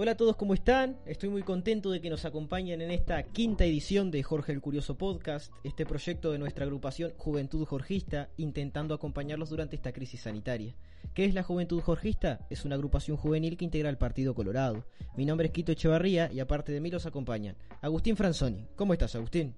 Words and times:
Hola 0.00 0.12
a 0.12 0.16
todos, 0.16 0.36
¿cómo 0.36 0.54
están? 0.54 0.96
Estoy 1.06 1.28
muy 1.28 1.42
contento 1.42 1.90
de 1.90 2.00
que 2.00 2.08
nos 2.08 2.24
acompañen 2.24 2.82
en 2.82 2.92
esta 2.92 3.20
quinta 3.24 3.64
edición 3.64 4.12
de 4.12 4.22
Jorge 4.22 4.52
el 4.52 4.60
Curioso 4.60 4.96
Podcast, 4.96 5.52
este 5.64 5.84
proyecto 5.84 6.30
de 6.30 6.38
nuestra 6.38 6.64
agrupación 6.64 7.10
Juventud 7.16 7.64
Jorgista, 7.64 8.28
intentando 8.36 8.94
acompañarlos 8.94 9.50
durante 9.50 9.74
esta 9.74 9.90
crisis 9.92 10.20
sanitaria. 10.20 10.76
¿Qué 11.14 11.24
es 11.24 11.34
la 11.34 11.42
Juventud 11.42 11.80
Jorgista? 11.80 12.46
Es 12.48 12.64
una 12.64 12.76
agrupación 12.76 13.16
juvenil 13.16 13.56
que 13.56 13.64
integra 13.64 13.90
el 13.90 13.98
Partido 13.98 14.36
Colorado. 14.36 14.84
Mi 15.16 15.26
nombre 15.26 15.48
es 15.48 15.52
Quito 15.52 15.72
Echevarría 15.72 16.30
y 16.32 16.38
aparte 16.38 16.70
de 16.70 16.80
mí 16.80 16.92
los 16.92 17.04
acompañan 17.04 17.56
Agustín 17.80 18.14
Franzoni. 18.14 18.68
¿Cómo 18.76 18.92
estás, 18.92 19.16
Agustín? 19.16 19.56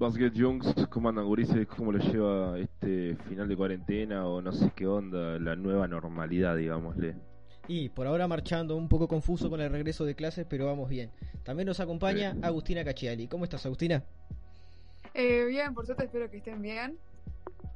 Basket 0.00 0.32
Jungs, 0.36 0.74
¿cómo 0.90 1.10
andan? 1.10 1.26
¿Cómo 1.76 1.92
les 1.92 2.04
lleva 2.12 2.58
este 2.58 3.14
final 3.28 3.48
de 3.48 3.56
cuarentena 3.56 4.26
o 4.26 4.42
no 4.42 4.50
sé 4.50 4.72
qué 4.74 4.88
onda, 4.88 5.38
la 5.38 5.54
nueva 5.54 5.86
normalidad, 5.86 6.56
digámosle? 6.56 7.14
Y 7.66 7.88
por 7.88 8.06
ahora 8.06 8.28
marchando 8.28 8.76
un 8.76 8.88
poco 8.88 9.08
confuso 9.08 9.48
con 9.48 9.60
el 9.60 9.70
regreso 9.70 10.04
de 10.04 10.14
clases, 10.14 10.46
pero 10.48 10.66
vamos 10.66 10.88
bien. 10.88 11.10
También 11.44 11.66
nos 11.66 11.80
acompaña 11.80 12.36
Agustina 12.42 12.84
Cachiali. 12.84 13.26
¿Cómo 13.26 13.44
estás, 13.44 13.64
Agustina? 13.64 14.04
Eh, 15.14 15.44
bien, 15.48 15.72
por 15.72 15.86
suerte 15.86 16.04
espero 16.04 16.30
que 16.30 16.38
estén 16.38 16.60
bien. 16.60 16.98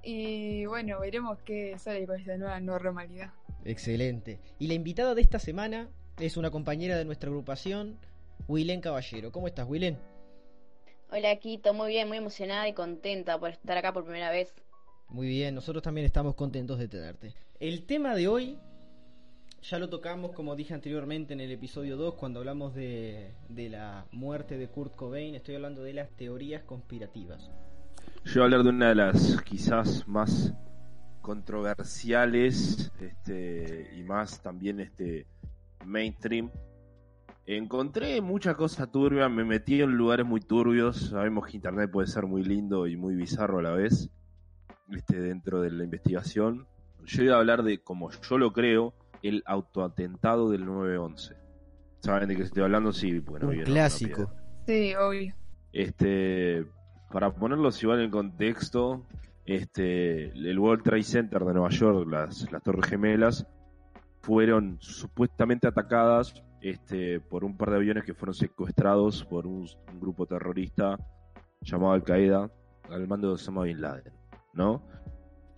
Y 0.02 0.66
bueno, 0.66 1.00
veremos 1.00 1.38
qué 1.42 1.78
sale 1.78 2.06
con 2.06 2.18
esta 2.18 2.36
nueva 2.36 2.60
normalidad. 2.60 3.32
Excelente. 3.64 4.40
Y 4.58 4.68
la 4.68 4.74
invitada 4.74 5.14
de 5.14 5.22
esta 5.22 5.38
semana 5.38 5.88
es 6.18 6.36
una 6.36 6.50
compañera 6.50 6.96
de 6.96 7.04
nuestra 7.04 7.30
agrupación, 7.30 7.98
Wilén 8.46 8.80
Caballero. 8.80 9.32
¿Cómo 9.32 9.46
estás, 9.46 9.66
Wilén? 9.68 9.98
Hola, 11.10 11.34
Quito. 11.36 11.72
Muy 11.72 11.88
bien, 11.90 12.08
muy 12.08 12.18
emocionada 12.18 12.68
y 12.68 12.74
contenta 12.74 13.38
por 13.38 13.50
estar 13.50 13.78
acá 13.78 13.92
por 13.92 14.04
primera 14.04 14.30
vez. 14.30 14.54
Muy 15.08 15.26
bien, 15.26 15.54
nosotros 15.54 15.82
también 15.82 16.04
estamos 16.04 16.34
contentos 16.34 16.78
de 16.78 16.88
tenerte. 16.88 17.34
El 17.60 17.86
tema 17.86 18.14
de 18.14 18.28
hoy 18.28 18.58
ya 19.62 19.78
lo 19.78 19.88
tocamos, 19.88 20.32
como 20.32 20.56
dije 20.56 20.74
anteriormente 20.74 21.34
en 21.34 21.40
el 21.40 21.50
episodio 21.50 21.96
2, 21.96 22.14
cuando 22.14 22.40
hablamos 22.40 22.74
de, 22.74 23.32
de 23.48 23.68
la 23.68 24.06
muerte 24.12 24.56
de 24.56 24.68
Kurt 24.68 24.94
Cobain. 24.94 25.34
Estoy 25.34 25.56
hablando 25.56 25.82
de 25.82 25.94
las 25.94 26.10
teorías 26.10 26.62
conspirativas. 26.62 27.50
Yo 28.24 28.34
voy 28.34 28.42
a 28.42 28.44
hablar 28.44 28.62
de 28.62 28.68
una 28.70 28.88
de 28.88 28.94
las 28.94 29.40
quizás 29.42 30.06
más 30.06 30.54
controversiales 31.20 32.90
este, 33.00 33.90
y 33.96 34.02
más 34.02 34.42
también 34.42 34.80
este, 34.80 35.26
mainstream. 35.84 36.50
Encontré 37.46 38.20
mucha 38.20 38.54
cosa 38.54 38.90
turbia, 38.90 39.28
me 39.28 39.44
metí 39.44 39.80
en 39.80 39.92
lugares 39.92 40.26
muy 40.26 40.40
turbios. 40.40 41.10
Sabemos 41.10 41.46
que 41.46 41.56
Internet 41.56 41.90
puede 41.90 42.06
ser 42.06 42.26
muy 42.26 42.44
lindo 42.44 42.86
y 42.86 42.96
muy 42.96 43.14
bizarro 43.14 43.58
a 43.58 43.62
la 43.62 43.72
vez 43.72 44.10
este, 44.90 45.20
dentro 45.20 45.60
de 45.60 45.70
la 45.70 45.84
investigación. 45.84 46.66
Yo 47.04 47.22
voy 47.22 47.32
a 47.32 47.36
hablar 47.36 47.62
de, 47.62 47.78
como 47.78 48.10
yo 48.10 48.38
lo 48.38 48.52
creo, 48.52 48.94
el 49.22 49.42
autoatentado 49.46 50.50
del 50.50 50.66
9-11. 50.66 51.36
¿Saben 52.00 52.28
de 52.28 52.36
qué 52.36 52.42
estoy 52.42 52.62
hablando? 52.62 52.92
Sí, 52.92 53.18
bueno, 53.20 53.48
Un 53.48 53.62
clásico. 53.62 54.30
Sí, 54.66 54.94
obvio. 54.94 55.34
Este, 55.72 56.64
para 57.10 57.34
ponerlos 57.34 57.82
igual 57.82 58.00
en 58.00 58.10
contexto, 58.10 59.04
este, 59.44 60.30
el 60.30 60.58
World 60.58 60.82
Trade 60.82 61.02
Center 61.02 61.44
de 61.44 61.52
Nueva 61.54 61.70
York, 61.70 62.08
las, 62.08 62.50
las 62.52 62.62
Torres 62.62 62.86
Gemelas, 62.86 63.46
fueron 64.20 64.78
supuestamente 64.80 65.66
atacadas 65.66 66.34
este, 66.60 67.20
por 67.20 67.44
un 67.44 67.56
par 67.56 67.70
de 67.70 67.76
aviones 67.76 68.04
que 68.04 68.14
fueron 68.14 68.34
secuestrados 68.34 69.24
por 69.24 69.46
un, 69.46 69.66
un 69.92 70.00
grupo 70.00 70.26
terrorista 70.26 70.98
llamado 71.62 71.92
Al 71.92 72.04
Qaeda 72.04 72.50
al 72.90 73.06
mando 73.06 73.28
de 73.28 73.34
Osama 73.34 73.64
Bin 73.64 73.80
Laden, 73.80 74.12
¿no? 74.54 74.82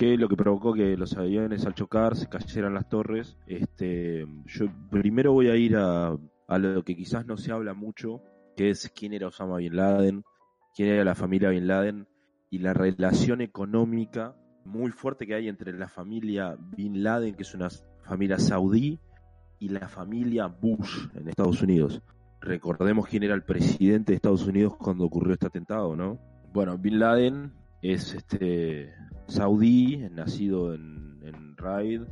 Que 0.00 0.16
lo 0.16 0.30
que 0.30 0.36
provocó 0.36 0.72
que 0.72 0.96
los 0.96 1.14
aviones 1.18 1.66
al 1.66 1.74
chocar 1.74 2.16
se 2.16 2.26
cayeran 2.26 2.72
las 2.72 2.88
torres. 2.88 3.36
Este, 3.46 4.26
yo 4.46 4.66
primero 4.90 5.34
voy 5.34 5.48
a 5.48 5.56
ir 5.56 5.76
a, 5.76 6.16
a 6.48 6.58
lo 6.58 6.82
que 6.84 6.96
quizás 6.96 7.26
no 7.26 7.36
se 7.36 7.52
habla 7.52 7.74
mucho, 7.74 8.22
que 8.56 8.70
es 8.70 8.90
quién 8.96 9.12
era 9.12 9.26
Osama 9.26 9.58
Bin 9.58 9.76
Laden, 9.76 10.24
quién 10.74 10.88
era 10.88 11.04
la 11.04 11.14
familia 11.14 11.50
Bin 11.50 11.66
Laden 11.66 12.08
y 12.48 12.60
la 12.60 12.72
relación 12.72 13.42
económica 13.42 14.34
muy 14.64 14.90
fuerte 14.90 15.26
que 15.26 15.34
hay 15.34 15.48
entre 15.48 15.74
la 15.74 15.86
familia 15.88 16.56
Bin 16.58 17.02
Laden, 17.02 17.34
que 17.34 17.42
es 17.42 17.54
una 17.54 17.68
familia 18.02 18.38
saudí, 18.38 18.98
y 19.58 19.68
la 19.68 19.86
familia 19.86 20.46
Bush 20.46 21.08
en 21.14 21.28
Estados 21.28 21.60
Unidos. 21.60 22.00
Recordemos 22.40 23.06
quién 23.06 23.22
era 23.22 23.34
el 23.34 23.42
presidente 23.42 24.12
de 24.12 24.16
Estados 24.16 24.46
Unidos 24.46 24.76
cuando 24.78 25.04
ocurrió 25.04 25.34
este 25.34 25.48
atentado, 25.48 25.94
¿no? 25.94 26.18
Bueno, 26.54 26.78
Bin 26.78 26.98
Laden 26.98 27.59
es 27.82 28.14
este 28.14 28.92
saudí, 29.26 29.96
nacido 30.10 30.74
en, 30.74 31.20
en 31.22 31.56
Raid, 31.56 32.02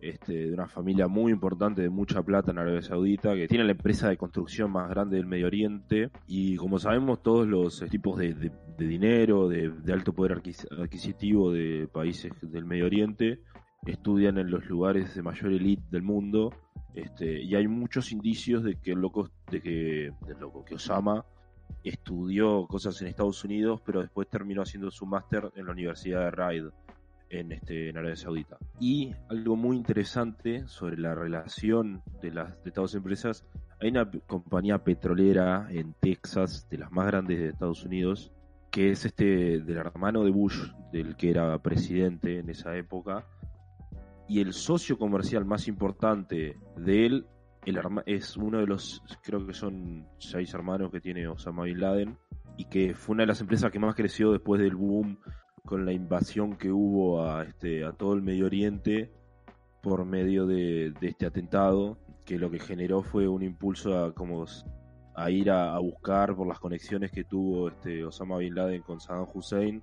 este, 0.00 0.46
de 0.46 0.52
una 0.52 0.66
familia 0.66 1.08
muy 1.08 1.30
importante 1.30 1.82
de 1.82 1.90
mucha 1.90 2.22
plata 2.22 2.50
en 2.50 2.58
Arabia 2.58 2.80
Saudita, 2.80 3.34
que 3.34 3.48
tiene 3.48 3.64
la 3.64 3.72
empresa 3.72 4.08
de 4.08 4.16
construcción 4.16 4.70
más 4.70 4.88
grande 4.88 5.16
del 5.16 5.26
Medio 5.26 5.46
Oriente. 5.46 6.10
Y 6.26 6.56
como 6.56 6.78
sabemos, 6.78 7.22
todos 7.22 7.46
los 7.46 7.84
tipos 7.90 8.18
de, 8.18 8.32
de, 8.34 8.86
dinero, 8.86 9.48
de, 9.48 9.70
de, 9.70 9.92
alto 9.92 10.14
poder 10.14 10.40
adquisitivo 10.78 11.52
de 11.52 11.86
países 11.92 12.32
del 12.40 12.64
Medio 12.64 12.86
Oriente, 12.86 13.40
estudian 13.84 14.38
en 14.38 14.50
los 14.50 14.64
lugares 14.66 15.14
de 15.14 15.22
mayor 15.22 15.52
elite 15.52 15.82
del 15.90 16.02
mundo. 16.02 16.50
Este, 16.94 17.42
y 17.42 17.54
hay 17.54 17.68
muchos 17.68 18.10
indicios 18.10 18.64
de 18.64 18.76
que 18.76 18.92
el 18.92 19.00
loco, 19.00 19.28
de 19.50 19.60
que, 19.60 20.12
del 20.26 20.38
loco, 20.40 20.64
que 20.64 20.76
Osama 20.76 21.24
estudió 21.84 22.66
cosas 22.66 23.00
en 23.00 23.08
Estados 23.08 23.44
Unidos, 23.44 23.80
pero 23.84 24.00
después 24.00 24.28
terminó 24.28 24.62
haciendo 24.62 24.90
su 24.90 25.06
máster 25.06 25.50
en 25.56 25.66
la 25.66 25.72
Universidad 25.72 26.24
de 26.24 26.30
Raid 26.30 26.64
en, 27.30 27.52
este, 27.52 27.88
en 27.88 27.96
Arabia 27.96 28.16
Saudita. 28.16 28.58
Y 28.78 29.12
algo 29.28 29.56
muy 29.56 29.76
interesante 29.76 30.66
sobre 30.66 30.98
la 30.98 31.14
relación 31.14 32.02
de 32.20 32.32
las 32.32 32.50
de 32.62 32.70
estas 32.70 32.82
dos 32.82 32.94
empresas, 32.94 33.44
hay 33.80 33.90
una 33.90 34.10
compañía 34.26 34.84
petrolera 34.84 35.68
en 35.70 35.94
Texas, 35.94 36.68
de 36.68 36.78
las 36.78 36.92
más 36.92 37.06
grandes 37.06 37.38
de 37.38 37.48
Estados 37.48 37.84
Unidos, 37.84 38.30
que 38.70 38.90
es 38.90 39.04
este 39.04 39.60
del 39.60 39.76
hermano 39.76 40.24
de 40.24 40.30
Bush, 40.30 40.70
del 40.92 41.16
que 41.16 41.30
era 41.30 41.58
presidente 41.62 42.38
en 42.38 42.50
esa 42.50 42.76
época, 42.76 43.24
y 44.28 44.40
el 44.40 44.52
socio 44.52 44.98
comercial 44.98 45.44
más 45.44 45.66
importante 45.66 46.56
de 46.76 47.06
él 47.06 47.26
el 47.66 47.78
es 48.06 48.36
uno 48.36 48.58
de 48.58 48.66
los, 48.66 49.02
creo 49.22 49.46
que 49.46 49.52
son 49.52 50.06
seis 50.18 50.52
hermanos 50.54 50.90
que 50.90 51.00
tiene 51.00 51.28
Osama 51.28 51.64
Bin 51.64 51.80
Laden 51.80 52.18
y 52.56 52.64
que 52.66 52.94
fue 52.94 53.14
una 53.14 53.24
de 53.24 53.28
las 53.28 53.40
empresas 53.40 53.70
que 53.70 53.78
más 53.78 53.94
creció 53.94 54.32
después 54.32 54.60
del 54.60 54.76
boom 54.76 55.18
con 55.64 55.84
la 55.84 55.92
invasión 55.92 56.56
que 56.56 56.72
hubo 56.72 57.24
a, 57.24 57.44
este, 57.44 57.84
a 57.84 57.92
todo 57.92 58.14
el 58.14 58.22
Medio 58.22 58.46
Oriente 58.46 59.12
por 59.82 60.04
medio 60.04 60.46
de, 60.46 60.92
de 61.00 61.08
este 61.08 61.26
atentado, 61.26 61.98
que 62.24 62.38
lo 62.38 62.50
que 62.50 62.58
generó 62.58 63.02
fue 63.02 63.28
un 63.28 63.42
impulso 63.42 63.96
a, 63.96 64.14
como, 64.14 64.44
a 65.14 65.30
ir 65.30 65.50
a, 65.50 65.74
a, 65.74 65.78
buscar 65.78 66.34
por 66.34 66.46
las 66.46 66.58
conexiones 66.58 67.10
que 67.10 67.24
tuvo 67.24 67.68
este, 67.68 68.04
Osama 68.04 68.38
Bin 68.38 68.54
Laden 68.54 68.82
con 68.82 69.00
Saddam 69.00 69.28
Hussein. 69.32 69.82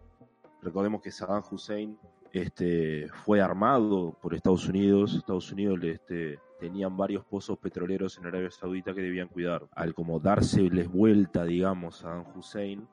Recordemos 0.61 1.01
que 1.01 1.11
Saddam 1.11 1.44
Hussein 1.49 1.97
este, 2.38 3.08
fue 3.25 3.42
armado 3.42 4.18
por 4.22 4.34
Estados 4.34 4.68
Unidos. 4.68 5.16
Estados 5.16 5.52
Unidos 5.52 5.80
este, 5.84 6.40
tenían 6.59 6.96
varios 6.96 7.25
pozos 7.25 7.58
petroleros 7.58 8.18
en 8.18 8.28
Arabia 8.28 8.52
Saudita 8.52 8.94
que 8.94 9.02
debían 9.02 9.28
cuidar. 9.28 9.68
Al 9.72 9.94
como 9.94 10.20
dárseles 10.20 10.88
vuelta, 10.88 11.44
digamos, 11.44 12.00
a 12.00 12.09
Saddam 12.09 12.38
Hussein, 12.38 12.88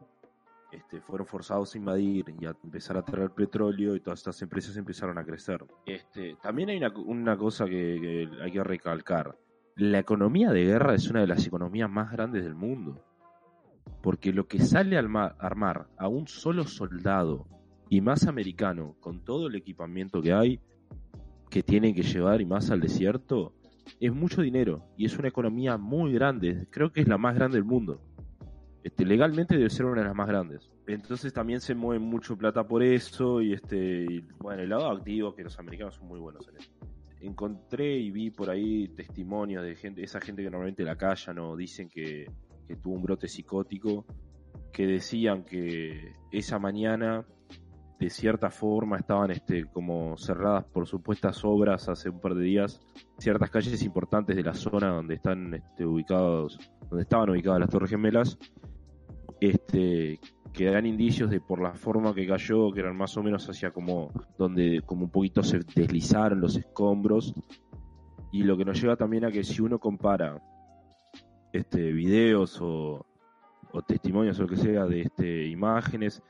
este, 0.73 1.01
fueron 1.01 1.27
forzados 1.27 1.75
a 1.75 1.79
invadir 1.79 2.35
y 2.41 2.47
a 2.47 2.57
empezar 2.65 2.97
a 2.97 3.05
traer 3.05 3.31
petróleo 3.31 3.95
y 3.95 4.01
todas 4.01 4.21
estas 4.21 4.41
empresas 4.43 4.77
empezaron 4.77 5.19
a 5.19 5.25
crecer. 5.25 5.65
Este, 5.87 6.37
también 6.43 6.71
hay 6.71 6.81
una, 7.07 7.37
cosa 7.37 7.67
que, 7.67 8.29
hay 8.43 8.51
que 8.51 8.65
recalcar. 8.65 9.37
La 9.77 9.99
economía 9.99 10.53
de 10.53 10.65
guerra 10.65 10.95
es 10.95 11.09
una 11.11 11.21
de 11.21 11.27
las 11.27 11.47
economías 11.47 11.91
más 11.91 12.11
grandes 12.11 12.45
del 12.45 12.55
mundo. 12.55 13.05
Porque 14.03 14.33
lo 14.33 14.49
que 14.49 14.61
sale 14.61 14.97
al 14.97 15.15
armar 15.39 15.89
a 15.99 16.09
un 16.09 16.27
solo 16.27 16.65
soldado 16.65 17.47
y 17.89 18.01
más 18.01 18.27
americano, 18.27 18.97
con 19.01 19.25
todo 19.25 19.49
el 19.49 19.55
equipamiento 19.55 20.23
que 20.23 20.33
hay, 20.33 20.61
que 21.51 21.63
tienen 21.63 21.95
que 21.95 22.03
llevar 22.03 22.41
y 22.41 22.47
más 22.47 22.71
al 22.71 22.81
desierto, 22.81 23.53
es 24.01 24.13
mucho 24.13 24.43
dinero 24.43 24.85
y 24.97 25.05
es 25.05 25.19
una 25.19 25.29
economía 25.29 25.77
muy 25.77 26.13
grande. 26.13 26.67
Creo 26.71 26.93
que 26.93 27.01
es 27.01 27.09
la 27.09 27.19
más 27.19 27.35
grande 27.35 27.57
del 27.59 27.65
mundo. 27.65 28.01
Este, 28.83 29.05
legalmente 29.07 29.57
debe 29.57 29.71
ser 29.71 29.87
una 29.87 30.03
de 30.03 30.09
las 30.09 30.17
más 30.17 30.29
grandes. 30.29 30.71
Entonces 30.87 31.33
también 31.33 31.61
se 31.61 31.75
mueve 31.75 32.05
mucho 32.05 32.37
plata 32.37 32.67
por 32.67 32.83
eso 32.83 33.41
y 33.41 33.55
este, 33.55 34.25
bueno, 34.39 34.63
el 34.63 34.69
lado 34.69 34.91
activo 34.91 35.35
que 35.35 35.43
los 35.43 35.59
americanos 35.59 35.95
son 35.95 36.09
muy 36.09 36.21
buenos 36.21 36.47
en 36.49 36.57
eso. 36.57 36.71
Encontré 37.21 37.97
y 37.97 38.11
vi 38.11 38.31
por 38.31 38.51
ahí 38.51 38.89
testimonios 38.89 39.65
de 39.65 39.77
gente, 39.77 40.03
esa 40.03 40.21
gente 40.21 40.43
que 40.43 40.51
normalmente 40.51 40.85
la 40.85 40.97
callan 40.97 41.39
o 41.39 41.57
dicen 41.57 41.89
que 41.89 42.27
tuvo 42.83 42.95
un 42.95 43.03
brote 43.03 43.29
psicótico, 43.29 44.05
que 44.71 44.87
decían 44.87 45.45
que 45.45 46.13
esa 46.31 46.59
mañana 46.59 47.25
de 47.99 48.11
cierta 48.11 48.51
forma 48.51 48.99
estaban 48.99 49.31
este, 49.31 49.67
como 49.67 50.17
cerradas 50.17 50.65
por 50.65 50.87
supuestas 50.87 51.45
obras 51.45 51.89
hace 51.89 52.11
un 52.11 52.21
par 52.21 52.35
de 52.35 52.45
días 52.45 52.81
ciertas 53.19 53.51
calles 53.51 53.83
importantes 53.83 54.35
de 54.37 54.43
la 54.43 54.55
zona 54.55 54.89
donde 54.89 55.15
están 55.15 55.55
este, 55.55 55.87
ubicados 55.87 56.59
donde 56.91 57.03
estaban 57.03 57.31
ubicadas 57.31 57.61
las 57.61 57.71
torres 57.71 57.91
gemelas 57.91 58.39
este 59.41 60.21
que 60.55 60.67
dan 60.67 60.87
indicios 60.87 61.31
de 61.31 61.41
por 61.41 61.61
la 61.61 61.75
forma 61.75 62.15
que 62.15 62.27
cayó 62.27 62.73
que 62.73 62.81
eran 62.81 62.97
más 62.97 63.17
o 63.17 63.23
menos 63.23 63.47
hacia 63.51 63.73
como 63.73 64.13
donde 64.39 64.83
como 64.87 65.05
un 65.05 65.11
poquito 65.11 65.43
se 65.43 65.59
deslizaron 65.75 66.41
los 66.41 66.57
escombros. 66.57 67.35
Y 68.31 68.45
lo 68.45 68.57
que 68.57 68.65
nos 68.65 68.81
lleva 68.81 68.97
también 68.97 69.25
a 69.25 69.31
que 69.31 69.45
si 69.45 69.61
uno 69.63 69.79
compara 69.79 70.41
este, 71.53 71.93
videos 71.93 72.61
o, 72.61 73.05
o 73.73 73.83
testimonios 73.83 74.39
o 74.39 74.43
lo 74.43 74.49
que 74.49 74.57
sea 74.57 74.87
de 74.87 75.03
este, 75.03 75.47
imágenes 75.47 76.23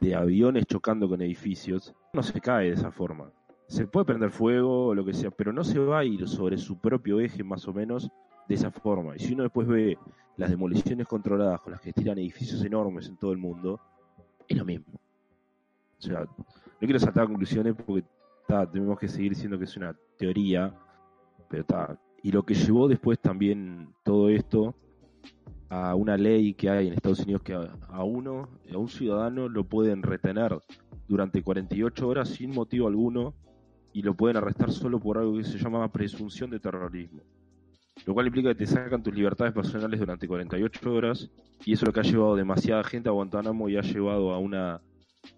de 0.00 0.14
aviones 0.14 0.66
chocando 0.66 1.08
con 1.08 1.20
edificios, 1.20 1.94
no 2.12 2.22
se 2.22 2.40
cae 2.40 2.68
de 2.68 2.74
esa 2.74 2.90
forma. 2.90 3.30
Se 3.66 3.86
puede 3.86 4.06
prender 4.06 4.30
fuego 4.30 4.88
o 4.88 4.94
lo 4.94 5.04
que 5.04 5.12
sea, 5.12 5.30
pero 5.30 5.52
no 5.52 5.62
se 5.62 5.78
va 5.78 6.00
a 6.00 6.04
ir 6.04 6.26
sobre 6.26 6.58
su 6.58 6.78
propio 6.78 7.20
eje 7.20 7.44
más 7.44 7.68
o 7.68 7.72
menos 7.72 8.10
de 8.48 8.54
esa 8.54 8.70
forma. 8.70 9.14
Y 9.14 9.20
si 9.20 9.34
uno 9.34 9.44
después 9.44 9.68
ve 9.68 9.96
las 10.36 10.50
demoliciones 10.50 11.06
controladas 11.06 11.60
con 11.60 11.72
las 11.72 11.80
que 11.80 11.92
tiran 11.92 12.18
edificios 12.18 12.64
enormes 12.64 13.08
en 13.08 13.16
todo 13.16 13.32
el 13.32 13.38
mundo, 13.38 13.80
es 14.48 14.56
lo 14.56 14.64
mismo. 14.64 14.98
O 15.98 16.02
sea, 16.02 16.20
no 16.20 16.46
quiero 16.80 16.98
saltar 16.98 17.26
conclusiones 17.26 17.74
porque 17.74 18.04
tenemos 18.72 18.98
que 18.98 19.06
seguir 19.06 19.30
diciendo 19.32 19.58
que 19.58 19.64
es 19.64 19.76
una 19.76 19.94
teoría, 20.16 20.74
pero 21.48 21.60
está. 21.60 22.00
Y 22.22 22.32
lo 22.32 22.42
que 22.42 22.54
llevó 22.54 22.88
después 22.88 23.18
también 23.20 23.94
todo 24.02 24.28
esto 24.28 24.74
a 25.70 25.94
una 25.94 26.16
ley 26.16 26.54
que 26.54 26.68
hay 26.68 26.88
en 26.88 26.94
Estados 26.94 27.20
Unidos 27.20 27.42
que 27.42 27.54
a, 27.54 28.02
uno, 28.02 28.48
a 28.72 28.76
un 28.76 28.88
ciudadano, 28.88 29.48
lo 29.48 29.64
pueden 29.64 30.02
retener 30.02 30.58
durante 31.06 31.42
48 31.42 32.08
horas 32.08 32.28
sin 32.28 32.50
motivo 32.50 32.88
alguno 32.88 33.34
y 33.92 34.02
lo 34.02 34.14
pueden 34.14 34.36
arrestar 34.36 34.72
solo 34.72 34.98
por 34.98 35.16
algo 35.16 35.36
que 35.36 35.44
se 35.44 35.58
llama 35.58 35.90
presunción 35.90 36.50
de 36.50 36.58
terrorismo. 36.58 37.22
Lo 38.04 38.14
cual 38.14 38.26
implica 38.26 38.48
que 38.50 38.56
te 38.56 38.66
sacan 38.66 39.02
tus 39.02 39.14
libertades 39.14 39.52
personales 39.52 40.00
durante 40.00 40.26
48 40.26 40.92
horas 40.92 41.30
y 41.64 41.72
eso 41.72 41.84
es 41.84 41.88
lo 41.88 41.92
que 41.92 42.00
ha 42.00 42.10
llevado 42.10 42.34
demasiada 42.34 42.82
gente 42.82 43.08
a 43.08 43.12
Guantánamo 43.12 43.68
y 43.68 43.76
ha 43.76 43.82
llevado 43.82 44.32
a 44.32 44.38
una 44.38 44.80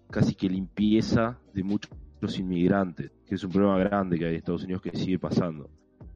casi 0.09 0.33
que 0.33 0.49
limpieza 0.49 1.37
de 1.53 1.63
muchos 1.63 1.91
inmigrantes, 2.39 3.11
que 3.27 3.35
es 3.35 3.43
un 3.43 3.51
problema 3.51 3.77
grande 3.77 4.17
que 4.17 4.25
hay 4.25 4.31
en 4.31 4.37
Estados 4.37 4.63
Unidos 4.63 4.81
que 4.81 4.97
sigue 4.97 5.19
pasando. 5.19 5.69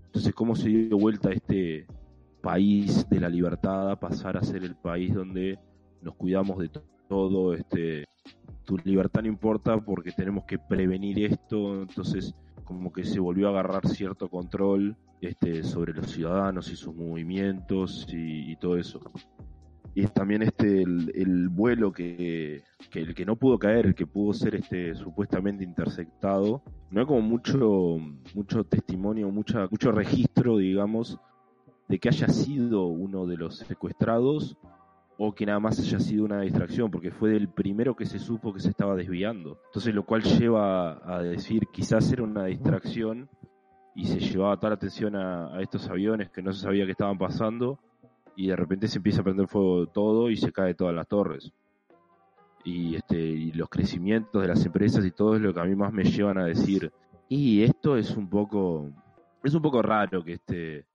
Entonces, 0.05 0.33
¿cómo 0.33 0.55
se 0.55 0.69
dio 0.69 0.97
vuelta 0.97 1.31
este 1.31 1.85
país 2.47 3.05
de 3.09 3.19
la 3.19 3.27
libertad 3.27 3.99
pasar 3.99 4.37
a 4.37 4.41
ser 4.41 4.63
el 4.63 4.73
país 4.73 5.13
donde 5.13 5.59
nos 6.01 6.15
cuidamos 6.15 6.57
de 6.59 6.71
todo, 7.09 7.53
este, 7.53 8.05
tu 8.63 8.77
libertad 8.85 9.23
no 9.23 9.27
importa 9.27 9.77
porque 9.81 10.13
tenemos 10.13 10.45
que 10.45 10.57
prevenir 10.57 11.25
esto, 11.25 11.81
entonces 11.81 12.33
como 12.63 12.93
que 12.93 13.03
se 13.03 13.19
volvió 13.19 13.47
a 13.47 13.49
agarrar 13.49 13.85
cierto 13.89 14.29
control 14.29 14.95
este, 15.19 15.61
sobre 15.61 15.91
los 15.91 16.09
ciudadanos 16.09 16.71
y 16.71 16.77
sus 16.77 16.95
movimientos 16.95 18.07
y, 18.13 18.55
todo 18.55 18.77
eso. 18.77 19.01
Y 19.93 20.07
también 20.07 20.41
este 20.43 20.83
el, 20.83 21.49
vuelo 21.49 21.91
que, 21.91 22.63
que, 22.89 23.01
el 23.01 23.13
que 23.13 23.25
no 23.25 23.35
pudo 23.35 23.59
caer, 23.59 23.87
el 23.87 23.95
que 23.95 24.07
pudo 24.07 24.31
ser 24.31 24.55
este 24.55 24.95
supuestamente 24.95 25.65
interceptado, 25.65 26.63
no 26.91 27.01
hay 27.01 27.05
como 27.05 27.21
mucho 27.21 27.97
mucho 28.33 28.63
testimonio, 28.63 29.29
mucha, 29.31 29.67
mucho 29.69 29.91
registro, 29.91 30.57
digamos, 30.57 31.19
de 31.87 31.99
que 31.99 32.09
haya 32.09 32.27
sido 32.27 32.85
uno 32.85 33.25
de 33.25 33.37
los 33.37 33.57
secuestrados 33.57 34.57
o 35.17 35.33
que 35.33 35.45
nada 35.45 35.59
más 35.59 35.79
haya 35.79 35.99
sido 35.99 36.25
una 36.25 36.41
distracción, 36.41 36.91
porque 36.91 37.11
fue 37.11 37.35
el 37.35 37.49
primero 37.49 37.95
que 37.95 38.05
se 38.05 38.19
supo 38.19 38.53
que 38.53 38.59
se 38.59 38.69
estaba 38.69 38.95
desviando. 38.95 39.57
Entonces, 39.67 39.93
lo 39.95 40.05
cual 40.05 40.21
lleva 40.21 41.01
a 41.03 41.21
decir 41.23 41.63
quizás 41.71 42.11
era 42.11 42.23
una 42.23 42.45
distracción 42.45 43.27
y 43.95 44.05
se 44.05 44.19
llevaba 44.19 44.59
tal 44.59 44.73
atención 44.73 45.15
a, 45.15 45.59
estos 45.59 45.89
aviones 45.89 46.29
que 46.29 46.43
no 46.43 46.53
se 46.53 46.61
sabía 46.61 46.85
que 46.85 46.91
estaban 46.91 47.17
pasando 47.17 47.79
y 48.35 48.47
de 48.47 48.55
repente 48.55 48.87
se 48.87 48.99
empieza 48.99 49.21
a 49.21 49.23
prender 49.23 49.47
fuego 49.47 49.87
todo 49.87 50.29
y 50.29 50.37
se 50.37 50.51
cae 50.51 50.75
todas 50.75 50.93
las 50.93 51.07
torres. 51.07 51.51
Y, 52.63 52.95
este, 52.95 53.17
y 53.17 53.51
los 53.53 53.69
crecimientos 53.69 54.41
de 54.41 54.49
las 54.49 54.63
empresas 54.65 55.03
y 55.03 55.11
todo 55.11 55.35
es 55.35 55.41
lo 55.41 55.51
que 55.51 55.61
a 55.61 55.63
mí 55.63 55.73
más 55.73 55.91
me 55.91 56.03
llevan 56.03 56.37
a 56.37 56.45
decir, 56.45 56.91
y 57.27 57.63
esto 57.63 57.97
es 57.97 58.15
un 58.15 58.29
poco, 58.29 58.91
es 59.43 59.55
un 59.55 59.61
poco 59.63 59.81
raro 59.81 60.23
que 60.23 60.33
este 60.33 60.85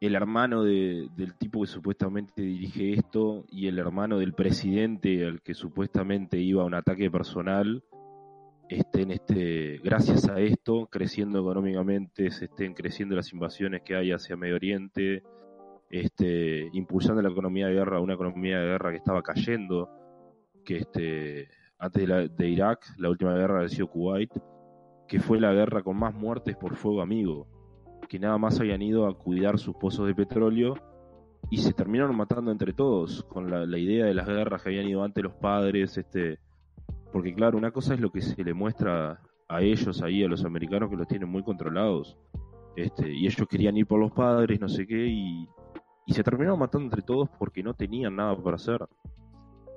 el 0.00 0.14
hermano 0.14 0.64
del 0.64 1.34
tipo 1.38 1.60
que 1.60 1.66
supuestamente 1.66 2.40
dirige 2.40 2.94
esto 2.94 3.44
y 3.50 3.68
el 3.68 3.78
hermano 3.78 4.18
del 4.18 4.32
presidente 4.32 5.26
al 5.26 5.42
que 5.42 5.52
supuestamente 5.52 6.38
iba 6.38 6.62
a 6.62 6.66
un 6.66 6.74
ataque 6.74 7.10
personal 7.10 7.84
estén 8.70 9.10
este 9.10 9.78
gracias 9.84 10.26
a 10.30 10.40
esto 10.40 10.86
creciendo 10.86 11.40
económicamente 11.40 12.30
se 12.30 12.46
estén 12.46 12.72
creciendo 12.72 13.14
las 13.14 13.30
invasiones 13.34 13.82
que 13.82 13.94
hay 13.94 14.10
hacia 14.10 14.36
Medio 14.36 14.54
Oriente 14.54 15.22
este 15.90 16.70
impulsando 16.72 17.20
la 17.20 17.28
economía 17.28 17.66
de 17.66 17.74
guerra 17.74 18.00
una 18.00 18.14
economía 18.14 18.58
de 18.58 18.68
guerra 18.68 18.90
que 18.92 18.98
estaba 18.98 19.22
cayendo 19.22 19.90
que 20.64 20.78
este 20.78 21.48
antes 21.78 22.08
de, 22.08 22.28
de 22.28 22.48
Irak 22.48 22.86
la 22.96 23.10
última 23.10 23.34
guerra 23.34 23.64
ha 23.64 23.68
sido 23.68 23.88
Kuwait 23.88 24.32
que 25.06 25.20
fue 25.20 25.38
la 25.40 25.52
guerra 25.52 25.82
con 25.82 25.98
más 25.98 26.14
muertes 26.14 26.56
por 26.56 26.74
fuego 26.76 27.02
amigo 27.02 27.59
que 28.10 28.18
nada 28.18 28.36
más 28.38 28.58
habían 28.58 28.82
ido 28.82 29.06
a 29.06 29.14
cuidar 29.14 29.60
sus 29.60 29.76
pozos 29.76 30.08
de 30.08 30.16
petróleo 30.16 30.74
y 31.48 31.58
se 31.58 31.72
terminaron 31.72 32.16
matando 32.16 32.50
entre 32.50 32.72
todos 32.72 33.22
con 33.22 33.48
la, 33.48 33.78
idea 33.78 34.04
de 34.04 34.14
las 34.14 34.26
guerras 34.26 34.62
que 34.62 34.70
habían 34.70 34.88
ido 34.88 35.04
antes 35.04 35.22
los 35.22 35.34
padres, 35.34 35.96
este, 35.96 36.40
porque 37.12 37.32
claro, 37.32 37.56
una 37.56 37.70
cosa 37.70 37.94
es 37.94 38.00
lo 38.00 38.10
que 38.10 38.20
se 38.20 38.42
le 38.42 38.52
muestra 38.52 39.20
a 39.48 39.62
ellos 39.62 40.02
ahí, 40.02 40.24
a 40.24 40.28
los 40.28 40.44
americanos 40.44 40.90
que 40.90 40.96
los 40.96 41.06
tienen 41.06 41.28
muy 41.28 41.44
controlados, 41.44 42.18
este, 42.74 43.14
y 43.14 43.26
ellos 43.26 43.46
querían 43.48 43.76
ir 43.76 43.86
por 43.86 44.00
los 44.00 44.10
padres, 44.10 44.60
no 44.60 44.68
sé 44.68 44.88
qué, 44.88 45.06
y, 45.06 45.48
se 46.08 46.24
terminaron 46.24 46.58
matando 46.58 46.86
entre 46.86 47.02
todos 47.02 47.28
porque 47.38 47.62
no 47.62 47.74
tenían 47.74 48.16
nada 48.16 48.36
para 48.36 48.56
hacer. 48.56 48.84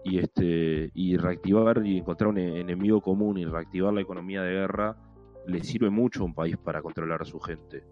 Y 0.03 0.17
este, 0.17 0.89
y 0.95 1.15
reactivar 1.15 1.85
y 1.85 1.99
encontrar 1.99 2.31
un 2.31 2.39
enemigo 2.39 2.99
común 3.01 3.37
y 3.37 3.45
reactivar 3.45 3.93
la 3.93 4.01
economía 4.01 4.41
de 4.41 4.53
guerra 4.53 4.97
le 5.45 5.63
sirve 5.63 5.91
mucho 5.91 6.23
a 6.23 6.25
un 6.25 6.33
país 6.33 6.57
para 6.57 6.81
controlar 6.81 7.21
a 7.21 7.25
su 7.25 7.39
gente 7.39 7.83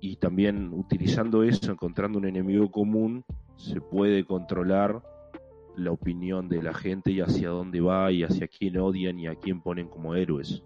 y 0.00 0.16
también 0.16 0.72
utilizando 0.72 1.42
eso, 1.42 1.72
encontrando 1.72 2.18
un 2.18 2.26
enemigo 2.26 2.70
común, 2.70 3.24
se 3.56 3.80
puede 3.80 4.24
controlar 4.24 5.02
la 5.76 5.90
opinión 5.92 6.48
de 6.48 6.62
la 6.62 6.74
gente 6.74 7.10
y 7.10 7.20
hacia 7.20 7.50
dónde 7.50 7.80
va 7.80 8.10
y 8.10 8.22
hacia 8.22 8.48
quién 8.48 8.78
odian 8.78 9.18
y 9.18 9.26
a 9.26 9.34
quién 9.34 9.60
ponen 9.60 9.88
como 9.88 10.14
héroes. 10.14 10.62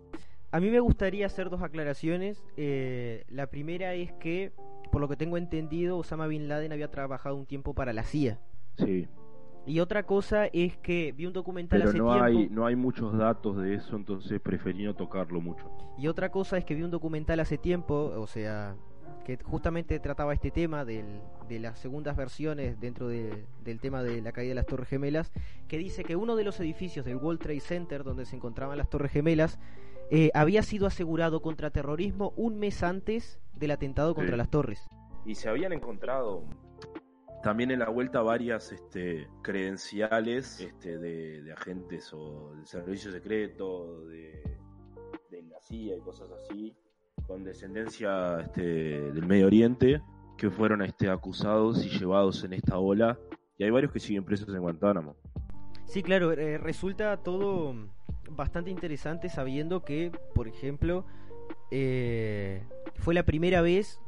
A 0.53 0.61
mí 0.61 0.71
me 0.71 0.81
gustaría 0.81 1.27
hacer 1.27 1.49
dos 1.49 1.63
aclaraciones. 1.63 2.45
Eh, 2.57 3.25
la 3.29 3.49
primera 3.49 3.95
es 3.95 4.13
que, 4.15 4.53
por 4.91 5.01
lo 5.01 5.09
que 5.09 5.17
tengo 5.17 5.37
entendido, 5.37 5.97
Osama 5.99 6.27
Bin 6.27 6.49
Laden 6.49 6.73
había 6.73 6.91
trabajado 6.91 7.37
un 7.37 7.47
tiempo 7.47 7.75
para 7.75 7.93
la 7.93 8.03
CIA. 8.03 8.41
Sí. 8.77 9.07
Y 9.67 9.79
otra 9.81 10.05
cosa 10.05 10.47
es 10.47 10.77
que 10.79 11.13
vi 11.13 11.27
un 11.27 11.33
documental 11.33 11.81
Pero 11.81 11.91
hace 11.91 11.99
no 11.99 12.13
tiempo. 12.13 12.25
Hay, 12.25 12.49
no 12.49 12.67
hay 12.67 12.77
muchos 12.77 13.17
datos 13.17 13.59
de 13.59 13.75
eso, 13.75 13.95
entonces 13.95 14.41
preferí 14.41 14.85
no 14.85 14.95
tocarlo 14.95 15.41
mucho. 15.41 15.71
Y 15.99 16.09
otra 16.09 16.31
cosa 16.31 16.57
es 16.57 16.65
que 16.65 16.75
vi 16.75 16.83
un 16.83 16.91
documental 16.91 17.39
hace 17.41 17.59
tiempo, 17.59 18.13
o 18.17 18.27
sea, 18.27 18.75
que 19.37 19.45
justamente 19.45 20.01
trataba 20.01 20.35
este 20.35 20.51
tema 20.51 20.85
del, 20.85 21.21
de 21.49 21.61
las 21.61 21.79
segundas 21.79 22.17
versiones 22.17 22.81
dentro 22.81 23.09
del 23.09 23.81
tema 23.81 24.03
de 24.03 24.21
la 24.21 24.33
caída 24.33 24.51
de 24.51 24.55
las 24.57 24.67
Torres 24.67 24.89
Gemelas, 24.89 25.31
que 25.69 25.79
dice 25.79 26.03
que 26.03 26.17
uno 26.17 26.35
de 26.35 26.45
los 26.45 26.59
edificios 26.59 27.05
del 27.05 27.17
World 27.17 27.41
Trade 27.41 27.61
Center 27.61 28.03
donde 28.03 28.25
se 28.25 28.35
encontraban 28.35 28.77
las 28.77 28.91
Torres 28.91 29.13
Gemelas 29.13 29.59
eh, 30.11 30.31
había 30.35 30.63
sido 30.63 30.87
asegurado 30.87 31.43
contra 31.43 31.71
terrorismo 31.71 32.33
un 32.37 32.59
mes 32.59 32.83
antes 32.83 33.39
del 33.55 33.71
atentado 33.71 34.15
contra 34.15 34.37
las 34.37 34.51
torres. 34.51 34.89
Y 35.25 35.37
se 35.37 35.49
habían 35.49 35.73
encontrado 35.73 36.45
también 37.45 37.71
en 37.71 37.79
la 37.79 37.89
vuelta 37.89 38.23
varias 38.23 38.73
este, 38.73 39.29
credenciales 39.43 40.61
este, 40.61 40.99
de, 40.99 41.53
agentes 41.53 42.13
o 42.13 42.53
del 42.57 42.67
servicio 42.67 43.13
secreto, 43.13 44.05
de, 44.07 44.43
de 45.31 45.43
la 45.43 45.61
CIA 45.61 45.97
y 45.97 46.01
cosas 46.01 46.31
así, 46.33 46.75
con 47.27 47.45
descendencia 47.45 48.41
este, 48.41 48.63
del 49.13 49.27
Medio 49.27 49.47
Oriente 49.47 50.03
que 50.37 50.51
fueron 50.51 50.83
este, 50.83 51.11
acusados 51.11 51.85
y 51.85 51.91
llevados 51.91 52.43
en 52.45 52.55
esta 52.55 52.79
ola. 52.79 53.19
Y 53.59 53.65
hay 53.65 53.71
varios 53.71 53.93
que 53.93 54.01
siguen 54.01 54.25
presos 54.25 54.49
en 54.49 54.61
Guantánamo. 54.61 55.15
Sí, 55.85 56.03
claro, 56.03 56.33
eh, 56.33 56.57
resulta 56.57 57.19
todo 57.19 57.75
bastante 58.31 58.71
interesante 58.71 59.29
sabiendo 59.29 59.85
que, 59.85 60.11
por 60.35 60.49
ejemplo, 60.49 61.05
eh, 61.71 62.63
fue 62.95 63.13
la 63.13 63.25
primera 63.25 63.61
vez 63.61 64.01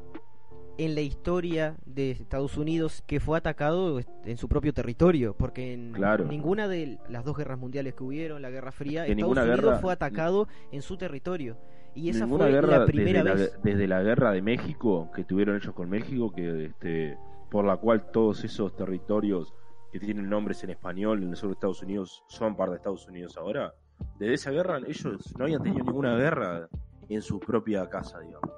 en 0.78 0.95
la 0.95 1.02
historia 1.02 1.76
de 1.85 2.12
Estados 2.12 2.57
Unidos 2.57 3.02
que 3.07 3.21
fue 3.21 3.37
atacado 3.37 4.00
en 4.25 4.37
su 4.38 4.49
propio 4.49 4.73
territorio, 4.73 5.37
porque 5.37 5.75
en 5.75 5.92
ninguna 6.28 6.66
de 6.66 6.99
las 7.09 7.25
dos 7.25 7.37
guerras 7.37 7.59
mundiales 7.59 7.95
que 7.95 8.04
hubieron, 8.04 8.40
la 8.40 8.50
Guerra 8.50 8.73
Fría, 8.73 9.07
Estados 9.07 9.37
Unidos 9.37 9.81
fue 9.81 9.92
atacado 9.92 10.49
en 10.71 10.83
su 10.83 10.97
territorio. 10.97 11.59
Y 11.95 12.09
esa 12.09 12.27
fue 12.27 12.51
la 12.51 12.87
primera 12.87 13.23
desde 13.23 13.35
vez. 13.35 13.53
La, 13.53 13.61
desde 13.63 13.87
la 13.87 14.03
guerra 14.03 14.33
de 14.33 14.43
México 14.43 15.11
que 15.15 15.25
tuvieron 15.25 15.57
ellos 15.57 15.75
con 15.75 15.91
México, 15.91 16.33
que 16.33 16.67
este, 16.67 17.19
por 17.51 17.65
la 17.65 17.77
cual 17.77 18.11
todos 18.11 18.45
esos 18.45 18.75
territorios 18.75 19.55
que 19.93 20.01
tienen 20.01 20.29
nombres 20.29 20.65
en 20.65 20.71
español 20.71 21.23
en 21.23 21.31
el 21.31 21.37
sur 21.37 21.51
de 21.51 21.55
Estados 21.55 21.83
Unidos 21.83 22.25
son 22.27 22.57
parte 22.57 22.73
de 22.73 22.77
Estados 22.79 23.07
Unidos 23.07 23.37
ahora. 23.37 23.75
Desde 24.19 24.35
esa 24.35 24.51
guerra 24.51 24.79
ellos 24.79 25.35
no 25.37 25.45
habían 25.45 25.63
tenido 25.63 25.85
ninguna 25.85 26.17
guerra 26.17 26.69
en 27.09 27.21
su 27.21 27.39
propia 27.39 27.89
casa, 27.91 28.21
digamos. 28.21 28.51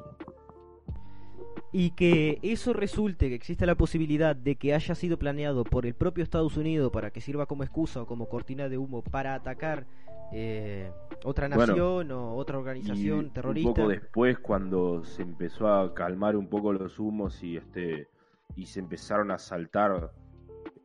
Y 1.73 1.91
que 1.91 2.39
eso 2.43 2.73
resulte, 2.73 3.29
que 3.29 3.35
existe 3.35 3.67
la 3.67 3.75
posibilidad 3.75 4.37
de 4.37 4.55
que 4.55 4.75
haya 4.75 4.95
sido 4.95 5.19
planeado 5.19 5.65
por 5.65 5.87
el 5.87 5.95
propio 5.95 6.23
Estados 6.23 6.57
Unidos 6.57 6.93
para 6.93 7.11
que 7.11 7.21
sirva 7.21 7.47
como 7.47 7.65
excusa 7.65 8.03
o 8.03 8.07
como 8.07 8.29
cortina 8.29 8.69
de 8.69 8.79
humo 8.79 9.03
para 9.03 9.35
atacar 9.35 9.87
eh, 10.33 10.91
otra 11.25 11.49
nación 11.49 12.11
o 12.11 12.35
otra 12.35 12.59
organización 12.59 13.33
terrorista. 13.33 13.69
Un 13.69 13.75
poco 13.75 13.89
después, 13.89 14.39
cuando 14.39 15.05
se 15.05 15.23
empezó 15.23 15.69
a 15.69 15.95
calmar 15.95 16.37
un 16.37 16.49
poco 16.49 16.73
los 16.73 16.99
humos 16.99 17.43
y 17.43 17.57
este 17.57 18.09
y 18.57 18.67
se 18.67 18.81
empezaron 18.81 19.31
a 19.31 19.39
saltar 19.39 20.13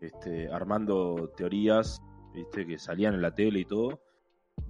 este, 0.02 0.52
armando 0.52 1.32
teorías 1.36 2.02
¿viste? 2.34 2.66
que 2.66 2.78
salían 2.78 3.14
en 3.14 3.22
la 3.22 3.34
tele 3.34 3.60
y 3.60 3.66
todo. 3.66 4.02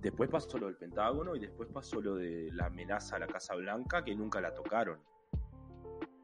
Después 0.01 0.29
pasó 0.29 0.57
lo 0.57 0.67
del 0.67 0.75
Pentágono 0.75 1.35
y 1.35 1.39
después 1.39 1.69
pasó 1.71 2.01
lo 2.01 2.15
de 2.15 2.49
la 2.53 2.67
amenaza 2.67 3.15
a 3.15 3.19
la 3.19 3.27
Casa 3.27 3.55
Blanca 3.55 4.03
que 4.03 4.15
nunca 4.15 4.39
la 4.39 4.53
tocaron. 4.53 4.99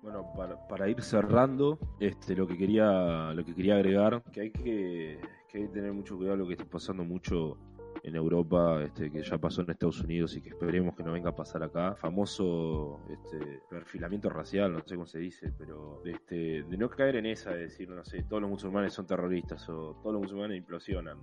Bueno, 0.01 0.31
para, 0.69 0.87
ir 0.87 1.01
cerrando, 1.01 1.79
este, 1.99 2.35
lo 2.35 2.45
que 2.45 2.55
quería, 2.55 3.33
lo 3.33 3.43
que 3.43 3.55
quería 3.55 3.75
agregar, 3.75 4.21
que 4.31 4.41
hay 4.41 4.51
que, 4.51 5.19
que 5.49 5.57
hay 5.57 5.63
que 5.63 5.73
tener 5.73 5.93
mucho 5.93 6.15
cuidado 6.15 6.37
lo 6.37 6.47
que 6.47 6.53
está 6.53 6.65
pasando 6.65 7.03
mucho 7.03 7.57
en 8.05 8.15
Europa, 8.15 8.83
este, 8.83 9.11
que 9.11 9.23
ya 9.23 9.39
pasó 9.39 9.63
en 9.63 9.71
Estados 9.71 9.99
Unidos 10.01 10.35
y 10.37 10.41
que 10.41 10.49
esperemos 10.49 10.95
que 10.95 11.01
no 11.01 11.11
venga 11.11 11.31
a 11.31 11.35
pasar 11.35 11.63
acá. 11.63 11.95
Famoso 11.95 12.99
este, 13.09 13.61
perfilamiento 13.67 14.29
racial, 14.29 14.73
no 14.73 14.79
sé 14.85 14.93
cómo 14.93 15.07
se 15.07 15.17
dice, 15.17 15.51
pero 15.57 16.03
este, 16.05 16.63
de 16.63 16.77
no 16.77 16.87
caer 16.87 17.15
en 17.15 17.25
esa 17.25 17.51
de 17.51 17.61
decir, 17.61 17.89
no 17.89 18.05
sé, 18.05 18.21
todos 18.23 18.41
los 18.43 18.51
musulmanes 18.51 18.93
son 18.93 19.07
terroristas 19.07 19.67
o 19.69 19.99
todos 20.03 20.13
los 20.13 20.21
musulmanes 20.21 20.59
implosionan. 20.59 21.17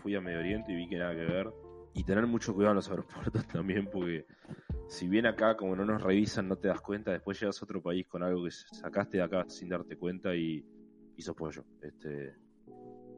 Fui 0.00 0.14
a 0.14 0.20
Medio 0.20 0.38
Oriente 0.38 0.70
y 0.70 0.76
vi 0.76 0.88
que 0.88 0.98
nada 0.98 1.12
que 1.12 1.24
ver. 1.24 1.50
Y 1.94 2.04
tener 2.04 2.24
mucho 2.28 2.54
cuidado 2.54 2.72
en 2.72 2.76
los 2.76 2.88
aeropuertos 2.88 3.44
también, 3.48 3.88
porque 3.90 4.24
si 4.86 5.08
bien 5.08 5.26
acá 5.26 5.56
como 5.56 5.74
no 5.74 5.84
nos 5.84 6.00
revisan 6.00 6.46
no 6.46 6.54
te 6.54 6.68
das 6.68 6.80
cuenta, 6.80 7.10
después 7.10 7.40
llegas 7.40 7.60
a 7.60 7.64
otro 7.64 7.82
país 7.82 8.06
con 8.06 8.22
algo 8.22 8.44
que 8.44 8.52
sacaste 8.52 9.16
de 9.16 9.24
acá 9.24 9.44
sin 9.48 9.70
darte 9.70 9.96
cuenta 9.96 10.36
y, 10.36 10.64
y 11.16 11.22
sos 11.22 11.34
pollo. 11.34 11.64
Este, 11.82 12.36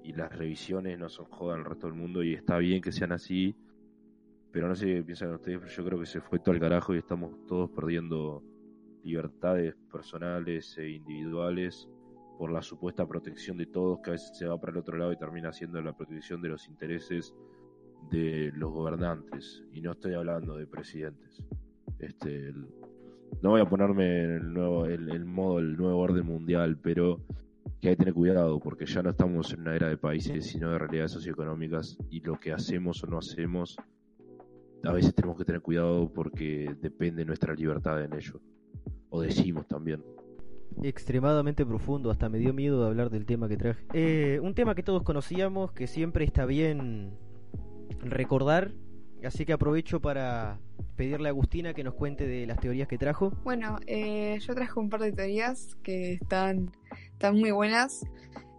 y 0.02 0.12
las 0.12 0.34
revisiones 0.36 0.98
no 0.98 1.08
son 1.08 1.26
jodas 1.26 1.58
al 1.58 1.64
resto 1.64 1.86
del 1.86 1.96
mundo 1.96 2.22
y 2.22 2.34
está 2.34 2.58
bien 2.58 2.80
que 2.80 2.92
sean 2.92 3.12
así, 3.12 3.54
pero 4.52 4.68
no 4.68 4.74
sé 4.74 4.86
qué 4.86 5.02
piensan 5.02 5.34
ustedes, 5.34 5.58
pero 5.58 5.70
yo 5.70 5.84
creo 5.84 6.00
que 6.00 6.06
se 6.06 6.20
fue 6.20 6.38
todo 6.38 6.54
al 6.54 6.60
carajo 6.60 6.94
y 6.94 6.98
estamos 6.98 7.46
todos 7.46 7.70
perdiendo 7.70 8.42
libertades 9.04 9.74
personales 9.90 10.76
e 10.78 10.90
individuales 10.90 11.88
por 12.38 12.50
la 12.50 12.62
supuesta 12.62 13.06
protección 13.06 13.58
de 13.58 13.66
todos, 13.66 14.00
que 14.00 14.10
a 14.10 14.12
veces 14.12 14.36
se 14.36 14.46
va 14.46 14.58
para 14.58 14.72
el 14.72 14.78
otro 14.78 14.96
lado 14.96 15.12
y 15.12 15.18
termina 15.18 15.52
siendo 15.52 15.80
la 15.82 15.96
protección 15.96 16.40
de 16.40 16.48
los 16.48 16.66
intereses 16.68 17.34
de 18.10 18.50
los 18.54 18.72
gobernantes. 18.72 19.62
Y 19.72 19.82
no 19.82 19.92
estoy 19.92 20.14
hablando 20.14 20.56
de 20.56 20.66
presidentes. 20.66 21.44
Este, 21.98 22.52
no 23.42 23.50
voy 23.50 23.60
a 23.60 23.68
ponerme 23.68 24.24
en 24.24 24.30
el, 24.30 24.52
nuevo, 24.52 24.86
el 24.86 25.24
modo 25.26 25.56
del 25.58 25.76
nuevo 25.76 25.98
orden 25.98 26.24
mundial, 26.26 26.78
pero 26.78 27.20
que 27.80 27.88
hay 27.88 27.94
que 27.94 28.00
tener 28.00 28.14
cuidado 28.14 28.60
porque 28.60 28.86
ya 28.86 29.02
no 29.02 29.10
estamos 29.10 29.52
en 29.52 29.60
una 29.60 29.74
era 29.74 29.88
de 29.88 29.96
países, 29.96 30.46
sino 30.46 30.70
de 30.70 30.78
realidades 30.78 31.12
socioeconómicas 31.12 31.96
y 32.10 32.20
lo 32.20 32.38
que 32.38 32.52
hacemos 32.52 33.02
o 33.02 33.06
no 33.06 33.18
hacemos, 33.18 33.76
a 34.84 34.92
veces 34.92 35.14
tenemos 35.14 35.38
que 35.38 35.44
tener 35.44 35.62
cuidado 35.62 36.10
porque 36.12 36.74
depende 36.80 37.24
nuestra 37.24 37.54
libertad 37.54 38.02
en 38.02 38.14
ello. 38.14 38.40
O 39.08 39.20
decimos 39.20 39.66
también. 39.66 40.04
Extremadamente 40.82 41.66
profundo, 41.66 42.10
hasta 42.10 42.28
me 42.28 42.38
dio 42.38 42.54
miedo 42.54 42.80
de 42.82 42.88
hablar 42.88 43.10
del 43.10 43.26
tema 43.26 43.48
que 43.48 43.56
traje. 43.56 43.84
Eh, 43.92 44.40
un 44.40 44.54
tema 44.54 44.74
que 44.74 44.82
todos 44.82 45.02
conocíamos, 45.02 45.72
que 45.72 45.86
siempre 45.86 46.24
está 46.24 46.46
bien 46.46 47.18
recordar, 47.98 48.72
así 49.24 49.44
que 49.44 49.52
aprovecho 49.52 50.00
para 50.00 50.60
pedirle 50.96 51.28
a 51.28 51.30
Agustina 51.30 51.74
que 51.74 51.84
nos 51.84 51.94
cuente 51.94 52.26
de 52.26 52.46
las 52.46 52.60
teorías 52.60 52.86
que 52.86 52.98
trajo. 52.98 53.32
Bueno, 53.42 53.78
eh, 53.86 54.38
yo 54.40 54.54
traje 54.54 54.78
un 54.78 54.88
par 54.90 55.00
de 55.00 55.12
teorías 55.12 55.74
que 55.82 56.12
están, 56.14 56.70
están 57.20 57.38
muy 57.38 57.50
buenas. 57.50 58.06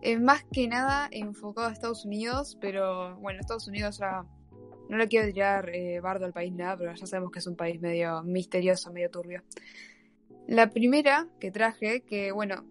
Eh, 0.04 0.20
más 0.20 0.44
que 0.44 0.68
nada 0.68 1.10
enfocado 1.10 1.68
a 1.68 1.72
Estados 1.72 2.06
Unidos, 2.06 2.60
pero 2.62 3.16
bueno, 3.16 3.40
Estados 3.40 3.68
Unidos 3.68 3.98
ya 3.98 4.24
no 4.88 4.98
le 4.98 5.08
quiero 5.08 5.34
tirar 5.34 5.72
eh, 5.74 6.00
bardo 6.00 6.28
al 6.28 6.32
país 6.32 6.54
nada, 6.54 6.78
pero 6.78 6.94
ya 6.94 7.08
sabemos 7.08 7.32
que 7.32 7.40
es 7.40 7.48
un 7.48 7.56
país 7.56 7.82
medio 7.82 8.22
misterioso, 8.22 8.94
medio 8.94 9.10
turbio. 9.10 9.42
La 10.48 10.70
primera 10.70 11.28
que 11.40 11.50
traje, 11.50 12.02
que 12.02 12.32
bueno, 12.32 12.64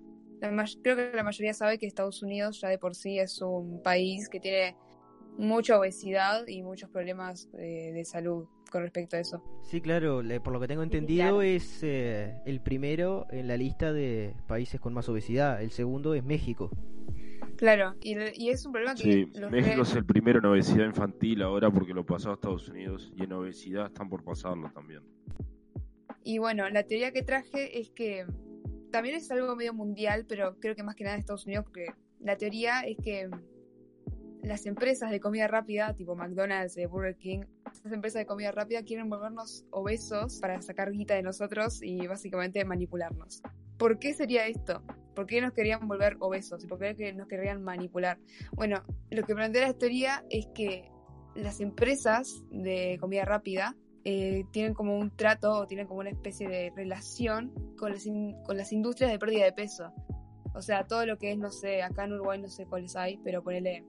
creo 0.80 0.94
que 0.94 1.10
la 1.12 1.24
mayoría 1.24 1.54
sabe 1.54 1.76
que 1.76 1.86
Estados 1.86 2.22
Unidos 2.22 2.60
ya 2.60 2.68
de 2.68 2.78
por 2.78 2.94
sí 2.94 3.18
es 3.18 3.42
un 3.42 3.82
país 3.82 4.28
que 4.28 4.38
tiene 4.38 4.76
mucha 5.38 5.76
obesidad 5.76 6.46
y 6.46 6.62
muchos 6.62 6.88
problemas 6.88 7.48
eh, 7.58 7.90
de 7.92 8.04
salud 8.04 8.46
con 8.70 8.82
respecto 8.82 9.16
a 9.16 9.20
eso. 9.20 9.42
Sí, 9.62 9.80
claro, 9.80 10.22
por 10.42 10.52
lo 10.52 10.60
que 10.60 10.68
tengo 10.68 10.82
entendido 10.82 11.42
es 11.42 11.82
eh, 11.82 12.34
el 12.46 12.60
primero 12.60 13.26
en 13.30 13.48
la 13.48 13.56
lista 13.56 13.92
de 13.92 14.34
países 14.46 14.80
con 14.80 14.94
más 14.94 15.08
obesidad, 15.08 15.62
el 15.62 15.70
segundo 15.70 16.14
es 16.14 16.24
México. 16.24 16.70
Claro, 17.56 17.94
y, 18.00 18.48
es 18.48 18.64
un 18.64 18.72
problema 18.72 18.94
que... 18.94 19.02
Sí, 19.02 19.32
México 19.50 19.82
es 19.82 19.94
el 19.94 20.06
primero 20.06 20.38
en 20.38 20.46
obesidad 20.46 20.86
infantil 20.86 21.42
ahora 21.42 21.70
porque 21.70 21.92
lo 21.92 22.06
pasó 22.06 22.30
a 22.30 22.34
Estados 22.34 22.68
Unidos 22.70 23.12
y 23.14 23.24
en 23.24 23.32
obesidad 23.34 23.86
están 23.86 24.08
por 24.08 24.24
pasarlo 24.24 24.70
también. 24.72 25.02
Y 26.24 26.38
bueno, 26.38 26.68
la 26.70 26.84
teoría 26.84 27.12
que 27.12 27.22
traje 27.22 27.78
es 27.78 27.90
que 27.90 28.24
también 28.90 29.16
es 29.16 29.30
algo 29.30 29.54
medio 29.56 29.74
mundial, 29.74 30.24
pero 30.26 30.58
creo 30.58 30.74
que 30.74 30.82
más 30.82 30.94
que 30.94 31.04
nada 31.04 31.16
en 31.16 31.20
Estados 31.20 31.44
Unidos 31.44 31.64
porque 31.64 31.92
la 32.20 32.36
teoría 32.36 32.80
es 32.80 32.96
que 32.96 33.28
las 34.42 34.66
empresas 34.66 35.10
de 35.10 35.20
comida 35.20 35.46
rápida, 35.46 35.94
tipo 35.94 36.16
McDonald's, 36.16 36.78
Burger 36.88 37.16
King, 37.16 37.40
esas 37.80 37.92
empresas 37.92 38.20
de 38.20 38.26
comida 38.26 38.52
rápida 38.52 38.82
quieren 38.82 39.08
volvernos 39.08 39.64
obesos 39.70 40.38
para 40.40 40.60
sacar 40.60 40.92
guita 40.92 41.14
de 41.14 41.22
nosotros 41.22 41.82
y 41.82 42.06
básicamente 42.06 42.64
manipularnos. 42.64 43.42
¿Por 43.78 43.98
qué 43.98 44.12
sería 44.12 44.46
esto? 44.46 44.82
¿Por 45.14 45.26
qué 45.26 45.40
nos 45.40 45.52
querían 45.52 45.88
volver 45.88 46.16
obesos? 46.20 46.62
¿Y 46.62 46.66
por 46.66 46.78
qué 46.78 47.12
nos 47.14 47.26
querían 47.26 47.62
manipular? 47.62 48.18
Bueno, 48.52 48.82
lo 49.10 49.22
que 49.22 49.34
plantea 49.34 49.68
la 49.68 49.74
teoría 49.74 50.24
es 50.28 50.46
que 50.54 50.90
las 51.34 51.60
empresas 51.60 52.44
de 52.50 52.98
comida 53.00 53.24
rápida 53.24 53.74
eh, 54.04 54.44
tienen 54.52 54.74
como 54.74 54.98
un 54.98 55.16
trato 55.16 55.52
o 55.52 55.66
tienen 55.66 55.86
como 55.86 56.00
una 56.00 56.10
especie 56.10 56.48
de 56.48 56.72
relación 56.76 57.52
con 57.78 57.92
las, 57.92 58.04
con 58.44 58.56
las 58.58 58.72
industrias 58.72 59.10
de 59.10 59.18
pérdida 59.18 59.44
de 59.46 59.52
peso. 59.52 59.92
O 60.54 60.60
sea, 60.60 60.86
todo 60.86 61.06
lo 61.06 61.16
que 61.16 61.32
es, 61.32 61.38
no 61.38 61.50
sé, 61.50 61.82
acá 61.82 62.04
en 62.04 62.12
Uruguay 62.12 62.38
no 62.38 62.48
sé 62.48 62.66
cuáles 62.66 62.94
hay, 62.96 63.18
pero 63.24 63.42
ponele 63.42 63.84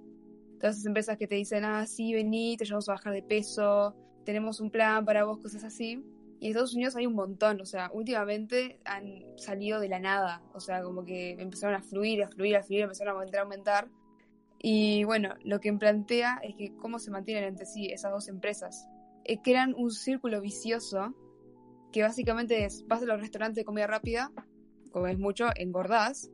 todas 0.62 0.76
esas 0.76 0.86
empresas 0.86 1.18
que 1.18 1.28
te 1.28 1.36
dicen, 1.36 1.66
ah, 1.66 1.86
sí, 1.88 2.14
vení, 2.14 2.56
te 2.56 2.66
llevamos 2.66 2.88
a 2.88 2.94
bajar 2.94 3.14
de 3.14 3.24
peso, 3.24 3.96
tenemos 4.24 4.62
un 4.62 4.70
plan 4.70 5.04
para 5.04 5.26
vos, 5.26 5.40
cosas 5.40 5.64
así. 5.64 6.06
Y 6.40 6.46
en 6.46 6.52
Estados 6.52 6.76
Unidos 6.76 6.96
hay 6.96 7.08
un 7.08 7.16
montón, 7.16 7.60
o 7.62 7.66
sea, 7.66 7.90
últimamente 7.94 8.80
han 8.86 9.24
salido 9.38 9.80
de 9.80 9.90
la 9.90 10.00
nada, 10.00 10.42
o 10.54 10.60
sea, 10.60 10.84
como 10.84 11.04
que 11.04 11.32
empezaron 11.32 11.76
a 11.76 11.82
fluir, 11.82 12.24
a 12.24 12.30
fluir, 12.30 12.56
a 12.56 12.64
fluir, 12.64 12.82
empezaron 12.84 13.14
a 13.14 13.18
aumentar, 13.18 13.40
a 13.40 13.44
aumentar. 13.44 13.90
Y 14.60 15.04
bueno, 15.04 15.34
lo 15.44 15.60
que 15.60 15.74
plantea 15.74 16.40
es 16.44 16.56
que 16.56 16.76
cómo 16.76 17.00
se 17.00 17.10
mantienen 17.10 17.46
entre 17.46 17.66
sí 17.66 17.88
esas 17.88 18.12
dos 18.12 18.28
empresas. 18.28 18.88
Es 19.24 19.40
que 19.40 19.52
eran 19.52 19.74
un 19.76 19.90
círculo 19.90 20.42
vicioso 20.42 21.16
que 21.92 22.04
básicamente 22.04 22.66
es, 22.66 22.86
vas 22.88 23.02
a 23.02 23.06
los 23.06 23.20
restaurantes 23.20 23.56
de 23.56 23.66
comida 23.66 23.88
rápida, 23.88 24.32
comes 24.92 25.18
mucho, 25.18 25.48
engordás, 25.56 26.30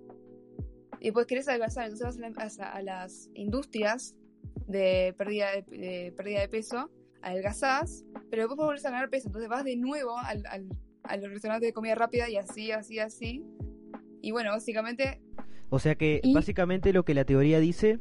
y 0.99 1.11
pues 1.11 1.25
querés 1.27 1.47
adelgazar, 1.47 1.89
entonces 1.89 2.19
vas 2.35 2.59
a, 2.59 2.81
las 2.81 3.29
industrias 3.33 4.15
de 4.67 5.13
pérdida 5.17 5.47
de, 5.67 6.13
pérdida 6.15 6.41
de 6.41 6.49
peso, 6.49 6.89
adelgazás, 7.21 8.05
pero 8.29 8.43
después 8.43 8.57
volvés 8.57 8.85
a 8.85 8.91
ganar 8.91 9.09
peso, 9.09 9.27
entonces 9.27 9.49
vas 9.49 9.63
de 9.63 9.75
nuevo 9.75 10.17
al, 10.17 10.45
al, 10.47 10.69
al 11.03 11.21
restaurante 11.29 11.65
de 11.65 11.73
comida 11.73 11.95
rápida 11.95 12.29
y 12.29 12.37
así, 12.37 12.71
así, 12.71 12.99
así. 12.99 13.43
Y 14.21 14.31
bueno, 14.31 14.51
básicamente... 14.51 15.21
O 15.69 15.79
sea 15.79 15.95
que 15.95 16.21
básicamente 16.33 16.93
lo 16.93 17.03
que 17.03 17.13
la 17.13 17.25
teoría 17.25 17.59
dice 17.59 17.99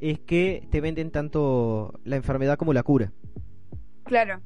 es 0.00 0.18
que 0.20 0.66
te 0.70 0.80
venden 0.80 1.10
tanto 1.10 2.00
la 2.04 2.16
enfermedad 2.16 2.56
como 2.56 2.72
la 2.72 2.82
cura. 2.82 3.12
Claro, 4.04 4.42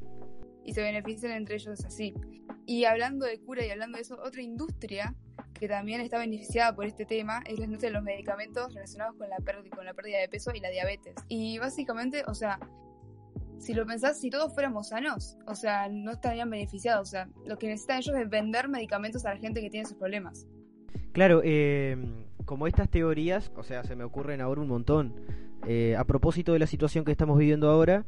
y 0.64 0.74
se 0.74 0.82
benefician 0.82 1.32
entre 1.32 1.54
ellos 1.54 1.84
así. 1.84 2.12
Y 2.66 2.84
hablando 2.84 3.24
de 3.24 3.38
cura 3.40 3.64
y 3.64 3.70
hablando 3.70 3.96
de 3.96 4.02
eso, 4.02 4.18
otra 4.22 4.42
industria 4.42 5.14
que 5.58 5.68
también 5.68 6.00
está 6.00 6.18
beneficiada 6.18 6.74
por 6.74 6.86
este 6.86 7.04
tema 7.04 7.42
es 7.46 7.58
la 7.58 7.64
industria 7.64 7.90
de 7.90 7.94
los 7.94 8.02
medicamentos 8.02 8.74
relacionados 8.74 9.16
con 9.16 9.28
la, 9.28 9.36
con 9.74 9.84
la 9.84 9.94
pérdida 9.94 10.18
de 10.18 10.28
peso 10.28 10.52
y 10.54 10.60
la 10.60 10.70
diabetes. 10.70 11.14
Y 11.28 11.58
básicamente, 11.58 12.22
o 12.26 12.34
sea, 12.34 12.58
si 13.58 13.74
lo 13.74 13.86
pensás, 13.86 14.20
si 14.20 14.30
todos 14.30 14.52
fuéramos 14.52 14.88
sanos, 14.88 15.36
o 15.46 15.54
sea, 15.54 15.88
no 15.88 16.12
estarían 16.12 16.50
beneficiados. 16.50 17.08
O 17.08 17.10
sea, 17.10 17.28
lo 17.46 17.58
que 17.58 17.68
necesitan 17.68 17.98
ellos 17.98 18.16
es 18.16 18.28
vender 18.28 18.68
medicamentos 18.68 19.24
a 19.24 19.34
la 19.34 19.40
gente 19.40 19.60
que 19.60 19.70
tiene 19.70 19.84
esos 19.84 19.96
problemas. 19.96 20.46
Claro, 21.12 21.40
eh, 21.44 21.96
como 22.44 22.66
estas 22.66 22.90
teorías, 22.90 23.50
o 23.56 23.62
sea, 23.62 23.84
se 23.84 23.96
me 23.96 24.04
ocurren 24.04 24.40
ahora 24.40 24.60
un 24.60 24.68
montón. 24.68 25.14
Eh, 25.66 25.96
a 25.96 26.04
propósito 26.04 26.52
de 26.52 26.58
la 26.58 26.66
situación 26.66 27.04
que 27.04 27.12
estamos 27.12 27.38
viviendo 27.38 27.70
ahora, 27.70 28.04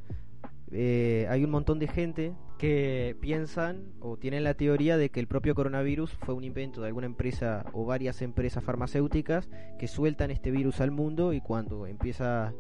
eh, 0.71 1.27
hay 1.31 1.45
un 1.45 1.51
montón 1.51 1.79
de 1.79 1.89
gente 1.89 2.35
que 2.59 3.17
piensan 3.21 3.93
o 4.01 4.17
tienen 4.17 4.45
la 4.45 4.55
teoría 4.55 4.97
de 4.97 5.11
que 5.11 5.21
el 5.21 5.29
propio 5.29 5.55
coronavirus 5.55 6.13
fue 6.13 6.35
un 6.35 6.45
invento 6.45 6.81
de 6.81 6.89
alguna 6.89 7.07
empresa 7.07 7.65
o 7.73 7.85
varias 7.87 8.21
empresas 8.21 8.65
farmacéuticas 8.65 9.49
que 9.79 9.87
sueltan 9.87 10.31
este 10.31 10.51
virus 10.51 10.81
al 10.81 10.91
mundo 10.91 11.33
y 11.33 11.41
cuando 11.41 11.87
empieza 11.87 12.53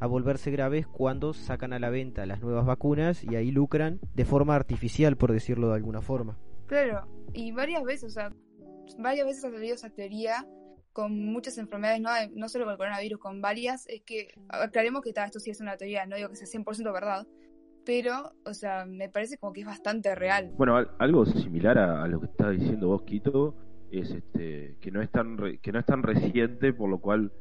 a 0.00 0.06
volverse 0.06 0.50
grave 0.50 0.78
es 0.78 0.86
cuando 0.86 1.32
sacan 1.34 1.72
a 1.72 1.78
la 1.78 1.90
venta 1.90 2.26
las 2.26 2.40
nuevas 2.40 2.66
vacunas 2.66 3.22
y 3.22 3.36
ahí 3.36 3.52
lucran 3.52 4.00
de 4.14 4.24
forma 4.24 4.56
artificial, 4.56 5.16
por 5.16 5.32
decirlo 5.32 5.68
de 5.68 5.76
alguna 5.76 6.00
forma. 6.00 6.38
Claro, 6.66 7.06
y 7.32 7.52
varias 7.52 7.84
veces, 7.84 8.04
o 8.04 8.14
sea, 8.14 8.32
varias 8.98 9.26
veces 9.26 9.44
ha 9.44 9.50
salido 9.50 9.74
esa 9.74 9.90
teoría 9.90 10.46
con 10.92 11.24
muchas 11.24 11.56
enfermedades, 11.58 12.00
no, 12.00 12.10
no 12.34 12.48
solo 12.48 12.64
con 12.64 12.72
el 12.72 12.78
coronavirus, 12.78 13.20
con 13.20 13.40
varias, 13.40 13.86
es 13.86 14.02
que 14.02 14.34
aclaremos 14.48 15.02
que 15.02 15.10
esto 15.14 15.38
sí 15.38 15.50
es 15.50 15.60
una 15.60 15.76
teoría, 15.76 16.04
no 16.06 16.16
digo 16.16 16.30
que 16.30 16.36
sea 16.36 16.48
100% 16.48 16.92
verdad, 16.92 17.26
pero, 17.84 18.32
o 18.44 18.54
sea, 18.54 18.84
me 18.86 19.08
parece 19.08 19.38
como 19.38 19.52
que 19.52 19.60
es 19.60 19.66
bastante 19.66 20.14
real. 20.14 20.52
Bueno, 20.56 20.76
algo 20.98 21.26
similar 21.26 21.78
a, 21.78 22.06
lo 22.06 22.20
que 22.20 22.26
estaba 22.26 22.50
diciendo 22.50 22.88
vos, 22.88 23.02
Quito, 23.02 23.56
es 23.90 24.10
este 24.10 24.76
que 24.80 24.90
no 24.90 25.02
es 25.02 25.10
tan 25.10 25.36
que 25.60 25.72
no 25.72 25.78
es 25.78 25.86
tan 25.86 26.02
reciente, 26.02 26.72
por 26.72 26.88
lo 26.88 26.98
cual 26.98 27.32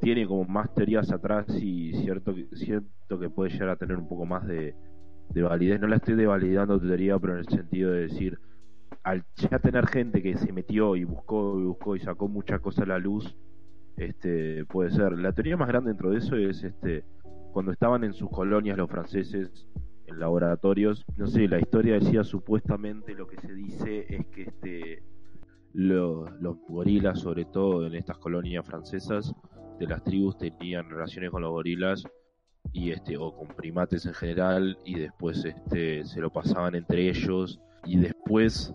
tiene 0.00 0.26
como 0.26 0.44
más 0.44 0.72
teorías 0.74 1.10
atrás 1.10 1.46
y 1.60 1.92
cierto 2.02 2.34
cierto 2.52 3.18
que 3.18 3.30
puede 3.30 3.50
llegar 3.50 3.70
a 3.70 3.76
tener 3.76 3.96
un 3.96 4.08
poco 4.08 4.26
más 4.26 4.46
de, 4.46 4.74
de 5.30 5.42
validez. 5.42 5.80
No 5.80 5.88
la 5.88 5.96
estoy 5.96 6.14
devalidando 6.14 6.78
tu 6.78 6.86
teoría, 6.86 7.18
pero 7.18 7.34
en 7.34 7.40
el 7.40 7.48
sentido 7.48 7.92
de 7.92 8.02
decir 8.02 8.38
al 9.02 9.24
ya 9.36 9.58
tener 9.60 9.86
gente 9.86 10.20
que 10.20 10.36
se 10.36 10.52
metió 10.52 10.96
y 10.96 11.04
buscó 11.04 11.60
y 11.60 11.64
buscó 11.64 11.94
y 11.96 12.00
sacó 12.00 12.28
muchas 12.28 12.60
cosas 12.60 12.82
a 12.82 12.86
la 12.86 12.98
luz, 12.98 13.36
este 13.96 14.64
puede 14.66 14.90
ser. 14.90 15.12
La 15.18 15.32
teoría 15.32 15.56
más 15.56 15.68
grande 15.68 15.90
dentro 15.90 16.10
de 16.10 16.18
eso 16.18 16.36
es 16.36 16.64
este 16.64 17.04
cuando 17.56 17.72
estaban 17.72 18.04
en 18.04 18.12
sus 18.12 18.28
colonias 18.28 18.76
los 18.76 18.90
franceses 18.90 19.66
en 20.04 20.20
laboratorios, 20.20 21.06
no 21.16 21.26
sé, 21.26 21.48
la 21.48 21.58
historia 21.58 21.94
decía 21.94 22.22
supuestamente 22.22 23.14
lo 23.14 23.26
que 23.26 23.38
se 23.38 23.50
dice 23.54 24.04
es 24.14 24.26
que 24.26 24.42
este 24.42 25.02
los, 25.72 26.28
gorilas, 26.68 27.18
sobre 27.20 27.46
todo 27.46 27.86
en 27.86 27.94
estas 27.94 28.18
colonias 28.18 28.66
francesas, 28.66 29.32
de 29.78 29.86
las 29.86 30.04
tribus 30.04 30.36
tenían 30.36 30.90
relaciones 30.90 31.30
con 31.30 31.40
los 31.40 31.50
gorilas 31.50 32.04
y 32.74 32.90
este 32.90 33.16
o 33.16 33.34
con 33.34 33.48
primates 33.48 34.04
en 34.04 34.12
general 34.12 34.78
y 34.84 34.96
después 34.98 35.42
este 35.42 36.04
se 36.04 36.20
lo 36.20 36.30
pasaban 36.30 36.74
entre 36.74 37.08
ellos. 37.08 37.58
Y 37.86 37.96
después 37.96 38.74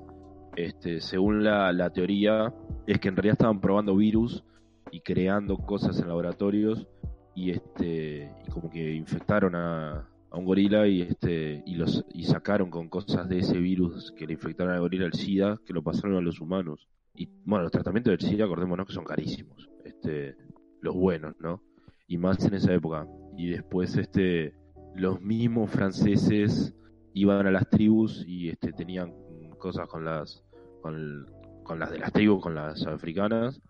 este 0.56 1.02
según 1.02 1.44
la, 1.44 1.72
la 1.72 1.92
teoría 1.92 2.52
es 2.88 3.00
que 3.00 3.10
en 3.10 3.16
realidad 3.16 3.34
estaban 3.34 3.62
probando 3.62 3.96
virus 3.96 4.44
y 4.92 5.02
creando 5.02 5.58
cosas 5.58 6.00
en 6.00 6.08
laboratorios 6.08 6.88
y 7.36 7.52
este 7.52 8.32
y 8.46 8.50
como 8.52 8.70
que 8.70 8.94
infectaron 8.94 9.56
a, 9.56 10.08
a 10.30 10.38
un 10.38 10.46
gorila 10.46 10.88
y 10.88 11.02
este 11.02 11.64
y 11.66 11.76
los 11.76 12.06
y 12.14 12.24
sacaron 12.26 12.70
con 12.70 12.90
cosas 12.90 13.28
de 13.30 13.40
ese 13.40 13.58
virus 13.58 14.12
que 14.12 14.28
le 14.28 14.34
infectaron 14.34 14.74
al 14.74 14.80
gorila 14.80 15.06
el 15.06 15.14
SIDA 15.14 15.60
que 15.66 15.74
lo 15.74 15.84
pasaron 15.84 16.18
a 16.18 16.22
los 16.22 16.40
humanos. 16.40 16.88
Y 17.14 17.30
bueno 17.46 17.64
los 17.64 17.72
tratamientos 17.72 18.12
del 18.12 18.30
SIDA 18.30 18.46
acordémonos 18.46 18.88
que 18.88 18.94
son 18.94 19.04
carísimos 19.04 19.70
este 19.84 20.36
los 20.82 20.96
buenos 20.96 21.36
no 21.40 21.62
y 22.08 22.18
más 22.18 22.44
en 22.46 22.56
esa 22.56 22.74
época. 22.74 23.08
Y 23.38 23.50
después 23.50 23.96
este 23.98 24.54
los 24.96 25.22
mismos 25.22 25.70
franceses 25.72 26.76
iban 27.14 27.48
a 27.48 27.52
las 27.52 27.70
tribus 27.70 28.26
y 28.28 28.50
este 28.50 28.74
tenían 28.74 29.14
cosas 29.58 29.88
con 29.88 30.04
las 30.06 30.44
con, 30.82 31.26
con 31.64 31.80
las 31.80 31.92
de 31.92 32.00
las 32.00 32.12
tribus 32.12 32.42
con 32.42 32.56
las 32.56 32.86
africanas 32.86 33.62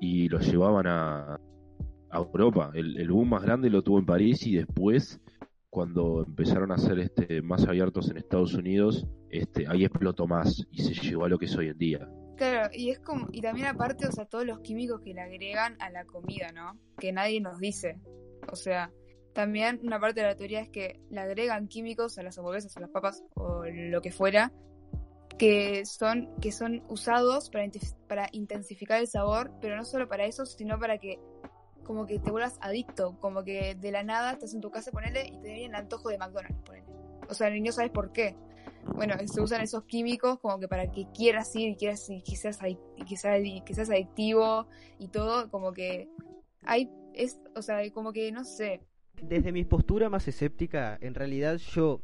y 0.00 0.28
los 0.28 0.46
llevaban 0.46 0.86
a, 0.86 1.40
a 2.10 2.18
Europa 2.18 2.70
el, 2.74 2.98
el 2.98 3.10
boom 3.10 3.30
más 3.30 3.42
grande 3.42 3.70
lo 3.70 3.82
tuvo 3.82 3.98
en 3.98 4.06
París 4.06 4.46
y 4.46 4.56
después 4.56 5.20
cuando 5.76 6.24
empezaron 6.26 6.72
a 6.72 6.78
ser 6.78 6.98
este, 7.00 7.42
más 7.42 7.66
abiertos 7.66 8.08
en 8.08 8.16
Estados 8.16 8.54
Unidos, 8.54 9.06
este, 9.28 9.66
ahí 9.68 9.84
explotó 9.84 10.26
más 10.26 10.66
y 10.70 10.82
se 10.82 10.94
llegó 10.94 11.26
a 11.26 11.28
lo 11.28 11.38
que 11.38 11.44
es 11.44 11.54
hoy 11.54 11.68
en 11.68 11.76
día. 11.76 12.08
Claro, 12.38 12.70
y 12.72 12.88
es 12.88 12.98
como, 13.00 13.28
y 13.30 13.42
también 13.42 13.66
aparte, 13.66 14.06
o 14.06 14.10
sea, 14.10 14.24
todos 14.24 14.46
los 14.46 14.60
químicos 14.60 15.02
que 15.02 15.12
le 15.12 15.20
agregan 15.20 15.76
a 15.80 15.90
la 15.90 16.06
comida, 16.06 16.50
¿no? 16.52 16.78
Que 16.98 17.12
nadie 17.12 17.42
nos 17.42 17.58
dice. 17.58 18.00
O 18.50 18.56
sea, 18.56 18.90
también 19.34 19.80
una 19.82 20.00
parte 20.00 20.20
de 20.20 20.28
la 20.28 20.34
teoría 20.34 20.62
es 20.62 20.70
que 20.70 20.98
le 21.10 21.20
agregan 21.20 21.68
químicos 21.68 22.16
a 22.16 22.22
las 22.22 22.38
hamburguesas, 22.38 22.74
a 22.78 22.80
las 22.80 22.88
papas 22.88 23.22
o 23.34 23.64
lo 23.66 24.00
que 24.00 24.12
fuera, 24.12 24.54
que 25.38 25.84
son, 25.84 26.30
que 26.40 26.52
son 26.52 26.84
usados 26.88 27.50
para, 27.50 27.70
para 28.08 28.28
intensificar 28.32 29.00
el 29.00 29.08
sabor, 29.08 29.52
pero 29.60 29.76
no 29.76 29.84
solo 29.84 30.08
para 30.08 30.24
eso, 30.24 30.46
sino 30.46 30.78
para 30.78 30.96
que 30.96 31.18
como 31.86 32.06
que 32.06 32.18
te 32.18 32.30
vuelvas 32.30 32.58
adicto, 32.60 33.16
como 33.20 33.44
que 33.44 33.74
de 33.74 33.90
la 33.90 34.02
nada 34.02 34.32
estás 34.32 34.52
en 34.54 34.60
tu 34.60 34.70
casa, 34.70 34.90
ponele, 34.90 35.26
y 35.26 35.38
te 35.38 35.52
viene 35.52 35.66
el 35.66 35.74
antojo 35.74 36.08
de 36.08 36.18
McDonald's, 36.18 36.60
ponele. 36.64 36.86
O 37.28 37.34
sea, 37.34 37.50
ni 37.50 37.60
no 37.60 37.72
sabes 37.72 37.90
por 37.90 38.12
qué. 38.12 38.34
Bueno, 38.94 39.14
se 39.26 39.40
usan 39.40 39.62
esos 39.62 39.84
químicos 39.84 40.38
como 40.38 40.60
que 40.60 40.68
para 40.68 40.90
que 40.90 41.06
quieras 41.12 41.54
ir 41.56 41.70
y 41.70 41.76
quieras 41.76 42.08
y 42.08 42.22
quizás 42.22 42.58
quizás, 43.04 43.38
quizás 43.64 43.90
adictivo 43.90 44.66
y 44.98 45.08
todo, 45.08 45.50
como 45.50 45.72
que 45.72 46.08
hay 46.62 46.90
es, 47.14 47.40
o 47.54 47.62
sea, 47.62 47.78
como 47.92 48.12
que 48.12 48.30
no 48.30 48.44
sé. 48.44 48.80
Desde 49.20 49.50
mi 49.50 49.64
postura 49.64 50.08
más 50.10 50.28
escéptica, 50.28 50.98
en 51.00 51.14
realidad 51.14 51.56
yo 51.56 52.00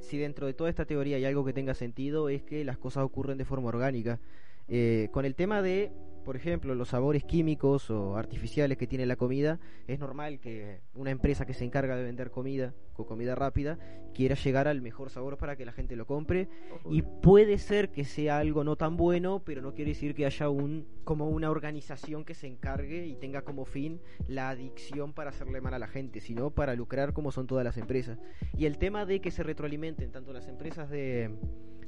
si 0.00 0.16
dentro 0.16 0.46
de 0.46 0.54
toda 0.54 0.70
esta 0.70 0.86
teoría 0.86 1.16
hay 1.16 1.24
algo 1.24 1.44
que 1.44 1.52
tenga 1.52 1.74
sentido 1.74 2.28
es 2.28 2.42
que 2.42 2.64
las 2.64 2.78
cosas 2.78 3.04
ocurren 3.04 3.36
de 3.36 3.44
forma 3.44 3.68
orgánica. 3.68 4.20
Eh, 4.68 5.08
con 5.12 5.24
el 5.24 5.34
tema 5.34 5.62
de 5.62 5.90
por 6.28 6.36
ejemplo, 6.36 6.74
los 6.74 6.90
sabores 6.90 7.24
químicos 7.24 7.88
o 7.88 8.18
artificiales 8.18 8.76
que 8.76 8.86
tiene 8.86 9.06
la 9.06 9.16
comida, 9.16 9.58
es 9.86 9.98
normal 9.98 10.40
que 10.40 10.82
una 10.92 11.10
empresa 11.10 11.46
que 11.46 11.54
se 11.54 11.64
encarga 11.64 11.96
de 11.96 12.02
vender 12.02 12.30
comida 12.30 12.74
o 12.96 13.06
comida 13.06 13.34
rápida 13.34 13.78
quiera 14.12 14.34
llegar 14.34 14.68
al 14.68 14.82
mejor 14.82 15.08
sabor 15.08 15.38
para 15.38 15.56
que 15.56 15.64
la 15.64 15.72
gente 15.72 15.96
lo 15.96 16.06
compre 16.06 16.50
y 16.90 17.00
puede 17.00 17.56
ser 17.56 17.88
que 17.90 18.04
sea 18.04 18.40
algo 18.40 18.62
no 18.62 18.76
tan 18.76 18.98
bueno, 18.98 19.42
pero 19.42 19.62
no 19.62 19.72
quiere 19.72 19.92
decir 19.92 20.14
que 20.14 20.26
haya 20.26 20.50
un 20.50 20.86
como 21.02 21.30
una 21.30 21.50
organización 21.50 22.26
que 22.26 22.34
se 22.34 22.46
encargue 22.46 23.06
y 23.06 23.14
tenga 23.14 23.40
como 23.40 23.64
fin 23.64 23.98
la 24.26 24.50
adicción 24.50 25.14
para 25.14 25.30
hacerle 25.30 25.62
mal 25.62 25.72
a 25.72 25.78
la 25.78 25.88
gente, 25.88 26.20
sino 26.20 26.50
para 26.50 26.74
lucrar 26.74 27.14
como 27.14 27.32
son 27.32 27.46
todas 27.46 27.64
las 27.64 27.78
empresas. 27.78 28.18
Y 28.54 28.66
el 28.66 28.76
tema 28.76 29.06
de 29.06 29.22
que 29.22 29.30
se 29.30 29.44
retroalimenten 29.44 30.12
tanto 30.12 30.34
las 30.34 30.46
empresas 30.46 30.90
de, 30.90 31.38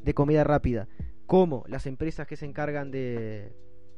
de 0.03 0.15
comida 0.15 0.45
rápida 0.45 0.89
como 1.27 1.63
las 1.69 1.85
empresas 1.85 2.27
que 2.27 2.37
se 2.37 2.47
encargan 2.47 2.91
de 2.91 3.53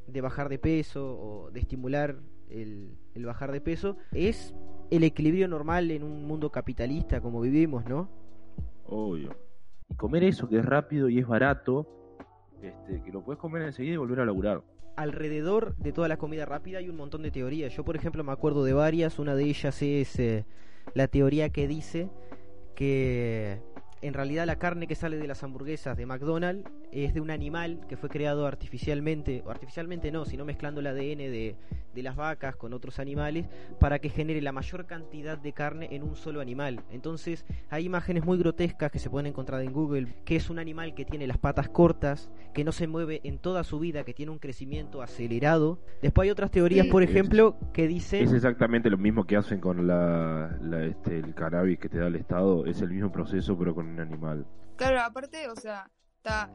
de 0.07 0.21
bajar 0.21 0.49
de 0.49 0.59
peso 0.59 1.19
o 1.19 1.51
de 1.51 1.61
estimular 1.61 2.17
el, 2.49 2.99
bajar 3.25 3.53
de 3.53 3.61
peso, 3.61 3.97
es 4.13 4.55
el 4.91 5.05
equilibrio 5.05 5.49
normal 5.49 5.91
en 5.91 6.03
un 6.03 6.27
mundo 6.27 6.51
capitalista 6.51 7.21
como 7.21 7.41
vivimos, 7.41 7.87
¿no? 7.87 8.09
Obvio. 8.87 9.35
Y 9.89 9.95
comer 9.95 10.25
eso 10.25 10.49
que 10.49 10.59
es 10.59 10.65
rápido 10.65 11.09
y 11.09 11.19
es 11.19 11.27
barato, 11.27 11.87
este, 12.63 13.03
que 13.03 13.13
lo 13.13 13.23
puedes 13.25 13.41
comer 13.41 13.63
enseguida 13.63 13.95
y 13.95 13.97
volver 13.97 14.21
a 14.21 14.27
laburar. 14.27 14.63
Alrededor 14.97 15.75
de 15.77 15.93
toda 15.93 16.09
la 16.09 16.19
comida 16.19 16.45
rápida 16.45 16.79
hay 16.79 16.91
un 16.91 16.97
montón 16.97 17.23
de 17.23 17.31
teorías. 17.31 17.75
Yo, 17.75 17.85
por 17.85 17.97
ejemplo, 17.97 18.23
me 18.23 18.33
acuerdo 18.33 18.65
de 18.65 18.75
varias. 18.75 19.19
Una 19.19 19.35
de 19.35 19.45
ellas 19.45 19.81
es 19.81 20.19
eh, 20.19 20.45
la 20.95 21.09
teoría 21.09 21.49
que 21.49 21.67
dice 21.67 22.11
que 22.75 23.63
en 24.03 24.13
realidad 24.13 24.47
la 24.47 24.59
carne 24.59 24.87
que 24.87 24.95
sale 24.95 25.17
de 25.17 25.27
las 25.27 25.43
hamburguesas 25.43 25.97
de 25.97 26.05
McDonald's 26.05 26.71
es 26.93 27.15
de 27.15 27.21
un 27.21 27.31
animal 27.31 27.81
que 27.89 27.97
fue 27.97 28.09
creado 28.09 28.47
artificialmente, 28.47 29.43
o 29.47 29.51
artificialmente 29.51 30.13
no, 30.13 30.25
sino 30.25 30.45
mezclando 30.45 30.81
el 30.81 30.87
ADN 30.87 31.19
de, 31.19 31.57
de, 31.95 32.03
las 32.03 32.17
vacas 32.17 32.57
con 32.57 32.73
otros 32.75 32.99
animales 32.99 33.47
para 33.81 33.99
que 33.99 34.11
genere 34.11 34.43
la 34.43 34.53
mayor 34.53 34.87
cantidad 34.87 35.39
de 35.39 35.53
carne 35.53 35.89
en 35.93 36.03
un 36.03 36.17
solo 36.17 36.41
animal. 36.41 36.83
Entonces 36.91 37.45
hay 37.71 37.87
imágenes 37.87 38.25
muy 38.25 38.39
grotescas 38.39 38.91
que 38.91 38.99
se 38.99 39.09
pueden 39.11 39.27
encontrar 39.27 39.63
en 39.63 39.73
Google, 39.73 40.15
que 40.25 40.37
es 40.37 40.51
un 40.51 40.59
animal 40.59 40.95
que 40.95 41.05
tiene 41.05 41.27
las 41.27 41.39
patas 41.39 41.69
cortas, 41.69 42.31
que 42.53 42.65
no 42.65 42.73
se 42.73 42.87
mueve 42.87 43.21
en 43.25 43.39
toda 43.39 43.65
su 43.65 43.79
vida, 43.79 44.05
que 44.05 44.15
tiene 44.15 44.33
un 44.33 44.39
crecimiento 44.39 45.03
acelerado. 45.03 45.79
Después 46.03 46.27
hay 46.27 46.31
otras 46.31 46.51
teorías, 46.51 46.87
por 46.89 47.03
ejemplo, 47.03 47.57
que 47.73 47.89
dicen... 47.89 48.25
Es 48.25 48.33
exactamente 48.33 48.91
lo 48.91 48.99
mismo 48.99 49.25
que 49.25 49.37
hacen 49.37 49.61
con 49.61 49.87
la, 49.87 50.59
este, 50.89 51.19
el 51.19 51.35
cannabis 51.35 51.79
que 51.79 51.89
te 51.89 51.99
da 51.99 52.09
el 52.09 52.17
Estado, 52.17 52.67
es 52.67 52.81
el 52.83 52.91
mismo 52.91 53.11
proceso 53.11 53.57
pero 53.59 53.75
con 53.75 53.87
un 53.87 54.01
animal. 54.01 54.47
Claro, 54.77 55.01
aparte, 55.01 55.49
o 55.49 55.57
sea, 55.57 55.91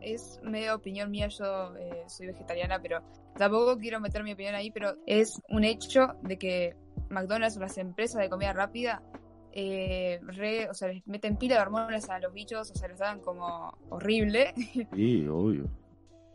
es 0.01 0.39
medio 0.43 0.75
opinión 0.75 1.11
mía, 1.11 1.27
yo 1.27 1.75
eh, 1.77 2.03
soy 2.07 2.27
vegetariana, 2.27 2.79
pero 2.81 3.01
tampoco 3.35 3.77
quiero 3.77 3.99
meter 3.99 4.23
mi 4.23 4.33
opinión 4.33 4.55
ahí, 4.55 4.71
pero 4.71 4.95
es 5.05 5.41
un 5.49 5.63
hecho 5.63 6.15
de 6.23 6.37
que 6.37 6.75
McDonald's 7.09 7.57
o 7.57 7.59
las 7.59 7.77
empresas 7.77 8.21
de 8.21 8.29
comida 8.29 8.53
rápida 8.53 9.01
eh, 9.59 10.19
o 10.69 10.73
sea, 10.73 10.89
les 10.89 11.07
meten 11.07 11.35
pila 11.35 11.55
de 11.55 11.61
hormonas 11.61 12.09
a 12.09 12.19
los 12.19 12.31
bichos, 12.31 12.69
o 12.69 12.75
sea, 12.75 12.89
les 12.89 12.99
dan 12.99 13.19
como 13.21 13.75
horrible. 13.89 14.53
Sí, 14.93 15.27
obvio. 15.27 15.67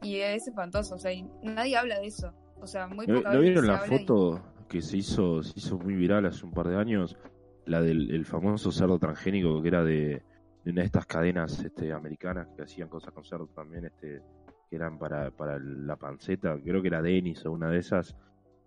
y 0.03 0.17
es 0.17 0.49
espantoso, 0.49 0.97
o 0.97 0.99
sea, 0.99 1.13
nadie 1.43 1.77
habla 1.77 2.01
de 2.01 2.07
eso. 2.07 2.33
O 2.61 2.67
sea, 2.67 2.89
muy 2.89 3.07
poca 3.07 3.33
¿No, 3.33 3.41
vieron 3.41 3.67
la 3.67 3.79
foto 3.79 4.41
que 4.69 4.83
se 4.83 4.97
hizo, 4.97 5.43
se 5.43 5.57
hizo 5.57 5.79
muy 5.79 5.95
viral 5.95 6.27
hace 6.27 6.45
un 6.45 6.53
par 6.53 6.67
de 6.69 6.77
años? 6.77 7.17
La 7.65 7.81
del 7.81 8.25
famoso 8.25 8.73
cerdo 8.73 8.99
transgénico 8.99 9.63
que 9.63 9.69
era 9.69 9.85
de, 9.85 10.23
de 10.65 10.71
una 10.71 10.83
de 10.83 10.87
estas 10.87 11.07
cadenas 11.07 11.59
este, 11.59 11.93
americanas 11.93 12.49
que 12.57 12.63
hacían 12.63 12.89
cosas 12.89 13.13
con 13.13 13.25
cerdo 13.25 13.49
también, 13.49 13.87
este, 13.87 14.23
que 14.69 14.77
eran 14.77 14.99
para, 14.99 15.31
para 15.31 15.59
la 15.59 15.97
panceta, 15.97 16.57
creo 16.63 16.81
que 16.81 16.89
era 16.89 17.03
Denis 17.03 17.45
o 17.47 17.53
una 17.53 17.69
de 17.69 17.79
esas, 17.79 18.17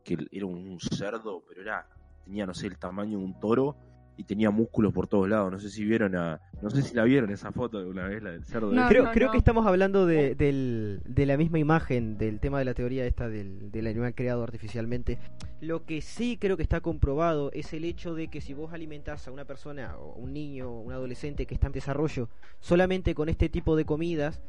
que 0.03 0.17
era 0.31 0.45
un 0.45 0.79
cerdo, 0.79 1.43
pero 1.47 1.61
era, 1.61 1.87
tenía, 2.23 2.45
no 2.45 2.53
sé, 2.53 2.67
el 2.67 2.77
tamaño 2.77 3.17
de 3.17 3.25
un 3.25 3.39
toro 3.39 3.75
y 4.17 4.23
tenía 4.23 4.51
músculos 4.51 4.93
por 4.93 5.07
todos 5.07 5.27
lados. 5.29 5.51
No 5.51 5.59
sé 5.59 5.69
si 5.69 5.83
vieron 5.83 6.15
a, 6.15 6.41
no 6.61 6.69
sé 6.69 6.81
si 6.81 6.95
la 6.95 7.03
vieron 7.03 7.29
esa 7.31 7.51
foto 7.51 7.79
de 7.79 7.87
una 7.87 8.07
vez, 8.07 8.23
la 8.23 8.31
del 8.31 8.43
cerdo. 8.43 8.71
creo, 8.87 9.11
creo 9.11 9.31
que 9.31 9.37
estamos 9.37 9.65
hablando 9.67 10.05
de, 10.05 10.35
del, 10.35 11.01
de 11.05 11.25
la 11.25 11.37
misma 11.37 11.59
imagen, 11.59 12.17
del 12.17 12.39
tema 12.39 12.59
de 12.59 12.65
la 12.65 12.73
teoría 12.73 13.05
esta 13.05 13.29
del, 13.29 13.71
del 13.71 13.87
animal 13.87 14.13
creado 14.15 14.43
artificialmente. 14.43 15.17
Lo 15.61 15.85
que 15.85 16.01
sí 16.01 16.37
creo 16.39 16.57
que 16.57 16.63
está 16.63 16.81
comprobado 16.81 17.51
es 17.53 17.73
el 17.73 17.85
hecho 17.85 18.13
de 18.13 18.27
que 18.27 18.41
si 18.41 18.53
vos 18.53 18.73
alimentás 18.73 19.27
a 19.27 19.31
una 19.31 19.45
persona, 19.45 19.97
o 19.97 20.13
un 20.13 20.33
niño, 20.33 20.69
o 20.69 20.81
un 20.81 20.91
adolescente 20.91 21.45
que 21.45 21.53
está 21.53 21.67
en 21.67 21.73
desarrollo, 21.73 22.29
solamente 22.59 23.15
con 23.15 23.29
este 23.29 23.49
tipo 23.49 23.75
de 23.75 23.85
comidas, 23.85 24.41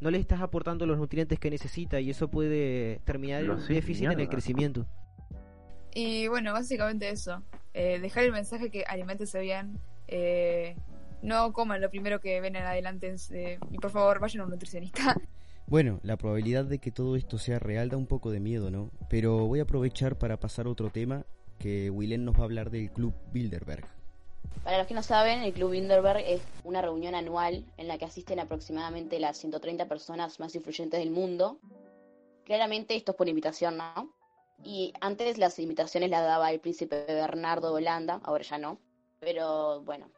no 0.00 0.10
le 0.10 0.18
estás 0.18 0.40
aportando 0.40 0.84
los 0.84 0.98
nutrientes 0.98 1.38
que 1.38 1.48
necesita 1.48 2.00
y 2.00 2.10
eso 2.10 2.28
puede 2.28 3.00
terminar 3.04 3.44
en 3.44 3.50
un 3.50 3.66
déficit 3.66 4.10
en 4.10 4.20
el 4.20 4.28
crecimiento. 4.28 4.86
Y 5.94 6.28
bueno, 6.28 6.52
básicamente 6.52 7.10
eso. 7.10 7.42
Eh, 7.74 7.98
dejar 8.00 8.24
el 8.24 8.32
mensaje 8.32 8.70
que 8.70 8.84
alimentense 8.86 9.40
bien. 9.40 9.78
Eh, 10.08 10.76
no 11.22 11.52
coman 11.52 11.80
lo 11.80 11.90
primero 11.90 12.20
que 12.20 12.40
ven 12.40 12.56
en 12.56 12.64
adelante. 12.64 13.14
Eh, 13.30 13.58
y 13.70 13.78
por 13.78 13.90
favor, 13.90 14.20
vayan 14.20 14.42
a 14.42 14.44
un 14.44 14.50
nutricionista. 14.50 15.16
Bueno, 15.64 16.00
la 16.02 16.18
probabilidad 16.18 16.66
de 16.66 16.80
que 16.80 16.90
todo 16.90 17.16
esto 17.16 17.38
sea 17.38 17.58
real 17.58 17.88
da 17.88 17.96
un 17.96 18.06
poco 18.06 18.30
de 18.30 18.40
miedo, 18.40 18.70
¿no? 18.70 18.90
Pero 19.08 19.46
voy 19.46 19.60
a 19.60 19.62
aprovechar 19.62 20.18
para 20.18 20.38
pasar 20.38 20.66
a 20.66 20.68
otro 20.68 20.90
tema 20.90 21.24
que 21.58 21.88
Willem 21.88 22.24
nos 22.24 22.34
va 22.34 22.40
a 22.40 22.44
hablar 22.44 22.68
del 22.68 22.90
Club 22.90 23.14
Bilderberg. 23.32 23.86
Para 24.64 24.76
los 24.76 24.86
que 24.86 24.92
no 24.92 25.02
saben, 25.02 25.42
el 25.42 25.54
Club 25.54 25.70
Bilderberg 25.70 26.18
es 26.26 26.42
una 26.64 26.82
reunión 26.82 27.14
anual 27.14 27.64
en 27.78 27.88
la 27.88 27.96
que 27.96 28.04
asisten 28.04 28.38
aproximadamente 28.38 29.18
las 29.18 29.38
130 29.38 29.88
personas 29.88 30.38
más 30.40 30.54
influyentes 30.54 31.00
del 31.00 31.10
mundo. 31.10 31.58
Claramente 32.44 32.94
esto 32.94 33.12
es 33.12 33.16
por 33.16 33.28
invitación, 33.28 33.78
¿no? 33.78 34.12
Y 34.64 34.92
antes 35.00 35.38
las 35.38 35.58
invitaciones 35.58 36.10
las 36.10 36.22
daba 36.22 36.50
el 36.50 36.60
príncipe 36.60 37.04
Bernardo 37.06 37.68
de 37.68 37.74
Holanda, 37.74 38.20
ahora 38.22 38.44
ya 38.44 38.58
no. 38.58 38.78
Pero 39.18 39.82
bueno, 39.82 40.10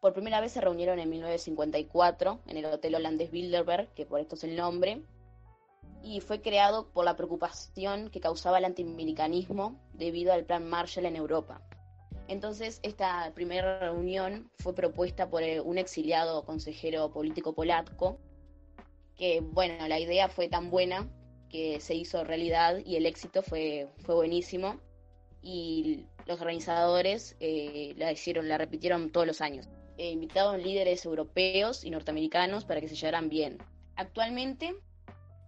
por 0.00 0.12
primera 0.12 0.40
vez 0.40 0.52
se 0.52 0.60
reunieron 0.60 0.98
en 0.98 1.08
1954 1.10 2.40
en 2.46 2.56
el 2.56 2.64
Hotel 2.64 2.96
Holandés 2.96 3.30
Bilderberg, 3.30 3.94
que 3.94 4.06
por 4.06 4.20
esto 4.20 4.34
es 4.34 4.44
el 4.44 4.56
nombre, 4.56 5.02
y 6.02 6.20
fue 6.20 6.40
creado 6.40 6.88
por 6.88 7.04
la 7.04 7.16
preocupación 7.16 8.10
que 8.10 8.20
causaba 8.20 8.58
el 8.58 8.64
antiamericanismo 8.64 9.78
debido 9.92 10.32
al 10.32 10.44
Plan 10.44 10.68
Marshall 10.68 11.06
en 11.06 11.16
Europa. 11.16 11.62
Entonces, 12.26 12.80
esta 12.82 13.30
primera 13.34 13.78
reunión 13.78 14.50
fue 14.58 14.74
propuesta 14.74 15.28
por 15.28 15.42
eh, 15.42 15.60
un 15.60 15.78
exiliado 15.78 16.44
consejero 16.44 17.12
político 17.12 17.52
polaco, 17.52 18.18
que, 19.16 19.40
bueno, 19.40 19.86
la 19.86 20.00
idea 20.00 20.28
fue 20.28 20.48
tan 20.48 20.70
buena 20.70 21.08
que 21.52 21.80
se 21.80 21.94
hizo 21.94 22.24
realidad 22.24 22.78
y 22.84 22.96
el 22.96 23.06
éxito 23.06 23.42
fue, 23.42 23.86
fue 23.98 24.14
buenísimo. 24.14 24.80
Y 25.42 26.06
los 26.26 26.40
organizadores 26.40 27.36
eh, 27.40 27.94
la 27.96 28.10
hicieron, 28.10 28.48
la 28.48 28.58
repitieron 28.58 29.10
todos 29.10 29.26
los 29.26 29.40
años. 29.40 29.68
Eh, 29.98 30.10
invitaron 30.10 30.62
líderes 30.62 31.04
europeos 31.04 31.84
y 31.84 31.90
norteamericanos 31.90 32.64
para 32.64 32.80
que 32.80 32.88
se 32.88 32.96
llevaran 32.96 33.28
bien. 33.28 33.58
Actualmente 33.96 34.74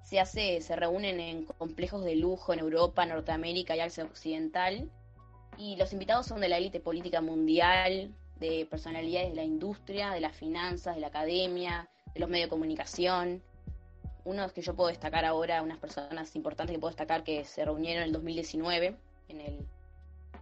se 0.02 0.20
hace, 0.20 0.60
se 0.60 0.76
reúnen 0.76 1.18
en 1.18 1.44
complejos 1.44 2.04
de 2.04 2.16
lujo 2.16 2.52
en 2.52 2.58
Europa, 2.58 3.06
Norteamérica 3.06 3.74
y 3.74 3.80
Asia 3.80 4.04
Occidental. 4.04 4.90
Y 5.56 5.76
los 5.76 5.92
invitados 5.92 6.26
son 6.26 6.40
de 6.40 6.48
la 6.48 6.58
élite 6.58 6.80
política 6.80 7.20
mundial, 7.20 8.14
de 8.38 8.66
personalidades 8.66 9.30
de 9.30 9.36
la 9.36 9.44
industria, 9.44 10.10
de 10.10 10.20
las 10.20 10.36
finanzas, 10.36 10.96
de 10.96 11.00
la 11.00 11.06
academia, 11.06 11.88
de 12.12 12.20
los 12.20 12.28
medios 12.28 12.46
de 12.46 12.50
comunicación. 12.50 13.42
Unos 14.24 14.52
que 14.52 14.62
yo 14.62 14.74
puedo 14.74 14.88
destacar 14.88 15.24
ahora, 15.24 15.62
unas 15.62 15.78
personas 15.78 16.34
importantes 16.34 16.74
que 16.74 16.80
puedo 16.80 16.90
destacar 16.90 17.24
que 17.24 17.44
se 17.44 17.64
reunieron 17.64 18.02
en 18.02 18.06
el 18.08 18.12
2019, 18.12 18.96
en 19.28 19.40
el 19.40 19.66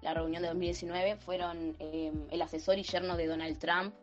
la 0.03 0.15
reunión 0.15 0.43
de 0.43 0.49
2019 0.49 1.17
fueron 1.17 1.77
em, 1.79 2.27
el 2.31 2.43
asesor 2.43 2.79
y 2.79 2.83
yerno 2.83 3.17
de 3.17 3.27
Donald 3.27 3.59
Trump, 3.59 3.95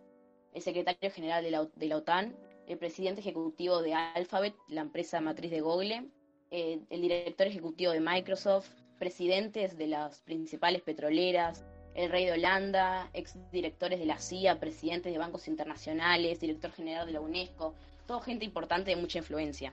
el 0.54 0.62
secretario 0.62 1.12
general 1.12 1.44
de 1.44 1.52
la, 1.52 1.68
de 1.76 1.88
la 1.88 1.98
OTAN, 1.98 2.36
el 2.68 2.78
presidente 2.78 3.22
ejecutivo 3.22 3.82
de 3.82 3.94
Alphabet, 3.94 4.56
la 4.70 4.82
empresa 4.82 5.20
matriz 5.20 5.52
de 5.52 5.62
Google, 5.62 6.06
eh, 6.52 6.80
el 6.90 7.02
director 7.02 7.48
ejecutivo 7.48 7.92
de 7.92 8.00
Microsoft, 8.00 8.70
presidentes 8.98 9.78
de 9.78 9.88
las 9.88 10.20
principales 10.22 10.82
petroleras, 10.82 11.66
el 11.96 12.10
rey 12.10 12.26
de 12.26 12.34
Holanda, 12.34 13.10
exdirectores 13.14 14.00
de 14.00 14.06
la 14.06 14.20
CIA, 14.20 14.60
presidentes 14.60 15.12
de 15.12 15.20
bancos 15.20 15.48
internacionales, 15.48 16.40
director 16.40 16.72
general 16.72 17.08
de 17.08 17.14
la 17.14 17.22
UNESCO, 17.22 17.74
toda 18.10 18.22
gente 18.22 18.44
importante 18.44 18.90
de 18.90 18.96
mucha 18.96 19.20
influencia. 19.20 19.72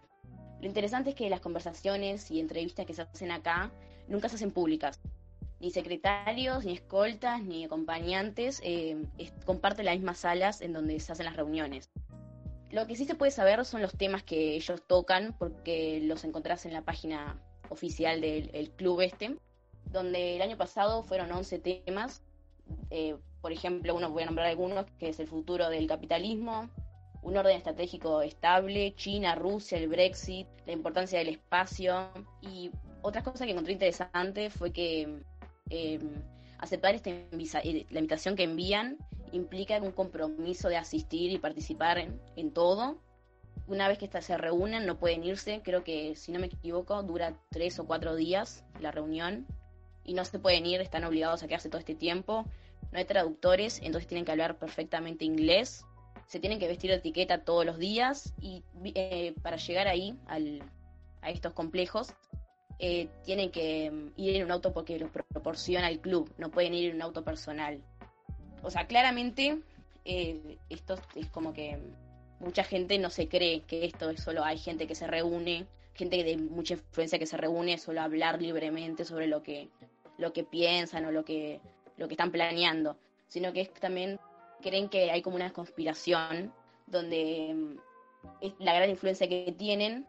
Lo 0.60 0.66
interesante 0.66 1.10
es 1.10 1.16
que 1.16 1.30
las 1.30 1.40
conversaciones 1.40 2.30
y 2.30 2.38
entrevistas 2.38 2.84
que 2.84 2.92
se 2.92 3.00
hacen 3.00 3.30
acá 3.30 3.72
nunca 4.08 4.28
se 4.28 4.36
hacen 4.36 4.50
públicas 4.50 5.00
ni 5.58 5.70
secretarios, 5.70 6.66
ni 6.66 6.74
escoltas, 6.74 7.42
ni 7.42 7.64
acompañantes 7.64 8.60
eh, 8.62 9.02
comparten 9.46 9.86
las 9.86 9.94
mismas 9.94 10.18
salas 10.18 10.60
en 10.60 10.74
donde 10.74 11.00
se 11.00 11.12
hacen 11.12 11.24
las 11.24 11.34
reuniones. 11.34 11.88
Lo 12.70 12.86
que 12.86 12.94
sí 12.94 13.06
se 13.06 13.14
puede 13.14 13.32
saber 13.32 13.64
son 13.64 13.80
los 13.80 13.96
temas 13.96 14.22
que 14.22 14.54
ellos 14.54 14.82
tocan, 14.86 15.34
porque 15.38 16.00
los 16.02 16.22
encontrás 16.24 16.66
en 16.66 16.74
la 16.74 16.82
página 16.82 17.40
oficial 17.70 18.20
del 18.20 18.70
club 18.76 19.00
este, 19.00 19.38
donde 19.86 20.36
el 20.36 20.42
año 20.42 20.58
pasado 20.58 21.02
fueron 21.04 21.32
11 21.32 21.58
temas. 21.58 22.22
Eh, 22.90 23.16
por 23.40 23.52
ejemplo, 23.52 23.94
uno 23.94 24.10
voy 24.10 24.24
a 24.24 24.26
nombrar 24.26 24.48
algunos, 24.48 24.84
que 24.98 25.08
es 25.08 25.20
el 25.20 25.26
futuro 25.26 25.70
del 25.70 25.86
capitalismo, 25.86 26.68
un 27.26 27.36
orden 27.36 27.56
estratégico 27.56 28.22
estable, 28.22 28.94
China, 28.94 29.34
Rusia, 29.34 29.78
el 29.78 29.88
Brexit, 29.88 30.46
la 30.64 30.72
importancia 30.72 31.18
del 31.18 31.30
espacio. 31.30 32.08
Y 32.40 32.70
otra 33.02 33.24
cosa 33.24 33.44
que 33.44 33.50
encontré 33.50 33.72
interesante 33.72 34.48
fue 34.48 34.72
que 34.72 35.22
aceptar 36.58 36.94
este, 36.94 37.26
eh, 37.32 37.86
la 37.90 37.98
invitación 37.98 38.36
que 38.36 38.44
envían 38.44 38.96
implica 39.32 39.76
un 39.78 39.90
compromiso 39.90 40.68
de 40.68 40.76
asistir 40.76 41.32
y 41.32 41.38
participar 41.38 41.98
en, 41.98 42.50
todo. 42.52 42.96
Una 43.66 43.88
vez 43.88 43.98
que 43.98 44.22
se 44.22 44.38
reúnen, 44.38 44.86
no 44.86 44.96
pueden 45.00 45.24
irse. 45.24 45.62
Creo 45.64 45.82
que, 45.82 46.14
si 46.14 46.30
no 46.30 46.38
me 46.38 46.46
equivoco, 46.46 47.02
dura 47.02 47.34
tres 47.50 47.80
o 47.80 47.86
cuatro 47.88 48.14
días 48.14 48.64
la 48.80 48.92
reunión. 48.92 49.48
Y 50.04 50.14
no 50.14 50.24
se 50.24 50.38
pueden 50.38 50.64
ir, 50.64 50.80
están 50.80 51.02
obligados 51.02 51.42
a 51.42 51.48
quedarse 51.48 51.68
todo 51.68 51.80
este 51.80 51.96
tiempo. 51.96 52.44
No 52.92 52.98
hay 52.98 53.04
traductores, 53.04 53.80
entonces 53.82 54.06
tienen 54.06 54.24
que 54.24 54.30
hablar 54.30 54.60
perfectamente 54.60 55.24
inglés. 55.24 55.84
Se 56.26 56.40
tienen 56.40 56.58
que 56.58 56.68
vestir 56.68 56.90
de 56.90 56.96
etiqueta 56.96 57.44
todos 57.44 57.64
los 57.64 57.78
días. 57.78 58.34
Y 58.40 58.62
eh, 58.94 59.34
para 59.42 59.56
llegar 59.56 59.88
ahí, 59.88 60.16
al, 60.26 60.62
a 61.22 61.30
estos 61.30 61.52
complejos, 61.52 62.14
eh, 62.78 63.08
tienen 63.24 63.50
que 63.50 63.90
mm, 63.90 64.12
ir 64.16 64.36
en 64.36 64.44
un 64.44 64.50
auto 64.50 64.72
porque 64.72 64.98
lo 64.98 65.10
proporciona 65.10 65.88
el 65.88 66.00
club, 66.00 66.32
no 66.36 66.50
pueden 66.50 66.74
ir 66.74 66.90
en 66.90 66.96
un 66.96 67.02
auto 67.02 67.24
personal. 67.24 67.80
O 68.62 68.70
sea, 68.70 68.86
claramente 68.86 69.60
eh, 70.04 70.58
esto 70.68 70.98
es 71.14 71.28
como 71.28 71.52
que 71.54 71.78
mucha 72.38 72.64
gente 72.64 72.98
no 72.98 73.10
se 73.10 73.28
cree 73.28 73.62
que 73.62 73.86
esto 73.86 74.10
es 74.10 74.22
solo 74.22 74.44
hay 74.44 74.58
gente 74.58 74.86
que 74.86 74.94
se 74.94 75.06
reúne, 75.06 75.66
gente 75.94 76.22
de 76.22 76.36
mucha 76.36 76.74
influencia 76.74 77.18
que 77.18 77.26
se 77.26 77.36
reúne 77.38 77.78
solo 77.78 78.02
a 78.02 78.04
hablar 78.04 78.42
libremente 78.42 79.04
sobre 79.04 79.26
lo 79.26 79.42
que, 79.42 79.70
lo 80.18 80.32
que 80.34 80.44
piensan 80.44 81.06
o 81.06 81.10
lo 81.10 81.24
que, 81.24 81.60
lo 81.96 82.08
que 82.08 82.14
están 82.14 82.30
planeando, 82.30 82.98
sino 83.28 83.54
que 83.54 83.62
es 83.62 83.72
también 83.72 84.20
creen 84.62 84.88
que 84.88 85.10
hay 85.10 85.22
como 85.22 85.36
una 85.36 85.52
conspiración 85.52 86.52
donde 86.86 87.54
mm, 87.54 87.76
es 88.40 88.52
la 88.58 88.74
gran 88.74 88.90
influencia 88.90 89.28
que 89.28 89.54
tienen 89.56 90.06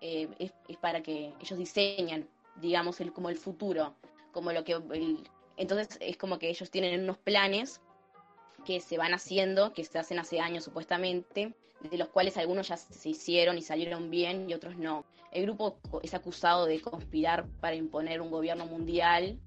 eh, 0.00 0.28
es, 0.38 0.76
para 0.78 1.02
que 1.02 1.34
ellos 1.40 1.58
diseñan, 1.58 2.28
digamos, 2.56 3.00
el, 3.00 3.12
como 3.12 3.28
el 3.28 3.36
futuro, 3.36 3.94
como 4.32 4.52
lo 4.52 4.64
que... 4.64 4.80
entonces 5.56 5.98
es 6.00 6.16
como 6.16 6.38
que 6.38 6.48
ellos 6.48 6.70
tienen 6.70 7.02
unos 7.02 7.18
planes 7.18 7.80
que 8.64 8.80
se 8.80 8.98
van 8.98 9.14
haciendo, 9.14 9.72
que 9.72 9.84
se 9.84 9.98
hacen 9.98 10.18
hace 10.18 10.40
años 10.40 10.64
supuestamente, 10.64 11.54
de 11.80 11.98
los 11.98 12.08
cuales 12.08 12.36
algunos 12.36 12.68
ya 12.68 12.76
se 12.76 13.08
hicieron 13.08 13.58
y 13.58 13.62
salieron 13.62 14.10
bien 14.10 14.48
y 14.48 14.54
otros 14.54 14.76
no. 14.76 15.04
El 15.32 15.44
grupo 15.44 15.78
es 16.02 16.14
acusado 16.14 16.66
de 16.66 16.80
conspirar 16.80 17.46
para 17.60 17.76
imponer 17.76 18.20
un 18.20 18.30
gobierno 18.30 18.66
mundial 18.66 19.38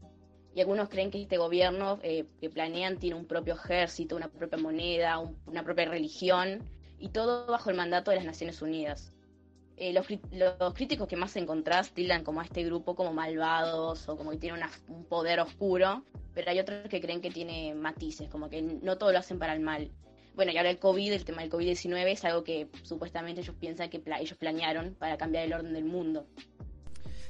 y 0.55 0.61
algunos 0.61 0.89
creen 0.89 1.09
que 1.09 1.21
este 1.21 1.37
gobierno 1.37 1.99
eh, 2.03 2.25
que 2.39 2.49
planean 2.49 2.97
tiene 2.97 3.15
un 3.15 3.25
propio 3.25 3.55
ejército, 3.55 4.15
una 4.15 4.27
propia 4.27 4.57
moneda, 4.57 5.19
una 5.45 5.63
propia 5.63 5.85
religión 5.85 6.63
y 6.99 7.09
todo 7.09 7.47
bajo 7.47 7.69
el 7.69 7.75
mandato 7.75 8.11
de 8.11 8.17
las 8.17 8.25
Naciones 8.25 8.61
Unidas. 8.61 9.11
Eh, 9.75 9.91
los, 9.91 10.05
críticos 10.75 11.07
que 11.07 11.15
más 11.15 11.35
encontrás 11.35 11.91
tildan 11.91 12.23
como 12.23 12.41
a 12.41 12.43
este 12.43 12.63
grupo 12.63 12.95
como 12.95 13.11
malvados 13.11 14.07
o 14.07 14.15
como 14.15 14.29
que 14.31 14.37
tiene 14.37 14.59
un 14.87 15.05
poder 15.05 15.39
oscuro, 15.39 16.03
pero 16.35 16.51
hay 16.51 16.59
otros 16.59 16.87
que 16.87 17.01
creen 17.01 17.21
que 17.21 17.31
tiene 17.31 17.73
matices, 17.73 18.29
como 18.29 18.49
que 18.49 18.61
no 18.61 18.97
todo 18.99 19.11
lo 19.11 19.17
hacen 19.17 19.39
para 19.39 19.53
el 19.53 19.61
mal. 19.61 19.89
Bueno, 20.35 20.51
y 20.51 20.57
ahora 20.57 20.69
el 20.69 20.77
COVID, 20.77 21.11
el 21.13 21.25
tema 21.25 21.41
del 21.41 21.51
COVID-19 21.51 22.11
es 22.11 22.23
algo 22.25 22.43
que 22.43 22.67
supuestamente 22.83 23.41
ellos 23.41 23.55
piensan 23.59 23.89
que 23.89 24.01
ellos 24.19 24.37
planearon 24.37 24.95
para 24.95 25.17
cambiar 25.17 25.45
el 25.45 25.53
orden 25.53 25.73
del 25.73 25.85
mundo. 25.85 26.27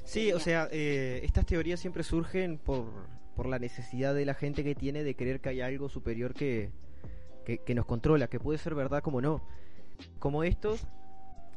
Sí, 0.04 0.32
o 0.32 0.38
sea, 0.38 0.68
eh, 0.70 1.20
estas 1.24 1.46
teorías 1.46 1.80
siempre 1.80 2.02
surgen 2.02 2.58
por, 2.58 3.13
por 3.34 3.46
la 3.46 3.58
necesidad 3.58 4.14
de 4.14 4.24
la 4.24 4.34
gente 4.34 4.64
que 4.64 4.74
tiene 4.74 5.04
de 5.04 5.14
creer 5.14 5.40
que 5.40 5.50
hay 5.50 5.60
algo 5.60 5.88
superior 5.88 6.34
que, 6.34 6.70
que 7.44 7.74
nos 7.74 7.86
controla, 7.86 8.28
que 8.28 8.40
puede 8.40 8.58
ser 8.58 8.74
verdad 8.74 9.02
como 9.02 9.20
no. 9.20 9.42
Como 10.18 10.44
estos, 10.44 10.86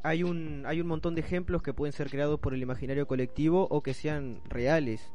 hay 0.04 0.24
un, 0.24 0.64
hay 0.66 0.82
un 0.82 0.88
montón 0.88 1.16
de 1.16 1.22
ejemplos 1.22 1.62
que 1.62 1.74
pueden 1.74 1.94
ser 1.94 2.10
creados 2.10 2.40
por 2.40 2.54
el 2.54 2.62
imaginario 2.62 3.08
colectivo 3.08 3.68
o 3.70 3.82
que 3.82 3.94
sean 3.94 4.42
reales. 4.46 5.12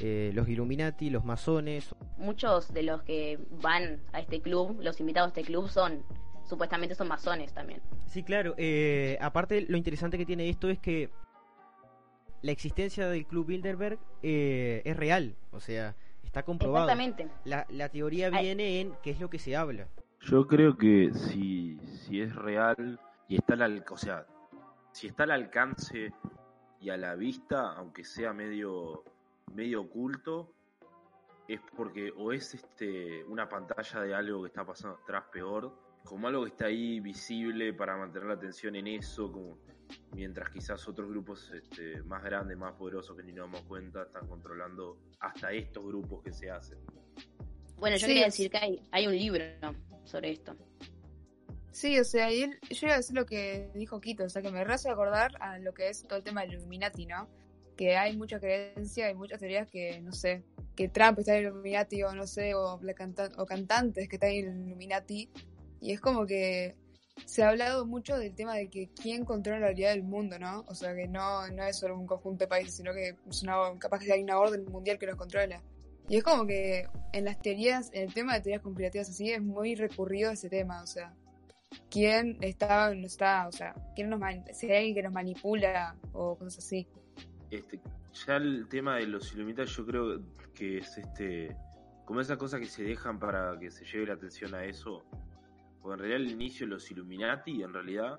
Eh, 0.00 0.32
los 0.34 0.48
Illuminati, 0.48 1.08
los 1.08 1.24
masones. 1.24 1.94
Muchos 2.16 2.72
de 2.74 2.82
los 2.82 3.02
que 3.02 3.38
van 3.62 4.00
a 4.12 4.20
este 4.20 4.40
club, 4.40 4.78
los 4.80 4.98
invitados 4.98 5.28
a 5.28 5.40
este 5.40 5.44
club, 5.44 5.68
son 5.68 6.02
supuestamente 6.44 6.94
son 6.94 7.08
masones 7.08 7.52
también. 7.54 7.80
Sí, 8.06 8.22
claro. 8.22 8.54
Eh, 8.58 9.16
aparte, 9.20 9.62
lo 9.68 9.76
interesante 9.76 10.18
que 10.18 10.26
tiene 10.26 10.48
esto 10.48 10.68
es 10.68 10.78
que 10.80 11.10
la 12.44 12.52
existencia 12.52 13.08
del 13.08 13.24
club 13.24 13.46
Bilderberg 13.46 13.98
eh, 14.22 14.82
es 14.84 14.96
real, 14.98 15.34
o 15.50 15.60
sea, 15.60 15.96
está 16.22 16.42
comprobado. 16.42 16.84
Exactamente. 16.84 17.30
La, 17.46 17.66
la 17.70 17.88
teoría 17.88 18.28
viene 18.28 18.82
en 18.82 18.92
qué 19.02 19.12
es 19.12 19.20
lo 19.20 19.30
que 19.30 19.38
se 19.38 19.56
habla. 19.56 19.88
Yo 20.20 20.46
creo 20.46 20.76
que 20.76 21.10
si, 21.14 21.78
si 21.86 22.20
es 22.20 22.36
real 22.36 23.00
y 23.28 23.36
está 23.36 23.54
al, 23.54 23.82
o 23.90 23.96
sea, 23.96 24.26
si 24.92 25.06
está 25.06 25.22
al 25.22 25.30
alcance 25.30 26.12
y 26.80 26.90
a 26.90 26.98
la 26.98 27.14
vista, 27.14 27.72
aunque 27.78 28.04
sea 28.04 28.34
medio, 28.34 29.04
medio 29.54 29.80
oculto, 29.80 30.52
es 31.48 31.60
porque 31.74 32.12
o 32.14 32.30
es 32.30 32.52
este 32.52 33.24
una 33.24 33.48
pantalla 33.48 34.00
de 34.00 34.14
algo 34.14 34.42
que 34.42 34.48
está 34.48 34.66
pasando 34.66 34.98
atrás 35.02 35.24
peor, 35.32 35.72
como 36.04 36.28
algo 36.28 36.44
que 36.44 36.50
está 36.50 36.66
ahí 36.66 37.00
visible 37.00 37.72
para 37.72 37.96
mantener 37.96 38.28
la 38.28 38.34
atención 38.34 38.76
en 38.76 38.86
eso, 38.86 39.32
como 39.32 39.58
mientras 40.12 40.50
quizás 40.50 40.86
otros 40.88 41.08
grupos 41.08 41.50
este, 41.52 42.02
más 42.02 42.22
grandes, 42.22 42.56
más 42.56 42.72
poderosos 42.74 43.16
que 43.16 43.22
ni 43.22 43.32
nos 43.32 43.46
damos 43.50 43.62
cuenta, 43.66 44.02
están 44.02 44.26
controlando 44.28 44.98
hasta 45.20 45.52
estos 45.52 45.84
grupos 45.84 46.22
que 46.22 46.32
se 46.32 46.50
hacen. 46.50 46.78
Bueno, 47.78 47.96
yo 47.96 48.06
Sí, 48.06 48.12
quería 48.12 48.24
decir 48.26 48.50
que 48.50 48.58
hay, 48.58 48.82
hay 48.92 49.06
un 49.06 49.16
libro 49.16 49.44
sobre 50.04 50.30
esto. 50.32 50.56
Sí, 51.72 51.98
o 51.98 52.04
sea, 52.04 52.32
y 52.32 52.42
él- 52.42 52.58
yo 52.70 52.86
iba 52.86 52.94
a 52.94 52.98
decir 52.98 53.16
lo 53.16 53.26
que 53.26 53.70
dijo 53.74 54.00
Quito, 54.00 54.24
o 54.24 54.28
sea, 54.28 54.42
que 54.42 54.50
me 54.50 54.60
hace 54.60 54.88
acordar 54.88 55.32
a 55.40 55.58
lo 55.58 55.74
que 55.74 55.88
es 55.88 56.02
todo 56.04 56.18
el 56.18 56.24
tema 56.24 56.42
del 56.42 56.52
Illuminati, 56.54 57.06
¿no? 57.06 57.28
Que 57.76 57.96
hay 57.96 58.16
mucha 58.16 58.38
creencia 58.38 59.10
y 59.10 59.14
muchas 59.14 59.40
teorías 59.40 59.68
que, 59.68 60.00
no 60.00 60.12
sé, 60.12 60.44
que 60.76 60.88
Trump 60.88 61.18
está 61.18 61.32
en 61.36 61.46
el 61.46 61.50
Illuminati 61.52 62.02
o 62.04 62.12
no 62.14 62.26
sé, 62.28 62.54
o, 62.54 62.78
la 62.82 62.94
canta- 62.94 63.32
o 63.38 63.44
cantantes 63.44 64.08
que 64.08 64.16
están 64.16 64.30
en 64.30 64.48
el 64.52 64.66
Illuminati. 64.68 65.28
Y 65.84 65.92
es 65.92 66.00
como 66.00 66.24
que 66.24 66.74
se 67.26 67.42
ha 67.42 67.50
hablado 67.50 67.84
mucho 67.84 68.16
del 68.16 68.34
tema 68.34 68.54
de 68.54 68.70
que 68.70 68.88
quién 68.88 69.26
controla 69.26 69.60
la 69.60 69.66
realidad 69.66 69.90
del 69.90 70.02
mundo, 70.02 70.38
¿no? 70.38 70.64
O 70.66 70.74
sea, 70.74 70.94
que 70.94 71.06
no, 71.06 71.46
no 71.48 71.62
es 71.62 71.78
solo 71.78 71.98
un 71.98 72.06
conjunto 72.06 72.44
de 72.44 72.48
países, 72.48 72.76
sino 72.76 72.94
que 72.94 73.16
es 73.28 73.42
una, 73.42 73.56
capaz 73.78 73.98
que 73.98 74.10
hay 74.10 74.22
una 74.22 74.38
orden 74.38 74.64
mundial 74.64 74.98
que 74.98 75.04
los 75.04 75.16
controla. 75.16 75.62
Y 76.08 76.16
es 76.16 76.24
como 76.24 76.46
que 76.46 76.88
en 77.12 77.26
las 77.26 77.38
teorías, 77.38 77.90
en 77.92 78.04
el 78.04 78.14
tema 78.14 78.32
de 78.32 78.40
teorías 78.40 78.62
conspirativas 78.62 79.10
así, 79.10 79.30
es 79.30 79.42
muy 79.42 79.74
recurrido 79.74 80.30
ese 80.30 80.48
tema, 80.48 80.82
o 80.82 80.86
sea, 80.86 81.14
quién 81.90 82.38
está 82.40 82.88
o 82.88 82.94
no 82.94 83.06
está, 83.06 83.46
o 83.46 83.52
sea, 83.52 83.74
quién 83.94 84.08
nos 84.08 84.22
si 84.54 84.72
alguien 84.72 84.94
que 84.94 85.02
nos 85.02 85.12
manipula 85.12 85.96
o 86.14 86.38
cosas 86.38 86.64
así. 86.64 86.88
Este, 87.50 87.78
ya 88.26 88.36
el 88.36 88.66
tema 88.70 88.96
de 88.96 89.06
los 89.06 89.30
Illuminati 89.34 89.70
yo 89.70 89.84
creo 89.84 90.22
que 90.54 90.78
es 90.78 90.96
este 90.96 91.54
como 92.06 92.20
esas 92.20 92.38
cosas 92.38 92.60
que 92.60 92.66
se 92.66 92.84
dejan 92.84 93.18
para 93.18 93.58
que 93.58 93.70
se 93.70 93.84
lleve 93.84 94.06
la 94.06 94.14
atención 94.14 94.54
a 94.54 94.64
eso. 94.64 95.04
Porque 95.84 95.96
en 95.96 96.08
realidad 96.08 96.26
al 96.26 96.32
inicio 96.32 96.66
los 96.66 96.90
Illuminati 96.90 97.62
en 97.62 97.74
realidad 97.74 98.18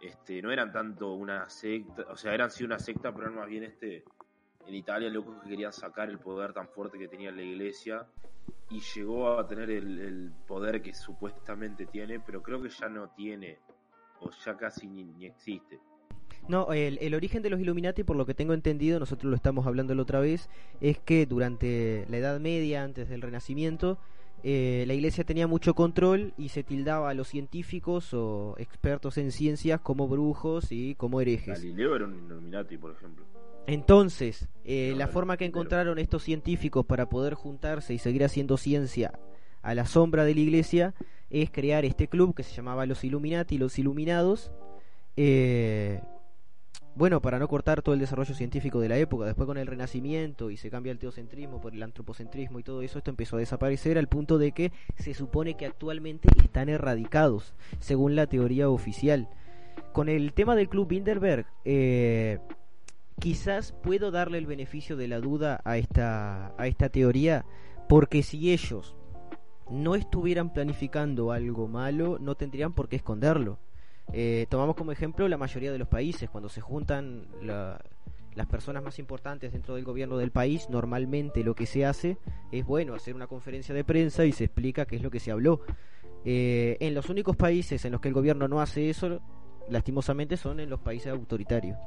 este 0.00 0.42
no 0.42 0.50
eran 0.50 0.72
tanto 0.72 1.12
una 1.12 1.48
secta, 1.48 2.04
o 2.10 2.16
sea, 2.16 2.34
eran 2.34 2.50
sí 2.50 2.64
una 2.64 2.80
secta, 2.80 3.12
pero 3.12 3.26
eran 3.26 3.38
más 3.38 3.48
bien 3.48 3.62
este 3.62 4.02
en 4.66 4.74
Italia 4.74 5.08
locos 5.08 5.40
que 5.40 5.50
querían 5.50 5.72
sacar 5.72 6.10
el 6.10 6.18
poder 6.18 6.52
tan 6.52 6.66
fuerte 6.68 6.98
que 6.98 7.06
tenía 7.06 7.30
la 7.30 7.42
iglesia 7.42 8.08
y 8.70 8.80
llegó 8.80 9.38
a 9.38 9.46
tener 9.46 9.70
el, 9.70 10.00
el 10.00 10.32
poder 10.48 10.82
que 10.82 10.92
supuestamente 10.92 11.86
tiene, 11.86 12.18
pero 12.18 12.42
creo 12.42 12.60
que 12.60 12.70
ya 12.70 12.88
no 12.88 13.10
tiene 13.10 13.60
o 14.18 14.30
ya 14.44 14.56
casi 14.56 14.88
ni, 14.88 15.04
ni 15.04 15.26
existe. 15.26 15.78
No, 16.48 16.72
el, 16.72 16.98
el 17.00 17.14
origen 17.14 17.40
de 17.42 17.50
los 17.50 17.60
Illuminati, 17.60 18.02
por 18.02 18.16
lo 18.16 18.26
que 18.26 18.34
tengo 18.34 18.52
entendido, 18.52 18.98
nosotros 18.98 19.30
lo 19.30 19.36
estamos 19.36 19.64
hablando 19.64 19.94
la 19.94 20.02
otra 20.02 20.18
vez, 20.18 20.50
es 20.80 20.98
que 20.98 21.24
durante 21.24 22.04
la 22.08 22.16
Edad 22.16 22.40
Media, 22.40 22.82
antes 22.82 23.08
del 23.08 23.22
Renacimiento, 23.22 23.96
eh, 24.42 24.84
la 24.86 24.94
Iglesia 24.94 25.24
tenía 25.24 25.46
mucho 25.46 25.74
control 25.74 26.32
y 26.38 26.48
se 26.48 26.62
tildaba 26.62 27.10
a 27.10 27.14
los 27.14 27.28
científicos 27.28 28.14
o 28.14 28.54
expertos 28.58 29.18
en 29.18 29.32
ciencias 29.32 29.80
como 29.80 30.08
brujos 30.08 30.72
y 30.72 30.94
como 30.94 31.20
herejes. 31.20 31.60
Galileo 31.62 31.96
era 31.96 32.04
un 32.06 32.14
Illuminati, 32.14 32.76
por 32.78 32.92
ejemplo. 32.92 33.24
Entonces, 33.66 34.48
eh, 34.64 34.90
No, 34.92 34.98
la 34.98 35.06
forma 35.08 35.36
que 35.36 35.44
encontraron 35.44 35.98
estos 35.98 36.22
científicos 36.22 36.84
para 36.86 37.08
poder 37.08 37.34
juntarse 37.34 37.94
y 37.94 37.98
seguir 37.98 38.24
haciendo 38.24 38.56
ciencia 38.56 39.12
a 39.62 39.74
la 39.74 39.84
sombra 39.86 40.24
de 40.24 40.34
la 40.34 40.40
iglesia 40.40 40.94
es 41.28 41.50
crear 41.50 41.84
este 41.84 42.08
club 42.08 42.34
que 42.34 42.42
se 42.42 42.54
llamaba 42.54 42.86
los 42.86 43.04
Illuminati, 43.04 43.58
los 43.58 43.78
Iluminados. 43.78 44.50
eh, 45.16 46.00
bueno, 46.94 47.20
para 47.22 47.38
no 47.38 47.48
cortar 47.48 47.82
todo 47.82 47.94
el 47.94 48.00
desarrollo 48.00 48.34
científico 48.34 48.80
de 48.80 48.88
la 48.88 48.98
época, 48.98 49.24
después 49.24 49.46
con 49.46 49.58
el 49.58 49.66
Renacimiento 49.66 50.50
y 50.50 50.56
se 50.56 50.70
cambia 50.70 50.92
el 50.92 50.98
teocentrismo 50.98 51.60
por 51.60 51.72
el 51.72 51.82
antropocentrismo 51.82 52.58
y 52.58 52.62
todo 52.62 52.82
eso, 52.82 52.98
esto 52.98 53.10
empezó 53.10 53.36
a 53.36 53.40
desaparecer 53.40 53.96
al 53.96 54.08
punto 54.08 54.38
de 54.38 54.52
que 54.52 54.72
se 54.96 55.14
supone 55.14 55.56
que 55.56 55.66
actualmente 55.66 56.28
están 56.42 56.68
erradicados, 56.68 57.54
según 57.78 58.16
la 58.16 58.26
teoría 58.26 58.68
oficial. 58.68 59.28
Con 59.92 60.08
el 60.08 60.32
tema 60.32 60.56
del 60.56 60.68
Club 60.68 60.88
Bilderberg, 60.88 61.46
eh, 61.64 62.38
quizás 63.20 63.72
puedo 63.72 64.10
darle 64.10 64.38
el 64.38 64.46
beneficio 64.46 64.96
de 64.96 65.08
la 65.08 65.20
duda 65.20 65.60
a 65.64 65.78
esta, 65.78 66.54
a 66.58 66.66
esta 66.66 66.88
teoría, 66.88 67.44
porque 67.88 68.22
si 68.22 68.52
ellos 68.52 68.96
no 69.70 69.94
estuvieran 69.94 70.52
planificando 70.52 71.30
algo 71.30 71.68
malo, 71.68 72.18
no 72.20 72.34
tendrían 72.34 72.72
por 72.72 72.88
qué 72.88 72.96
esconderlo. 72.96 73.58
Eh, 74.12 74.46
tomamos 74.48 74.76
como 74.76 74.92
ejemplo 74.92 75.28
la 75.28 75.36
mayoría 75.36 75.70
de 75.72 75.78
los 75.78 75.88
países, 75.88 76.28
cuando 76.30 76.48
se 76.48 76.60
juntan 76.60 77.26
la- 77.42 77.80
las 78.34 78.46
personas 78.46 78.82
más 78.82 78.98
importantes 78.98 79.52
dentro 79.52 79.74
del 79.74 79.84
gobierno 79.84 80.16
del 80.16 80.30
país, 80.30 80.68
normalmente 80.70 81.42
lo 81.42 81.54
que 81.54 81.66
se 81.66 81.84
hace 81.84 82.16
es, 82.52 82.64
bueno, 82.64 82.94
hacer 82.94 83.14
una 83.14 83.26
conferencia 83.26 83.74
de 83.74 83.84
prensa 83.84 84.24
y 84.24 84.32
se 84.32 84.44
explica 84.44 84.86
qué 84.86 84.96
es 84.96 85.02
lo 85.02 85.10
que 85.10 85.20
se 85.20 85.30
habló. 85.30 85.60
Eh, 86.24 86.76
en 86.80 86.94
los 86.94 87.08
únicos 87.08 87.36
países 87.36 87.84
en 87.84 87.92
los 87.92 88.00
que 88.00 88.08
el 88.08 88.14
gobierno 88.14 88.46
no 88.46 88.60
hace 88.60 88.90
eso, 88.90 89.20
lastimosamente, 89.68 90.36
son 90.36 90.60
en 90.60 90.70
los 90.70 90.80
países 90.80 91.12
autoritarios. 91.12 91.78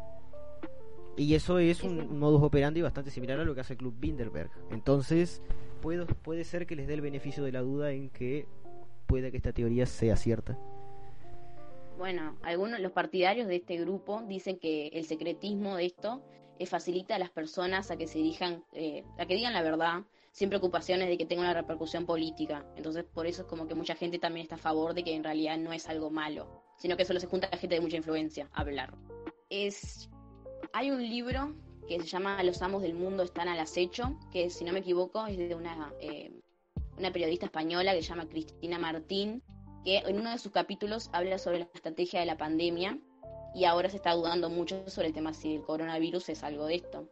Y 1.15 1.35
eso 1.35 1.59
es 1.59 1.83
un, 1.83 2.17
modus 2.17 2.41
operandi 2.41 2.81
bastante 2.81 3.11
similar 3.11 3.39
a 3.39 3.45
lo 3.45 3.53
que 3.53 3.61
hace 3.61 3.73
el 3.73 3.79
Club 3.79 3.95
Bilderberg. 3.99 4.49
Entonces, 4.71 5.41
puedo, 5.81 6.07
puede 6.07 6.43
ser 6.43 6.65
que 6.65 6.75
les 6.75 6.87
dé 6.87 6.95
el 6.95 7.01
beneficio 7.01 7.43
de 7.43 7.51
la 7.51 7.61
duda 7.61 7.91
en 7.91 8.09
que 8.09 8.47
pueda 9.05 9.29
que 9.29 9.37
esta 9.37 9.53
teoría 9.53 9.85
sea 9.85 10.15
cierta. 10.15 10.57
Bueno, 11.97 12.37
algunos 12.41 12.79
los 12.79 12.91
partidarios 12.91 13.47
de 13.47 13.57
este 13.57 13.77
grupo 13.77 14.21
dicen 14.27 14.57
que 14.57 14.87
el 14.87 15.05
secretismo 15.05 15.75
de 15.77 15.85
esto 15.85 16.23
eh, 16.59 16.65
facilita 16.65 17.15
a 17.15 17.19
las 17.19 17.29
personas 17.29 17.91
a 17.91 17.97
que 17.97 18.07
se 18.07 18.17
dirijan, 18.17 18.63
eh, 18.73 19.03
a 19.17 19.25
que 19.25 19.35
digan 19.35 19.53
la 19.53 19.61
verdad, 19.61 20.03
sin 20.31 20.49
preocupaciones 20.49 21.07
de 21.07 21.17
que 21.17 21.25
tenga 21.25 21.43
una 21.43 21.53
repercusión 21.53 22.05
política. 22.05 22.65
Entonces, 22.75 23.03
por 23.03 23.27
eso 23.27 23.43
es 23.43 23.47
como 23.47 23.67
que 23.67 23.75
mucha 23.75 23.95
gente 23.95 24.19
también 24.19 24.43
está 24.43 24.55
a 24.55 24.59
favor 24.59 24.93
de 24.93 25.03
que 25.03 25.15
en 25.15 25.23
realidad 25.23 25.57
no 25.57 25.71
es 25.71 25.87
algo 25.87 26.09
malo, 26.09 26.63
sino 26.77 26.97
que 26.97 27.05
solo 27.05 27.19
se 27.19 27.27
junta 27.27 27.47
gente 27.57 27.75
de 27.75 27.81
mucha 27.81 27.97
influencia 27.97 28.49
a 28.53 28.61
hablar. 28.61 28.95
Es 29.49 30.09
hay 30.73 30.89
un 30.89 31.07
libro 31.07 31.55
que 31.87 31.99
se 31.99 32.07
llama 32.07 32.41
Los 32.43 32.61
amos 32.61 32.81
del 32.81 32.95
mundo 32.95 33.23
están 33.23 33.47
al 33.47 33.59
acecho, 33.59 34.17
que 34.31 34.49
si 34.49 34.63
no 34.63 34.73
me 34.73 34.79
equivoco 34.79 35.25
es 35.27 35.37
de 35.37 35.53
una, 35.53 35.93
eh, 35.99 36.31
una 36.97 37.11
periodista 37.11 37.45
española 37.45 37.93
que 37.93 38.01
se 38.01 38.09
llama 38.09 38.27
Cristina 38.27 38.79
Martín, 38.79 39.43
que 39.83 39.97
en 39.97 40.19
uno 40.19 40.31
de 40.31 40.37
sus 40.37 40.51
capítulos 40.51 41.09
habla 41.13 41.37
sobre 41.37 41.59
la 41.59 41.67
estrategia 41.73 42.19
de 42.19 42.25
la 42.25 42.37
pandemia 42.37 42.99
y 43.53 43.65
ahora 43.65 43.89
se 43.89 43.97
está 43.97 44.13
dudando 44.13 44.49
mucho 44.49 44.87
sobre 44.89 45.07
el 45.07 45.13
tema 45.13 45.33
si 45.33 45.55
el 45.55 45.61
coronavirus 45.61 46.29
es 46.29 46.43
algo 46.43 46.65
de 46.65 46.75
esto. 46.75 47.09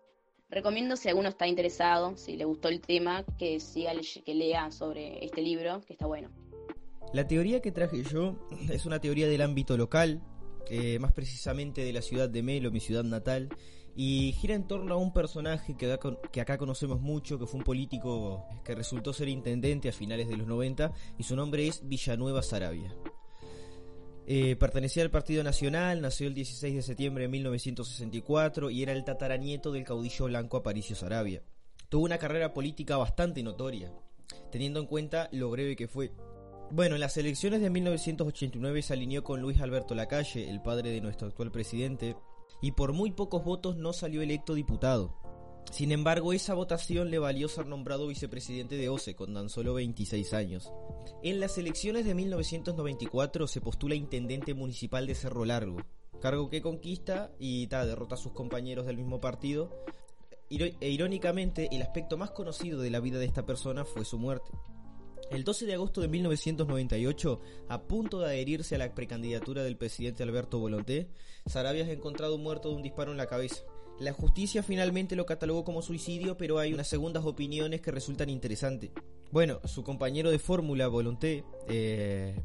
Recomiendo 0.50 0.98
si 0.98 1.08
alguno 1.08 1.30
está 1.30 1.48
interesado, 1.48 2.18
si 2.18 2.36
le 2.36 2.46
gustó 2.46 2.68
el 2.68 2.82
tema, 2.82 3.24
que 3.38 3.60
siga 3.60 3.94
que 4.26 4.34
lea 4.36 4.70
sobre 4.72 5.24
este 5.24 5.42
libro, 5.42 5.82
que 5.82 5.94
está 5.94 6.08
bueno. 6.08 6.30
La 7.14 7.28
teoría 7.28 7.62
que 7.62 7.72
traje 7.72 8.04
yo 8.04 8.36
es 8.70 8.86
una 8.86 9.00
teoría 9.00 9.28
del 9.28 9.42
ámbito 9.42 9.78
local, 9.78 10.22
eh, 10.70 11.00
más 11.00 11.14
precisamente 11.14 11.84
de 11.84 11.94
la 11.94 12.02
ciudad 12.02 12.30
de 12.30 12.44
Melo, 12.44 12.72
mi 12.72 12.80
ciudad 12.80 13.04
natal, 13.04 13.50
y 13.96 14.34
gira 14.34 14.56
en 14.56 14.68
torno 14.68 14.94
a 14.94 14.98
un 14.98 15.14
personaje 15.14 15.76
que 15.76 15.92
acá, 16.42 16.58
conocemos 16.58 17.02
mucho, 17.02 17.38
que 17.38 17.46
fue 17.46 17.60
un 17.60 17.64
político 17.64 18.46
que 18.64 18.76
resultó 18.76 19.14
ser 19.14 19.28
intendente 19.28 19.90
a 19.90 19.92
finales 19.92 20.28
de 20.28 20.38
los 20.38 20.48
90, 20.48 20.94
y 21.18 21.24
su 21.24 21.36
nombre 21.36 21.68
es 21.68 21.88
Villanueva 21.88 22.42
Sarabia. 22.42 22.96
Eh, 24.28 24.56
pertenecía 24.56 25.04
al 25.04 25.12
Partido 25.12 25.44
Nacional, 25.44 26.00
nació 26.02 26.28
el 26.28 26.34
16 26.34 26.76
de 26.76 26.82
septiembre 26.82 27.24
de 27.24 27.30
1964 27.30 28.70
y 28.70 28.84
era 28.84 28.94
el 28.94 29.04
tataranieto 29.04 29.72
del 29.72 29.84
caudillo 29.84 30.26
blanco 30.26 30.58
Aparicio 30.58 30.96
Sarabia. 30.96 31.44
Tuvo 31.90 32.06
una 32.06 32.18
carrera 32.18 32.54
política 32.54 32.96
bastante 32.96 33.44
notoria, 33.44 33.92
teniendo 34.52 34.80
en 34.80 34.86
cuenta 34.86 35.28
lo 35.34 35.50
breve 35.50 35.76
que 35.76 35.90
fue. 35.90 36.12
Bueno, 36.70 36.96
en 36.96 37.02
las 37.02 37.18
elecciones 37.18 37.60
de 37.60 37.70
1989 37.70 38.82
se 38.82 38.94
alineó 38.94 39.24
con 39.26 39.42
Luis 39.42 39.60
Alberto 39.60 39.94
Lacalle, 39.94 40.50
el 40.50 40.62
padre 40.62 40.92
de 40.92 41.02
nuestro 41.02 41.28
actual 41.28 41.52
presidente, 41.52 42.16
y 42.62 42.72
por 42.72 42.94
muy 42.94 43.12
pocos 43.12 43.44
votos 43.44 43.76
no 43.76 43.92
salió 43.92 44.22
electo 44.22 44.54
diputado. 44.54 45.18
Sin 45.72 45.92
embargo, 45.92 46.34
esa 46.34 46.54
votación 46.54 47.12
le 47.12 47.20
valió 47.20 47.48
ser 47.48 47.66
nombrado 47.66 48.08
vicepresidente 48.08 48.76
de 48.76 48.90
OCE 48.90 49.16
con 49.16 49.34
tan 49.34 49.50
solo 49.50 49.74
26 49.74 50.34
años. 50.34 50.72
En 51.24 51.40
las 51.40 51.58
elecciones 51.58 52.06
de 52.06 52.14
1994 52.14 53.48
se 53.48 53.62
postula 53.62 53.96
intendente 53.96 54.54
municipal 54.54 55.08
de 55.08 55.16
Cerro 55.16 55.46
Largo, 55.46 55.78
cargo 56.20 56.50
que 56.50 56.62
conquista 56.62 57.32
y 57.40 57.68
ta, 57.68 57.86
derrota 57.86 58.16
a 58.16 58.18
sus 58.18 58.34
compañeros 58.34 58.86
del 58.86 58.98
mismo 58.98 59.22
partido. 59.22 59.86
E 60.50 60.90
irónicamente, 60.90 61.70
el 61.72 61.82
aspecto 61.82 62.18
más 62.18 62.32
conocido 62.32 62.82
de 62.82 62.90
la 62.90 63.00
vida 63.00 63.20
de 63.20 63.26
esta 63.26 63.46
persona 63.46 63.86
fue 63.86 64.04
su 64.04 64.18
muerte. 64.20 64.52
El 65.30 65.44
12 65.44 65.66
de 65.66 65.74
agosto 65.74 66.02
de 66.02 66.08
1998, 66.08 67.40
a 67.70 67.82
punto 67.84 68.20
de 68.20 68.26
adherirse 68.26 68.76
a 68.76 68.78
la 68.78 68.94
precandidatura 68.94 69.64
del 69.64 69.78
presidente 69.78 70.24
Alberto 70.24 70.60
Volonté, 70.60 71.10
Sarabia 71.46 71.84
es 71.84 71.90
encontrado 71.90 72.38
muerto 72.38 72.70
de 72.70 72.76
un 72.76 72.82
disparo 72.82 73.12
en 73.12 73.18
la 73.18 73.28
cabeza. 73.28 73.64
La 74.00 74.14
justicia 74.14 74.64
finalmente 74.64 75.16
lo 75.16 75.26
catalogó 75.26 75.64
como 75.64 75.82
suicidio, 75.82 76.38
pero 76.38 76.58
hay 76.60 76.74
unas 76.74 76.88
segundas 76.88 77.24
opiniones 77.24 77.82
que 77.82 77.92
resultan 77.92 78.30
interesantes. 78.30 78.92
Bueno, 79.32 79.60
su 79.66 79.84
compañero 79.84 80.32
de 80.32 80.40
fórmula, 80.40 80.88
Volonté, 80.88 81.46
eh, 81.70 82.36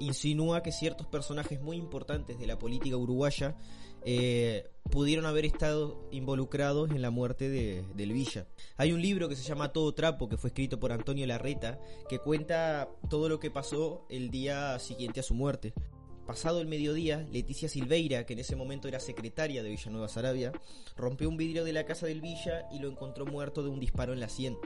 insinúa 0.00 0.62
que 0.62 0.72
ciertos 0.72 1.06
personajes 1.06 1.60
muy 1.60 1.76
importantes 1.76 2.38
de 2.38 2.46
la 2.46 2.58
política 2.58 2.96
uruguaya 2.96 3.56
eh, 4.04 4.68
pudieron 4.90 5.26
haber 5.26 5.44
estado 5.46 6.06
involucrados 6.10 6.90
en 6.90 7.02
la 7.02 7.10
muerte 7.10 7.48
de, 7.48 7.84
del 7.94 8.12
Villa. 8.12 8.46
Hay 8.76 8.92
un 8.92 9.00
libro 9.00 9.28
que 9.28 9.36
se 9.36 9.42
llama 9.42 9.72
Todo 9.72 9.94
Trapo, 9.94 10.28
que 10.28 10.36
fue 10.36 10.48
escrito 10.48 10.78
por 10.78 10.92
Antonio 10.92 11.26
Larreta, 11.26 11.80
que 12.08 12.18
cuenta 12.18 12.88
todo 13.08 13.28
lo 13.28 13.40
que 13.40 13.50
pasó 13.50 14.06
el 14.10 14.30
día 14.30 14.78
siguiente 14.78 15.20
a 15.20 15.24
su 15.24 15.34
muerte. 15.34 15.72
pasado 16.26 16.60
el 16.60 16.66
mediodía, 16.66 17.26
Leticia 17.30 17.68
Silveira, 17.68 18.24
que 18.24 18.34
en 18.34 18.40
ese 18.40 18.56
momento 18.56 18.88
era 18.88 19.00
secretaria 19.00 19.62
de 19.62 19.70
Villanueva 19.70 20.08
Sarabia, 20.08 20.52
rompió 20.96 21.28
un 21.28 21.36
vidrio 21.36 21.64
de 21.64 21.72
la 21.72 21.84
casa 21.84 22.06
del 22.06 22.20
Villa 22.20 22.66
y 22.70 22.78
lo 22.78 22.88
encontró 22.88 23.26
muerto 23.26 23.62
de 23.62 23.70
un 23.70 23.80
disparo 23.80 24.12
en 24.12 24.20
la 24.20 24.28
sien. 24.28 24.56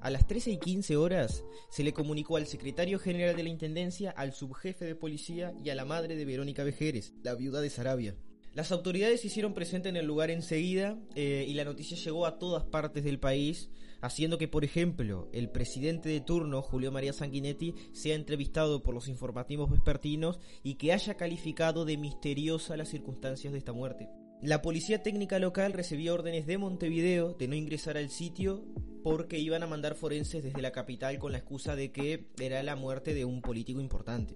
A 0.00 0.10
las 0.10 0.26
13 0.26 0.52
y 0.52 0.58
15 0.58 0.96
horas 0.96 1.44
se 1.70 1.82
le 1.82 1.92
comunicó 1.92 2.36
al 2.36 2.46
secretario 2.46 2.98
general 2.98 3.36
de 3.36 3.42
la 3.42 3.48
Intendencia, 3.48 4.10
al 4.10 4.32
subjefe 4.32 4.84
de 4.84 4.94
policía 4.94 5.54
y 5.64 5.70
a 5.70 5.74
la 5.74 5.84
madre 5.84 6.16
de 6.16 6.24
Verónica 6.24 6.64
Vejeres, 6.64 7.14
la 7.22 7.34
viuda 7.34 7.60
de 7.60 7.70
Sarabia. 7.70 8.16
Las 8.56 8.72
autoridades 8.72 9.20
se 9.20 9.26
hicieron 9.26 9.52
presentes 9.52 9.90
en 9.90 9.96
el 9.96 10.06
lugar 10.06 10.30
enseguida 10.30 10.98
eh, 11.14 11.44
y 11.46 11.52
la 11.52 11.66
noticia 11.66 11.94
llegó 11.94 12.24
a 12.24 12.38
todas 12.38 12.64
partes 12.64 13.04
del 13.04 13.18
país, 13.18 13.68
haciendo 14.00 14.38
que, 14.38 14.48
por 14.48 14.64
ejemplo, 14.64 15.28
el 15.34 15.50
presidente 15.50 16.08
de 16.08 16.22
turno, 16.22 16.62
Julio 16.62 16.90
María 16.90 17.12
Sanguinetti, 17.12 17.74
sea 17.92 18.14
entrevistado 18.14 18.82
por 18.82 18.94
los 18.94 19.08
informativos 19.08 19.70
vespertinos 19.70 20.40
y 20.62 20.76
que 20.76 20.94
haya 20.94 21.18
calificado 21.18 21.84
de 21.84 21.98
misteriosa 21.98 22.78
las 22.78 22.88
circunstancias 22.88 23.52
de 23.52 23.58
esta 23.58 23.74
muerte. 23.74 24.08
La 24.40 24.62
policía 24.62 25.02
técnica 25.02 25.38
local 25.38 25.74
recibió 25.74 26.14
órdenes 26.14 26.46
de 26.46 26.56
Montevideo 26.56 27.34
de 27.34 27.48
no 27.48 27.56
ingresar 27.56 27.98
al 27.98 28.08
sitio 28.08 28.64
porque 29.02 29.38
iban 29.38 29.64
a 29.64 29.66
mandar 29.66 29.96
forenses 29.96 30.42
desde 30.42 30.62
la 30.62 30.72
capital 30.72 31.18
con 31.18 31.32
la 31.32 31.38
excusa 31.38 31.76
de 31.76 31.92
que 31.92 32.24
era 32.40 32.62
la 32.62 32.74
muerte 32.74 33.12
de 33.12 33.26
un 33.26 33.42
político 33.42 33.82
importante. 33.82 34.34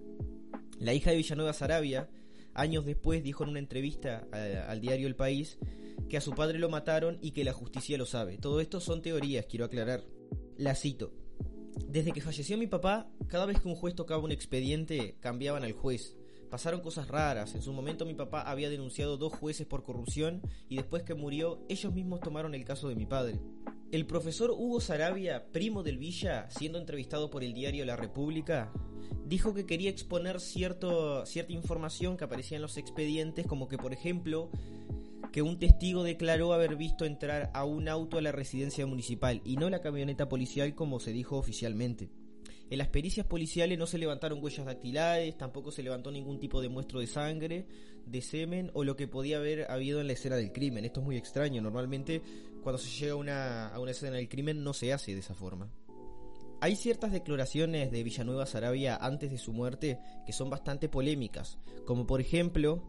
La 0.77 0.93
hija 0.93 1.09
de 1.09 1.17
Villanueva 1.17 1.53
Sarabia, 1.53 2.07
años 2.53 2.85
después, 2.85 3.23
dijo 3.23 3.43
en 3.43 3.51
una 3.51 3.59
entrevista 3.59 4.27
al 4.67 4.81
diario 4.81 5.07
El 5.07 5.15
País 5.15 5.57
que 6.09 6.17
a 6.17 6.21
su 6.21 6.31
padre 6.31 6.59
lo 6.59 6.69
mataron 6.69 7.17
y 7.21 7.31
que 7.31 7.43
la 7.43 7.53
justicia 7.53 7.97
lo 7.97 8.05
sabe. 8.05 8.37
Todo 8.37 8.59
esto 8.59 8.79
son 8.79 9.01
teorías, 9.01 9.45
quiero 9.45 9.65
aclarar. 9.65 10.03
La 10.57 10.75
cito. 10.75 11.13
Desde 11.87 12.11
que 12.11 12.21
falleció 12.21 12.57
mi 12.57 12.67
papá, 12.67 13.09
cada 13.27 13.45
vez 13.45 13.59
que 13.61 13.67
un 13.67 13.75
juez 13.75 13.95
tocaba 13.95 14.23
un 14.23 14.31
expediente, 14.31 15.15
cambiaban 15.19 15.63
al 15.63 15.73
juez. 15.73 16.17
Pasaron 16.49 16.81
cosas 16.81 17.07
raras. 17.07 17.55
En 17.55 17.61
su 17.61 17.71
momento 17.71 18.05
mi 18.05 18.13
papá 18.13 18.41
había 18.41 18.69
denunciado 18.69 19.15
dos 19.15 19.31
jueces 19.31 19.65
por 19.65 19.83
corrupción 19.83 20.41
y 20.67 20.75
después 20.75 21.03
que 21.03 21.15
murió, 21.15 21.63
ellos 21.69 21.93
mismos 21.93 22.19
tomaron 22.19 22.53
el 22.55 22.65
caso 22.65 22.89
de 22.89 22.95
mi 22.95 23.05
padre. 23.05 23.39
El 23.91 24.05
profesor 24.05 24.51
Hugo 24.51 24.79
Sarabia, 24.79 25.51
primo 25.51 25.83
del 25.83 25.97
Villa, 25.97 26.49
siendo 26.49 26.77
entrevistado 26.77 27.29
por 27.29 27.43
el 27.43 27.53
diario 27.53 27.83
La 27.83 27.97
República, 27.97 28.71
dijo 29.25 29.53
que 29.53 29.65
quería 29.65 29.89
exponer 29.89 30.39
cierto, 30.39 31.25
cierta 31.25 31.51
información 31.51 32.15
que 32.15 32.23
aparecía 32.23 32.55
en 32.55 32.61
los 32.61 32.77
expedientes, 32.77 33.45
como 33.45 33.67
que, 33.67 33.77
por 33.77 33.91
ejemplo, 33.91 34.49
que 35.33 35.41
un 35.41 35.59
testigo 35.59 36.03
declaró 36.03 36.53
haber 36.53 36.77
visto 36.77 37.03
entrar 37.03 37.51
a 37.53 37.65
un 37.65 37.89
auto 37.89 38.17
a 38.17 38.21
la 38.21 38.31
residencia 38.31 38.85
municipal 38.85 39.41
y 39.43 39.57
no 39.57 39.69
la 39.69 39.81
camioneta 39.81 40.29
policial 40.29 40.73
como 40.73 41.01
se 41.01 41.11
dijo 41.11 41.35
oficialmente. 41.35 42.09
En 42.71 42.77
las 42.77 42.87
pericias 42.87 43.25
policiales 43.25 43.77
no 43.77 43.85
se 43.85 43.97
levantaron 43.97 44.41
huellas 44.41 44.65
dactilares, 44.65 45.37
tampoco 45.37 45.71
se 45.71 45.83
levantó 45.83 46.09
ningún 46.09 46.39
tipo 46.39 46.61
de 46.61 46.69
muestro 46.69 47.01
de 47.01 47.07
sangre, 47.07 47.65
de 48.05 48.21
semen 48.21 48.71
o 48.73 48.85
lo 48.85 48.95
que 48.95 49.09
podía 49.09 49.39
haber 49.39 49.69
habido 49.69 49.99
en 49.99 50.07
la 50.07 50.13
escena 50.13 50.37
del 50.37 50.53
crimen. 50.53 50.85
Esto 50.85 51.01
es 51.01 51.05
muy 51.05 51.17
extraño. 51.17 51.61
Normalmente 51.61 52.21
cuando 52.63 52.77
se 52.77 52.89
llega 52.89 53.11
a 53.11 53.17
una, 53.17 53.67
a 53.67 53.77
una 53.77 53.91
escena 53.91 54.15
del 54.15 54.29
crimen 54.29 54.63
no 54.63 54.71
se 54.71 54.93
hace 54.93 55.13
de 55.13 55.19
esa 55.19 55.33
forma. 55.33 55.69
Hay 56.61 56.77
ciertas 56.77 57.11
declaraciones 57.11 57.91
de 57.91 58.03
Villanueva 58.03 58.45
Sarabia 58.45 58.95
antes 58.95 59.31
de 59.31 59.37
su 59.37 59.51
muerte 59.51 59.99
que 60.25 60.31
son 60.31 60.49
bastante 60.49 60.87
polémicas, 60.87 61.57
como 61.85 62.07
por 62.07 62.21
ejemplo 62.21 62.81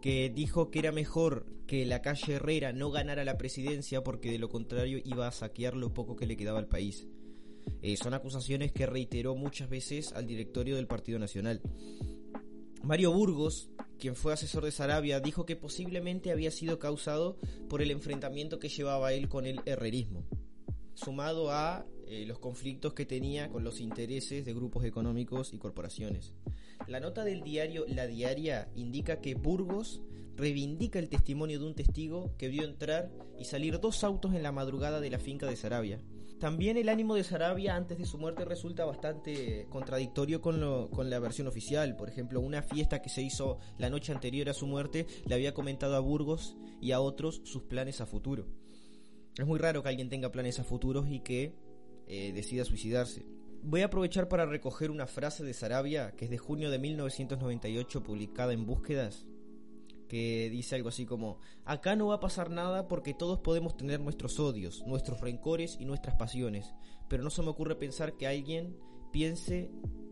que 0.00 0.30
dijo 0.30 0.70
que 0.70 0.78
era 0.78 0.92
mejor 0.92 1.44
que 1.66 1.84
la 1.86 2.02
calle 2.02 2.34
Herrera 2.34 2.72
no 2.72 2.92
ganara 2.92 3.24
la 3.24 3.36
presidencia 3.36 4.04
porque 4.04 4.30
de 4.30 4.38
lo 4.38 4.48
contrario 4.48 5.00
iba 5.04 5.26
a 5.26 5.32
saquear 5.32 5.74
lo 5.74 5.92
poco 5.92 6.14
que 6.14 6.26
le 6.26 6.36
quedaba 6.36 6.60
al 6.60 6.68
país. 6.68 7.08
Eh, 7.82 7.96
son 7.96 8.14
acusaciones 8.14 8.72
que 8.72 8.86
reiteró 8.86 9.34
muchas 9.34 9.68
veces 9.68 10.12
al 10.12 10.26
directorio 10.26 10.76
del 10.76 10.86
Partido 10.86 11.18
Nacional. 11.18 11.60
Mario 12.82 13.12
Burgos, 13.12 13.70
quien 13.98 14.14
fue 14.14 14.34
asesor 14.34 14.64
de 14.64 14.70
Sarabia, 14.70 15.20
dijo 15.20 15.46
que 15.46 15.56
posiblemente 15.56 16.30
había 16.30 16.50
sido 16.50 16.78
causado 16.78 17.38
por 17.68 17.80
el 17.80 17.90
enfrentamiento 17.90 18.58
que 18.58 18.68
llevaba 18.68 19.12
él 19.14 19.28
con 19.28 19.46
el 19.46 19.60
herrerismo, 19.64 20.24
sumado 20.94 21.50
a 21.50 21.86
eh, 22.06 22.26
los 22.26 22.38
conflictos 22.38 22.92
que 22.92 23.06
tenía 23.06 23.48
con 23.48 23.64
los 23.64 23.80
intereses 23.80 24.44
de 24.44 24.52
grupos 24.52 24.84
económicos 24.84 25.54
y 25.54 25.58
corporaciones. 25.58 26.34
La 26.86 27.00
nota 27.00 27.24
del 27.24 27.42
diario 27.42 27.86
La 27.88 28.06
Diaria 28.06 28.68
indica 28.74 29.20
que 29.20 29.34
Burgos 29.34 30.02
reivindica 30.36 30.98
el 30.98 31.08
testimonio 31.08 31.58
de 31.58 31.66
un 31.66 31.74
testigo 31.74 32.34
que 32.36 32.48
vio 32.48 32.64
entrar 32.64 33.10
y 33.38 33.44
salir 33.44 33.80
dos 33.80 34.04
autos 34.04 34.34
en 34.34 34.42
la 34.42 34.52
madrugada 34.52 35.00
de 35.00 35.10
la 35.10 35.18
finca 35.18 35.46
de 35.46 35.56
Sarabia, 35.56 36.00
también 36.38 36.76
el 36.76 36.88
ánimo 36.88 37.14
de 37.14 37.24
Sarabia 37.24 37.76
antes 37.76 37.98
de 37.98 38.04
su 38.04 38.18
muerte 38.18 38.44
resulta 38.44 38.84
bastante 38.84 39.66
contradictorio 39.70 40.40
con, 40.40 40.60
lo, 40.60 40.90
con 40.90 41.08
la 41.08 41.18
versión 41.18 41.46
oficial. 41.46 41.96
Por 41.96 42.08
ejemplo, 42.08 42.40
una 42.40 42.62
fiesta 42.62 43.00
que 43.00 43.08
se 43.08 43.22
hizo 43.22 43.58
la 43.78 43.90
noche 43.90 44.12
anterior 44.12 44.48
a 44.48 44.54
su 44.54 44.66
muerte 44.66 45.06
le 45.26 45.34
había 45.34 45.54
comentado 45.54 45.96
a 45.96 46.00
Burgos 46.00 46.56
y 46.80 46.92
a 46.92 47.00
otros 47.00 47.40
sus 47.44 47.62
planes 47.62 48.00
a 48.00 48.06
futuro. 48.06 48.46
Es 49.36 49.46
muy 49.46 49.58
raro 49.58 49.82
que 49.82 49.88
alguien 49.88 50.08
tenga 50.08 50.32
planes 50.32 50.58
a 50.60 50.64
futuros 50.64 51.06
y 51.08 51.20
que 51.20 51.54
eh, 52.06 52.32
decida 52.32 52.64
suicidarse. 52.64 53.24
Voy 53.62 53.80
a 53.80 53.86
aprovechar 53.86 54.28
para 54.28 54.44
recoger 54.44 54.90
una 54.90 55.06
frase 55.06 55.44
de 55.44 55.54
Sarabia 55.54 56.12
que 56.12 56.26
es 56.26 56.30
de 56.30 56.38
junio 56.38 56.70
de 56.70 56.78
1998 56.78 58.02
publicada 58.02 58.52
en 58.52 58.66
Búsquedas 58.66 59.26
que 60.08 60.48
dice 60.50 60.76
algo 60.76 60.88
así 60.88 61.06
como, 61.06 61.38
acá 61.64 61.96
no 61.96 62.08
va 62.08 62.16
a 62.16 62.20
pasar 62.20 62.50
nada 62.50 62.88
porque 62.88 63.14
todos 63.14 63.40
podemos 63.40 63.76
tener 63.76 64.00
nuestros 64.00 64.38
odios, 64.38 64.84
nuestros 64.86 65.20
rencores 65.20 65.76
y 65.80 65.84
nuestras 65.84 66.16
pasiones, 66.16 66.74
pero 67.08 67.22
no 67.22 67.30
se 67.30 67.42
me 67.42 67.48
ocurre 67.48 67.76
pensar 67.76 68.16
que 68.16 68.26
alguien 68.26 68.76
piense 69.12 69.70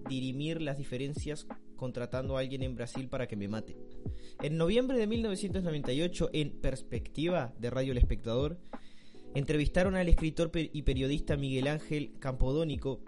dirimir 0.08 0.60
las 0.60 0.78
diferencias 0.78 1.46
contratando 1.76 2.36
a 2.36 2.40
alguien 2.40 2.62
en 2.62 2.74
Brasil 2.74 3.08
para 3.08 3.26
que 3.26 3.36
me 3.36 3.48
mate. 3.48 3.76
En 4.40 4.56
noviembre 4.56 4.98
de 4.98 5.06
1998, 5.06 6.30
en 6.32 6.60
Perspectiva 6.60 7.54
de 7.58 7.70
Radio 7.70 7.92
El 7.92 7.98
Espectador, 7.98 8.58
entrevistaron 9.34 9.96
al 9.96 10.08
escritor 10.08 10.50
y 10.54 10.82
periodista 10.82 11.36
Miguel 11.36 11.68
Ángel 11.68 12.14
Campodónico 12.18 13.02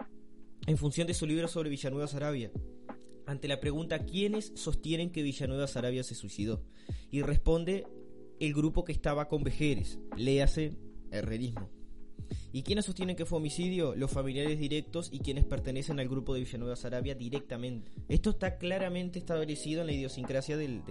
en 0.67 0.77
función 0.77 1.07
de 1.07 1.13
su 1.13 1.25
libro 1.25 1.47
sobre 1.47 1.69
Villanueva 1.69 2.07
Sarabia 2.07 2.51
ante 3.25 3.47
la 3.47 3.59
pregunta 3.59 4.05
¿quiénes 4.05 4.51
sostienen 4.55 5.11
que 5.11 5.23
Villanueva 5.23 5.67
Sarabia 5.67 6.03
se 6.03 6.15
suicidó? 6.15 6.63
Y 7.11 7.21
responde 7.21 7.85
el 8.39 8.53
grupo 8.53 8.83
que 8.83 8.91
estaba 8.91 9.27
con 9.27 9.43
Vejeres, 9.43 9.99
léase 10.17 10.77
herrerismo. 11.11 11.69
¿Y 12.51 12.63
quiénes 12.63 12.85
sostienen 12.85 13.15
que 13.15 13.25
fue 13.25 13.37
homicidio? 13.37 13.95
Los 13.95 14.11
familiares 14.11 14.59
directos 14.59 15.09
y 15.11 15.19
quienes 15.19 15.45
pertenecen 15.45 15.99
al 15.99 16.07
grupo 16.07 16.33
de 16.33 16.39
Villanueva 16.39 16.75
Sarabia 16.75 17.13
directamente. 17.13 17.91
Esto 18.07 18.31
está 18.31 18.57
claramente 18.57 19.19
establecido 19.19 19.81
en 19.81 19.87
la 19.87 19.93
idiosincrasia 19.93 20.57
de, 20.57 20.81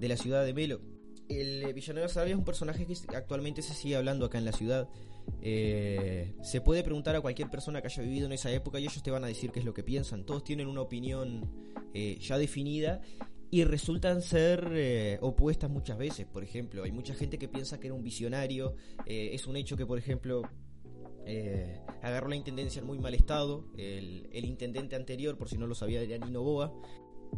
de, 0.00 0.08
la 0.08 0.16
ciudad 0.16 0.44
de 0.44 0.52
Melo. 0.52 0.80
El 1.28 1.62
eh, 1.62 1.72
Villanueva 1.72 2.08
Sarabia 2.08 2.32
es 2.32 2.38
un 2.38 2.44
personaje 2.44 2.86
que 2.86 3.16
actualmente 3.16 3.62
se 3.62 3.74
sigue 3.74 3.96
hablando 3.96 4.26
acá 4.26 4.38
en 4.38 4.44
la 4.44 4.52
ciudad. 4.52 4.88
Eh, 5.42 6.34
se 6.42 6.60
puede 6.60 6.82
preguntar 6.82 7.14
a 7.16 7.20
cualquier 7.20 7.50
persona 7.50 7.80
que 7.80 7.88
haya 7.88 8.02
vivido 8.02 8.26
en 8.26 8.32
esa 8.32 8.50
época 8.50 8.80
y 8.80 8.84
ellos 8.84 9.02
te 9.02 9.10
van 9.10 9.24
a 9.24 9.26
decir 9.26 9.50
qué 9.52 9.60
es 9.60 9.64
lo 9.64 9.74
que 9.74 9.82
piensan. 9.82 10.24
Todos 10.24 10.44
tienen 10.44 10.66
una 10.66 10.80
opinión 10.80 11.50
eh, 11.94 12.18
ya 12.20 12.38
definida 12.38 13.00
y 13.50 13.64
resultan 13.64 14.22
ser 14.22 14.68
eh, 14.72 15.18
opuestas 15.20 15.70
muchas 15.70 15.98
veces. 15.98 16.26
Por 16.26 16.42
ejemplo, 16.42 16.82
hay 16.82 16.92
mucha 16.92 17.14
gente 17.14 17.38
que 17.38 17.48
piensa 17.48 17.78
que 17.78 17.88
era 17.88 17.94
un 17.94 18.02
visionario. 18.02 18.74
es 19.06 19.46
un 19.46 19.56
hecho 19.56 19.76
que, 19.76 19.86
por 19.86 19.98
ejemplo, 19.98 20.42
agarró 22.02 22.28
la 22.28 22.36
intendencia 22.36 22.80
en 22.80 22.86
muy 22.86 22.98
mal 22.98 23.14
estado. 23.14 23.66
El, 23.76 24.28
el, 24.32 24.44
intendente 24.44 24.96
anterior, 24.96 25.36
por 25.36 25.48
si 25.48 25.58
no 25.58 25.66
lo 25.66 25.74
sabía, 25.74 26.00
era 26.00 26.24
Nino 26.24 26.42
Boa, 26.42 26.72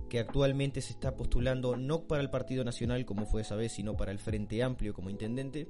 que 0.09 0.19
actualmente 0.19 0.81
se 0.81 0.93
está 0.93 1.17
postulando 1.17 1.77
no 1.77 2.07
para 2.07 2.23
el 2.23 2.31
Partido 2.31 2.65
Nacional 2.65 3.05
como 3.05 3.27
fue 3.27 3.43
esa 3.43 3.57
vez, 3.57 3.73
sino 3.73 3.97
para 3.97 4.13
el 4.13 4.19
Frente 4.19 4.63
Amplio 4.63 4.95
como 4.95 5.11
intendente. 5.11 5.69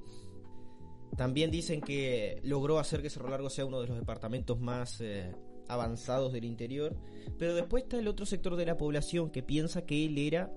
También 1.17 1.51
dicen 1.51 1.81
que 1.81 2.39
logró 2.43 2.79
hacer 2.79 3.01
que 3.01 3.09
Cerro 3.09 3.29
Largo 3.29 3.49
sea 3.49 3.65
uno 3.65 3.81
de 3.81 3.87
los 3.87 3.97
departamentos 3.97 4.59
más 4.59 5.01
eh, 5.01 5.33
avanzados 5.67 6.33
del 6.33 6.45
interior. 6.45 6.95
Pero 7.37 7.55
después 7.55 7.83
está 7.83 7.97
el 7.99 8.07
otro 8.07 8.25
sector 8.25 8.55
de 8.55 8.65
la 8.65 8.77
población 8.77 9.29
que 9.29 9.43
piensa 9.43 9.85
que 9.85 10.05
él 10.05 10.17
era 10.17 10.51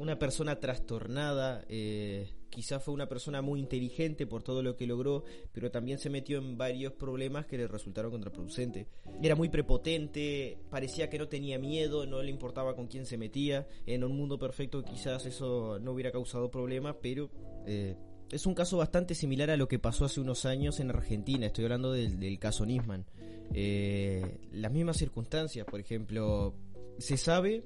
una 0.00 0.18
persona 0.18 0.58
trastornada, 0.58 1.62
eh, 1.68 2.32
quizás 2.48 2.82
fue 2.82 2.94
una 2.94 3.06
persona 3.06 3.42
muy 3.42 3.60
inteligente 3.60 4.26
por 4.26 4.42
todo 4.42 4.62
lo 4.62 4.74
que 4.74 4.86
logró, 4.86 5.24
pero 5.52 5.70
también 5.70 5.98
se 5.98 6.08
metió 6.08 6.38
en 6.38 6.56
varios 6.56 6.94
problemas 6.94 7.44
que 7.44 7.58
le 7.58 7.68
resultaron 7.68 8.10
contraproducentes. 8.10 8.86
Era 9.22 9.36
muy 9.36 9.50
prepotente, 9.50 10.58
parecía 10.70 11.10
que 11.10 11.18
no 11.18 11.28
tenía 11.28 11.58
miedo, 11.58 12.06
no 12.06 12.22
le 12.22 12.30
importaba 12.30 12.74
con 12.74 12.86
quién 12.86 13.04
se 13.04 13.18
metía. 13.18 13.68
En 13.84 14.02
un 14.02 14.16
mundo 14.16 14.38
perfecto 14.38 14.82
quizás 14.82 15.26
eso 15.26 15.78
no 15.80 15.92
hubiera 15.92 16.10
causado 16.10 16.50
problemas, 16.50 16.96
pero 17.02 17.30
eh, 17.66 17.94
es 18.30 18.46
un 18.46 18.54
caso 18.54 18.76
bastante 18.76 19.14
similar 19.14 19.50
a 19.50 19.56
lo 19.56 19.68
que 19.68 19.78
pasó 19.78 20.04
hace 20.04 20.20
unos 20.20 20.44
años 20.44 20.80
en 20.80 20.90
Argentina. 20.90 21.46
Estoy 21.46 21.64
hablando 21.64 21.92
del, 21.92 22.38
caso 22.38 22.64
Nisman. 22.64 23.04
Eh, 23.52 24.38
las 24.52 24.72
mismas 24.72 24.96
circunstancias, 24.96 25.66
por 25.66 25.80
ejemplo, 25.80 26.54
se 26.98 27.16
sabe 27.16 27.64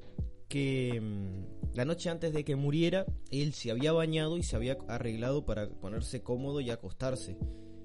que 0.48 1.00
mm, 1.00 1.74
la 1.76 1.84
noche 1.84 2.08
antes 2.08 2.32
de 2.32 2.44
que 2.44 2.56
muriera, 2.56 3.04
él 3.30 3.52
se 3.52 3.70
había 3.70 3.92
bañado 3.92 4.38
y 4.38 4.42
se 4.42 4.56
había 4.56 4.78
arreglado 4.88 5.44
para 5.44 5.68
ponerse 5.68 6.22
cómodo 6.22 6.60
y 6.60 6.70
acostarse. 6.70 7.36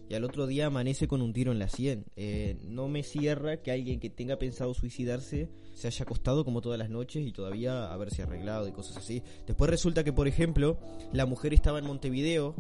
y 0.08 0.16
al 0.16 0.24
otro 0.24 0.48
día 0.48 0.68
amanece 0.68 1.08
con 1.08 1.22
un 1.22 1.34
tiro 1.34 1.52
en 1.52 1.60
la 1.60 1.70
sien. 1.70 2.06
Eh, 2.16 2.58
no 2.64 2.88
me 2.88 3.04
cierra 3.04 3.58
que 3.62 3.72
alguien 3.72 4.00
que 4.00 4.10
tenga 4.10 4.40
pensado 4.40 4.74
suicidarse 4.74 5.50
se 5.80 5.88
haya 5.88 6.04
acostado 6.04 6.44
como 6.44 6.62
todas 6.62 6.78
las 6.78 6.90
noches 6.90 7.26
y 7.26 7.32
todavía 7.32 7.92
haberse 7.92 8.24
arreglado 8.24 8.68
y 8.68 8.72
cosas 8.72 8.98
así. 8.98 9.24
Después 9.48 9.70
resulta 9.70 10.04
que, 10.04 10.12
por 10.12 10.28
ejemplo, 10.28 10.78
la 11.14 11.26
mujer 11.26 11.54
estaba 11.54 11.80
en 11.80 11.86
Montevideo 11.86 12.56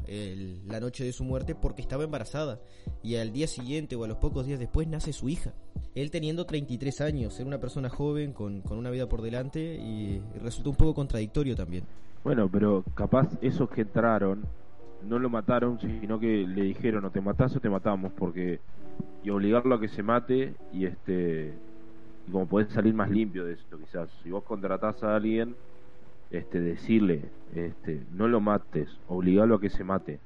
la 0.67 0.79
noche 0.79 1.03
de 1.03 1.11
su 1.11 1.23
muerte 1.23 1.53
porque 1.53 1.81
estaba 1.81 2.05
embarazada 2.05 2.59
y 3.03 3.17
al 3.17 3.33
día 3.33 3.47
siguiente 3.47 3.95
o 3.95 4.05
a 4.05 4.07
los 4.07 4.17
pocos 4.17 4.45
días 4.45 4.59
después 4.59 4.87
nace 4.87 5.11
su 5.11 5.27
hija. 5.27 5.53
Él 5.95 6.11
teniendo 6.11 6.45
33 6.45 7.01
años, 7.01 7.37
era 7.39 7.47
una 7.47 7.59
persona 7.59 7.89
joven 7.89 8.31
con, 8.31 8.61
con 8.61 8.77
una 8.77 8.89
vida 8.89 9.09
por 9.09 9.21
delante 9.21 9.75
y, 9.75 10.21
y 10.35 10.39
resulta 10.39 10.69
un 10.69 10.75
poco 10.77 10.93
contradictorio 10.93 11.55
también. 11.55 11.83
Bueno, 12.23 12.49
pero 12.49 12.83
capaz 12.95 13.27
esos 13.41 13.69
que 13.69 13.81
entraron 13.81 14.45
no 15.03 15.19
lo 15.19 15.29
mataron, 15.29 15.79
sino 15.79 16.19
que 16.19 16.45
le 16.47 16.63
dijeron 16.63 17.03
o 17.05 17.11
te 17.11 17.21
matás 17.21 17.55
o 17.55 17.59
te 17.59 17.69
matamos, 17.69 18.11
porque 18.17 18.59
y 19.23 19.29
obligarlo 19.29 19.75
a 19.75 19.79
que 19.79 19.87
se 19.89 20.03
mate 20.03 20.53
y 20.73 20.85
este 20.85 21.53
y 22.29 22.31
como 22.31 22.45
podés 22.45 22.69
salir 22.69 22.93
más 22.93 23.09
limpio 23.09 23.43
de 23.43 23.53
esto 23.53 23.79
quizás. 23.79 24.09
Si 24.23 24.29
vos 24.29 24.43
contratás 24.43 25.03
a 25.03 25.15
alguien, 25.15 25.55
este 26.29 26.61
decirle, 26.61 27.23
este 27.55 28.05
no 28.11 28.27
lo 28.27 28.39
mates, 28.39 28.89
obligarlo 29.07 29.55
a 29.55 29.59
que 29.59 29.69
se 29.69 29.83
mate, 29.83 30.19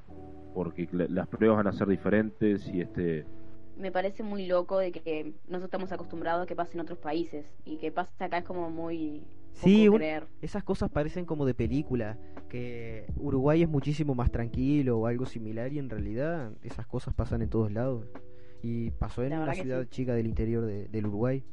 porque 0.53 0.89
las 0.91 1.27
pruebas 1.27 1.57
van 1.57 1.67
a 1.67 1.73
ser 1.73 1.87
diferentes 1.87 2.67
y 2.67 2.81
este 2.81 3.25
me 3.77 3.91
parece 3.91 4.21
muy 4.21 4.45
loco 4.45 4.77
de 4.77 4.91
que 4.91 5.33
nosotros 5.47 5.63
estamos 5.63 5.91
acostumbrados 5.91 6.43
a 6.43 6.45
que 6.45 6.55
pase 6.55 6.73
en 6.73 6.81
otros 6.81 6.99
países 6.99 7.51
y 7.65 7.77
que 7.77 7.91
pase 7.91 8.23
acá 8.23 8.37
es 8.37 8.43
como 8.43 8.69
muy 8.69 9.23
Sí, 9.53 9.87
esas 10.41 10.63
cosas 10.63 10.89
parecen 10.89 11.25
como 11.25 11.45
de 11.45 11.53
película, 11.53 12.17
que 12.49 13.05
Uruguay 13.17 13.61
es 13.61 13.69
muchísimo 13.69 14.15
más 14.15 14.31
tranquilo 14.31 14.99
o 14.99 15.07
algo 15.07 15.25
similar 15.25 15.71
y 15.71 15.79
en 15.79 15.89
realidad 15.89 16.51
esas 16.63 16.87
cosas 16.87 17.13
pasan 17.13 17.43
en 17.43 17.49
todos 17.49 17.71
lados. 17.71 18.05
Y 18.63 18.91
pasó 18.91 19.23
en 19.23 19.33
una 19.33 19.53
ciudad 19.53 19.85
chica 19.89 20.15
del 20.15 20.25
interior 20.25 20.65
del 20.65 21.05
Uruguay. 21.05 21.43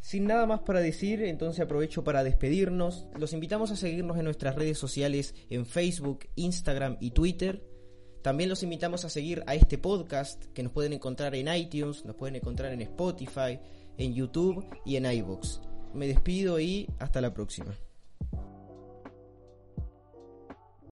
Sin 0.00 0.24
nada 0.24 0.46
más 0.46 0.60
para 0.60 0.80
decir, 0.80 1.22
entonces 1.22 1.60
aprovecho 1.60 2.02
para 2.02 2.24
despedirnos. 2.24 3.06
Los 3.18 3.32
invitamos 3.32 3.70
a 3.70 3.76
seguirnos 3.76 4.18
en 4.18 4.24
nuestras 4.24 4.54
redes 4.54 4.78
sociales 4.78 5.34
en 5.50 5.66
Facebook, 5.66 6.26
Instagram 6.36 6.96
y 7.00 7.10
Twitter. 7.10 7.62
También 8.22 8.50
los 8.50 8.62
invitamos 8.62 9.04
a 9.04 9.10
seguir 9.10 9.42
a 9.46 9.54
este 9.54 9.78
podcast 9.78 10.44
que 10.52 10.62
nos 10.62 10.72
pueden 10.72 10.92
encontrar 10.92 11.34
en 11.34 11.54
iTunes, 11.54 12.04
nos 12.04 12.16
pueden 12.16 12.36
encontrar 12.36 12.72
en 12.72 12.82
Spotify, 12.82 13.58
en 13.96 14.14
YouTube 14.14 14.66
y 14.84 14.96
en 14.96 15.06
iVoox. 15.06 15.60
Me 15.94 16.06
despido 16.06 16.60
y 16.60 16.88
hasta 16.98 17.20
la 17.20 17.32
próxima. 17.32 17.74